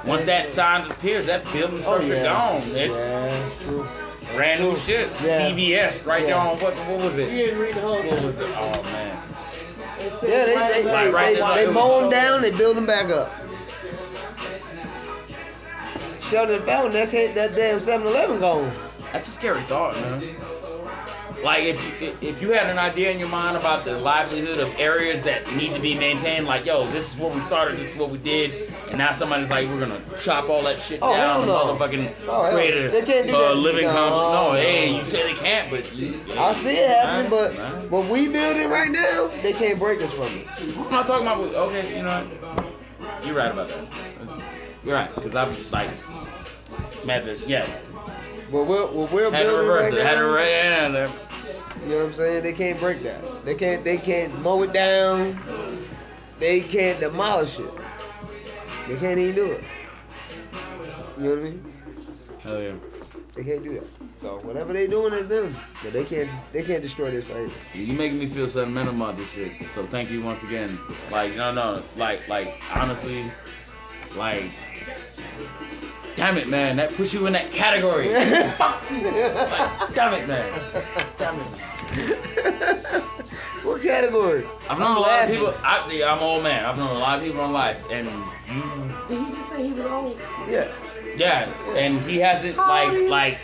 Once 0.06 0.24
that 0.24 0.50
sign 0.50 0.90
appears, 0.90 1.26
that 1.28 1.44
building 1.54 1.78
Oh, 1.86 2.00
structure 2.00 2.16
yeah. 2.16 2.24
gone. 2.24 2.62
It's 2.72 2.94
Yeah, 2.94 3.50
true. 3.66 3.88
Brand 4.36 4.64
new 4.64 4.76
shit. 4.76 5.10
Yeah. 5.22 5.52
CBS 5.52 6.06
right 6.06 6.26
there 6.26 6.36
on 6.36 6.60
what 6.60 6.74
what 6.76 7.00
was 7.00 7.18
it? 7.18 7.32
You 7.32 7.46
didn't 7.46 7.60
read 7.60 7.76
the 7.76 7.82
whole 7.82 8.02
thing. 8.02 8.12
What 8.12 8.24
was 8.24 8.40
it? 8.40 8.50
Oh 8.58 8.84
man. 8.84 9.24
Yeah, 10.22 10.46
they, 10.46 10.56
right 10.56 10.74
they, 10.74 10.82
they, 10.84 10.90
right, 10.90 11.36
they, 11.36 11.42
right, 11.42 11.66
they 11.66 11.72
mow 11.72 12.02
them 12.02 12.10
down, 12.10 12.42
they 12.42 12.52
build 12.52 12.76
them 12.76 12.86
back 12.86 13.10
up. 13.10 13.32
Shelter 16.22 16.62
Fountain, 16.62 16.94
that, 16.94 17.10
can't, 17.10 17.36
that 17.36 17.56
damn 17.56 17.80
7 17.80 18.06
Eleven 18.08 18.40
gone. 18.40 18.72
That's 19.12 19.28
a 19.28 19.32
scary 19.32 19.62
thought, 19.64 19.94
man. 19.96 20.36
Like 21.44 21.64
if 21.66 22.02
you 22.02 22.16
if 22.22 22.42
you 22.42 22.52
had 22.52 22.70
an 22.70 22.80
idea 22.80 23.12
in 23.12 23.20
your 23.20 23.28
mind 23.28 23.58
about 23.58 23.84
the 23.84 23.98
livelihood 23.98 24.60
of 24.60 24.74
areas 24.80 25.24
that 25.24 25.54
need 25.56 25.74
to 25.74 25.80
be 25.80 25.94
maintained, 25.94 26.46
like 26.48 26.66
yo, 26.66 26.90
this 26.92 27.12
is 27.14 27.20
what 27.20 27.36
we 27.36 27.42
started, 27.42 27.78
this 27.78 27.90
is 27.92 27.98
what 27.98 28.10
we 28.12 28.18
did, 28.18 28.72
and 28.88 28.98
now 28.98 29.12
somebody's 29.12 29.50
like, 29.50 29.68
we're 29.68 29.80
gonna 29.82 30.02
chop 30.20 30.50
all 30.50 30.64
that 30.64 30.80
shit 30.80 31.00
Oh, 31.02 31.12
down, 31.12 31.40
and 31.42 31.48
no. 31.48 31.76
motherfucking 31.76 32.14
Oh, 32.30 32.50
create 32.54 32.78
a 32.86 32.90
they 32.90 33.02
can't 33.02 33.28
do 33.28 33.36
uh, 33.36 33.50
that. 33.50 33.56
living 33.58 33.84
No, 33.88 33.94
complex. 33.94 34.34
No, 34.34 34.54
no. 34.54 34.54
hey, 34.54 34.96
you 34.98 35.04
say 35.04 35.34
they 35.34 35.40
can't, 35.40 35.70
but 35.70 35.94
you, 35.94 36.18
I 36.38 36.54
see 36.54 36.78
it 36.78 36.90
happening, 36.90 37.30
but 37.30 37.56
nah. 37.56 37.82
what 37.88 38.10
we 38.10 38.30
building 38.30 38.70
right 38.70 38.92
now, 38.92 39.28
they 39.42 39.52
can't 39.52 39.78
break 39.78 40.02
us 40.02 40.14
from 40.14 40.28
it. 40.28 40.48
I'm 40.78 40.92
not 40.92 41.08
talking 41.08 41.28
about. 41.28 41.40
Okay, 41.40 41.98
you 41.98 42.04
know, 42.04 42.24
what? 42.24 43.26
you're 43.26 43.36
right 43.36 43.52
about 43.52 43.68
that. 43.68 43.88
You're 44.86 44.96
right, 44.96 45.14
because 45.14 45.36
I'm 45.36 45.54
like, 45.72 45.90
mad 47.06 47.26
yeah, 47.48 47.66
What 48.50 48.68
we're, 48.68 48.86
what 48.88 49.12
we're 49.12 49.32
had 49.32 49.44
to 49.44 49.50
building 49.50 49.68
reverse 49.68 49.84
right 49.92 49.94
it, 49.94 50.06
had 50.06 50.16
to 50.16 50.20
now, 50.22 50.36
re- 50.36 50.50
yeah, 50.52 50.88
yeah, 50.92 51.12
you 51.84 51.90
know 51.90 51.98
what 51.98 52.06
I'm 52.06 52.14
saying? 52.14 52.44
They 52.44 52.54
can't 52.54 52.80
break 52.80 53.04
that. 53.04 53.46
They 53.46 53.56
can't. 53.56 53.84
They 53.84 53.98
can't 53.98 54.42
mow 54.42 54.64
it 54.64 54.74
down. 54.74 55.38
They 56.40 56.62
can't 56.62 57.00
demolish 57.00 57.60
it. 57.60 57.70
They 58.88 58.96
can't 58.98 59.20
even 59.20 59.36
do 59.36 59.52
it. 59.52 59.64
You 61.18 61.24
know 61.24 61.30
what 61.30 61.40
I 61.40 61.42
mean? 61.42 61.74
hell 62.44 62.62
yeah. 62.62 62.74
They 63.36 63.44
can't 63.44 63.64
do 63.64 63.74
that. 63.76 63.88
So 64.18 64.38
whatever 64.40 64.74
they 64.74 64.88
doing 64.88 65.14
is 65.14 65.28
them. 65.28 65.56
But 65.84 65.94
they 65.94 66.06
can't. 66.06 66.30
They 66.52 66.64
can't 66.64 66.82
destroy 66.82 67.12
this 67.12 67.26
right 67.28 67.50
here. 67.74 67.86
You 67.86 67.94
making 67.94 68.20
me 68.20 68.28
feel 68.28 68.48
sentimental 68.48 68.94
about 68.96 69.18
this 69.18 69.30
shit. 69.30 69.54
So 69.74 69.86
thank 69.88 70.12
you 70.12 70.22
once 70.22 70.44
again. 70.44 70.78
Like 71.12 71.36
no 71.36 71.54
no 71.54 71.82
like 71.98 72.28
like 72.28 72.54
honestly, 72.74 73.26
like 74.16 74.46
damn 76.16 76.38
it 76.38 76.48
man, 76.48 76.76
that 76.78 76.94
puts 76.94 77.14
you 77.14 77.26
in 77.26 77.34
that 77.34 77.52
category. 77.52 78.14
Fuck 78.58 78.92
you. 78.92 79.04
Like, 79.04 79.96
damn 79.96 80.14
it 80.14 80.28
man. 80.28 80.84
Damn 81.18 81.40
it 81.40 81.52
man. 81.52 81.73
what 83.64 83.82
category? 83.82 84.46
I've 84.70 84.80
known 84.80 84.98
a 84.98 85.00
lot 85.00 85.24
of 85.24 85.30
people. 85.30 85.54
I, 85.64 85.90
yeah, 85.92 86.12
I'm 86.12 86.18
an 86.20 86.24
old 86.24 86.44
man. 86.44 86.66
I've 86.66 86.78
known 86.78 86.96
a 86.96 87.00
lot 87.00 87.18
of 87.20 87.26
people 87.26 87.44
in 87.46 87.52
life, 87.52 87.78
and 87.90 88.08
you, 88.08 88.64
Did 89.08 89.26
he 89.28 89.32
just 89.34 89.50
say 89.50 89.64
he 89.68 89.74
was 89.74 89.86
old? 89.86 90.20
Yeah. 90.50 90.72
yeah, 91.16 91.50
and 91.76 92.02
he 92.02 92.18
hasn't 92.20 92.56
How 92.56 92.68
like 92.70 92.94
you? 92.94 93.10
like. 93.10 93.38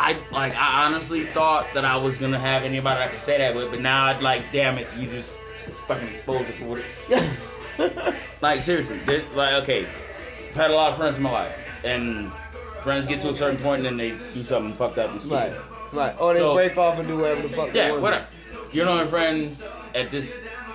I 0.00 0.16
like 0.30 0.54
I 0.54 0.84
honestly 0.86 1.26
thought 1.26 1.66
that 1.74 1.84
I 1.84 1.96
was 1.96 2.18
gonna 2.18 2.38
have 2.38 2.62
anybody 2.62 3.02
I 3.02 3.08
could 3.08 3.20
say 3.20 3.36
that 3.38 3.56
with, 3.56 3.72
but 3.72 3.80
now 3.80 4.04
I'd 4.06 4.22
like, 4.22 4.42
damn 4.52 4.78
it, 4.78 4.86
you 4.96 5.08
just 5.10 5.28
fucking 5.88 6.06
exposed 6.06 6.48
it 6.48 6.54
for 6.56 6.66
what 6.66 6.78
it 6.78 6.84
Yeah. 7.08 8.14
Like 8.40 8.62
seriously, 8.62 9.00
there- 9.06 9.24
like 9.34 9.54
okay, 9.64 9.86
I've 10.50 10.54
had 10.54 10.70
a 10.70 10.74
lot 10.74 10.92
of 10.92 10.98
friends 10.98 11.16
in 11.16 11.24
my 11.24 11.32
life, 11.32 11.52
and 11.82 12.30
friends 12.84 13.06
get 13.08 13.20
to 13.22 13.30
a 13.30 13.34
certain 13.34 13.58
point 13.60 13.84
and 13.84 13.86
then 13.86 13.96
they 13.96 14.16
do 14.34 14.44
something 14.44 14.72
fucked 14.74 14.98
up 14.98 15.10
and 15.10 15.20
stupid. 15.20 15.34
right. 15.52 15.52
Right. 15.92 16.14
Or 16.18 16.30
oh, 16.30 16.32
they 16.34 16.38
So- 16.40 16.54
break 16.54 16.76
off 16.76 16.98
and 16.98 17.08
do 17.08 17.18
whatever 17.18 17.42
the 17.42 17.48
fuck 17.54 17.72
they 17.72 17.78
Yeah, 17.80 17.90
want. 17.92 18.02
whatever. 18.02 18.26
You're 18.72 18.84
not 18.86 19.04
a 19.04 19.06
friend 19.08 19.56
at 19.94 20.10
this, 20.10 20.34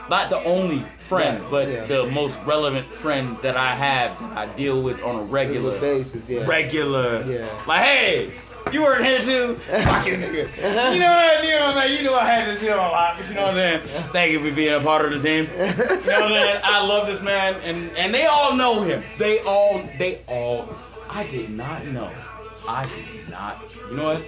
not 0.10 0.30
the 0.30 0.43
only 0.43 0.84
friend, 1.08 1.39
Right, 1.41 1.52
but 1.52 1.67
yeah. 1.67 1.86
the 1.86 2.06
most 2.08 2.39
relevant 2.45 2.88
friend 2.88 3.38
that 3.43 3.56
I 3.56 3.76
have 3.76 4.17
that 4.19 4.38
I 4.38 4.45
deal 4.56 4.82
with 4.82 5.02
on 5.04 5.15
a 5.17 5.23
regular, 5.23 5.80
basis, 5.80 6.28
yeah. 6.30 6.45
regular. 6.47 7.23
Yeah. 7.28 7.45
Like 7.67 7.84
hey, 7.84 8.34
you 8.71 8.82
weren't 8.82 9.06
here 9.06 9.21
too. 9.21 9.56
Fuck 9.84 10.08
you, 10.08 10.13
nigga. 10.15 10.49
You 10.93 10.99
know 10.99 11.12
what? 11.12 11.43
You 11.43 11.52
know 11.52 11.65
what 11.65 11.76
I'm 11.76 11.82
saying? 11.84 11.97
You 11.97 12.04
knew 12.10 12.15
I 12.15 12.26
had 12.26 12.47
this 12.47 12.60
shit 12.62 12.71
on 12.71 12.78
lock, 12.91 13.28
you 13.30 13.36
know 13.36 13.41
what 13.43 13.49
I'm 13.52 13.84
saying? 13.86 14.04
Thank 14.12 14.32
you 14.32 14.39
for 14.39 14.56
being 14.56 14.73
a 14.73 14.82
part 14.82 15.06
of 15.06 15.12
the 15.12 15.19
team. 15.21 15.47
You 15.54 15.58
know 15.60 15.65
what 15.67 15.91
I'm 16.10 16.30
saying? 16.30 16.62
I 16.63 16.84
love 16.84 17.06
this 17.06 17.21
man, 17.21 17.56
and 17.62 17.95
and 17.95 18.12
they 18.13 18.26
all 18.26 18.56
know 18.56 18.82
him. 18.82 19.04
They 19.19 19.39
all, 19.41 19.84
they 19.99 20.21
all. 20.28 20.67
I 21.10 21.28
did 21.28 21.52
not 21.52 21.86
know. 21.86 22.10
I 22.67 22.86
did 22.88 23.30
not. 23.30 23.62
You 23.91 23.97
know 23.97 24.04
what? 24.06 24.21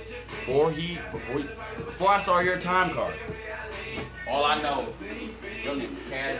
Before 0.45 0.71
he, 0.71 0.99
before 1.11 1.37
he, 1.39 1.43
before 1.85 2.09
I 2.09 2.19
saw 2.19 2.39
your 2.39 2.59
time 2.59 2.93
card, 2.93 3.13
all 4.27 4.43
I 4.45 4.61
know 4.61 4.87
is 5.57 5.63
your 5.63 5.75
name 5.75 5.91
is 5.91 5.99
Cash 6.09 6.39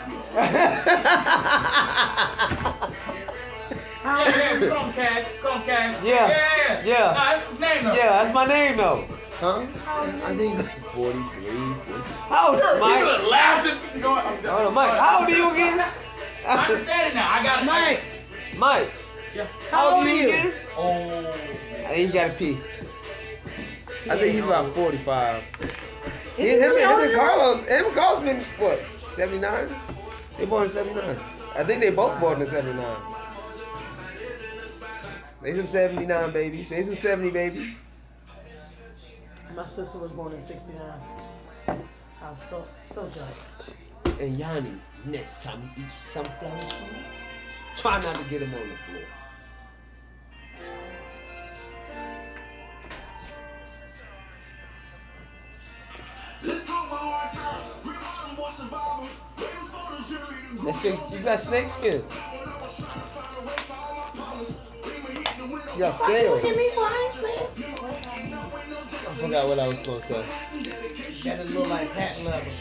Yeah, 4.06 4.60
yeah, 4.60 4.70
come 4.70 4.94
Cash. 4.94 5.26
Come 5.42 5.64
Cash. 5.64 6.04
Yeah, 6.04 6.28
Yeah, 6.30 6.84
yeah. 6.86 7.00
Nah, 7.00 7.14
that's 7.14 7.50
his 7.50 7.60
name, 7.60 7.84
though. 7.86 7.94
yeah, 7.94 8.24
that's 8.24 8.34
my 8.34 8.46
name 8.46 8.78
though. 8.78 9.06
Huh? 9.40 9.66
I 10.24 10.36
think 10.36 10.54
he's 10.54 10.58
like 10.58 10.80
43, 10.94 11.44
40. 11.44 12.02
How 12.30 12.50
old 12.54 12.60
Sure, 12.60 12.68
are 12.68 12.74
people 12.76 12.88
Mike? 12.88 13.04
have 13.04 13.24
laughed 13.28 13.68
at 13.68 13.96
me. 13.96 14.02
Going, 14.02 14.20
I'm 14.20 14.38
Hold 14.38 14.68
on, 14.68 14.74
Mike. 14.76 14.92
How 14.92 15.20
old 15.20 15.30
are 15.30 15.36
you 15.36 15.52
again? 15.52 15.86
I 16.48 16.66
understand 16.66 17.12
it 17.12 17.16
now. 17.16 17.32
I 17.32 17.44
got 17.44 17.64
it. 17.64 17.66
Mike, 17.66 18.02
Mike. 18.58 18.92
Yeah. 19.36 19.48
how 19.72 19.96
old 19.98 20.06
are 20.08 20.16
you? 20.16 20.28
again? 20.30 20.54
Oh. 20.78 21.36
I 21.86 21.88
think 21.90 22.12
he 22.12 22.14
got 22.14 22.30
a 22.30 22.34
pee. 22.34 22.58
I 24.08 24.18
think 24.20 24.36
he's 24.36 24.46
about 24.46 24.74
45. 24.76 25.44
Is 25.44 25.70
He, 26.38 26.50
him, 26.50 26.60
really 26.60 26.82
him 26.82 27.00
and? 27.00 27.16
Carlos, 27.16 27.62
him 27.62 27.86
and 27.86 27.96
Carlos 27.96 28.24
been 28.24 28.46
what, 28.58 28.80
79? 29.08 29.70
They 30.38 30.46
born 30.46 30.64
in 30.64 30.70
79. 30.70 31.20
I 31.56 31.64
think 31.64 31.82
they 31.82 31.90
both 31.92 32.20
born 32.20 32.42
in 32.42 32.48
79. 32.48 32.98
They 35.42 35.54
some 35.54 35.68
79 35.68 36.34
babies. 36.34 36.70
They 36.70 36.84
some 36.84 36.96
70 36.96 37.32
babies. 37.32 37.76
My 39.56 39.64
sister 39.64 40.00
was 40.00 40.12
born 40.12 40.34
in 40.34 40.42
'69. 40.42 40.80
I'm 41.68 42.36
so 42.36 42.66
so 42.94 43.08
jealous. 43.10 44.20
And 44.20 44.36
Yanni, 44.38 44.74
next 45.06 45.42
time 45.42 45.72
you 45.78 45.86
eat 45.86 45.92
sunflower 45.92 46.62
seeds, 46.62 47.22
try 47.78 48.02
not 48.02 48.16
to 48.18 48.24
get 48.30 48.40
them 48.40 48.54
on 48.54 48.70
the 48.70 48.76
floor. 48.76 49.04
That's 60.64 60.84
your, 60.84 60.94
you 61.12 61.20
got 61.24 61.40
snake 61.40 61.70
skin. 61.70 62.04
You 65.74 65.80
got 65.80 65.92
scales. 65.92 66.42
Hit 66.42 66.58
me 66.58 66.70
for 66.72 66.82
I 66.82 67.12
I 69.08 69.16
forgot 69.16 69.48
what 69.48 69.60
I 69.60 69.68
was 69.68 69.80
supposed 69.80 70.08
to 70.08 70.14
say. 70.14 70.26
That 71.24 71.48
look 71.50 71.68
like 71.68 71.92
patent 71.92 72.26
leather. 72.26 72.52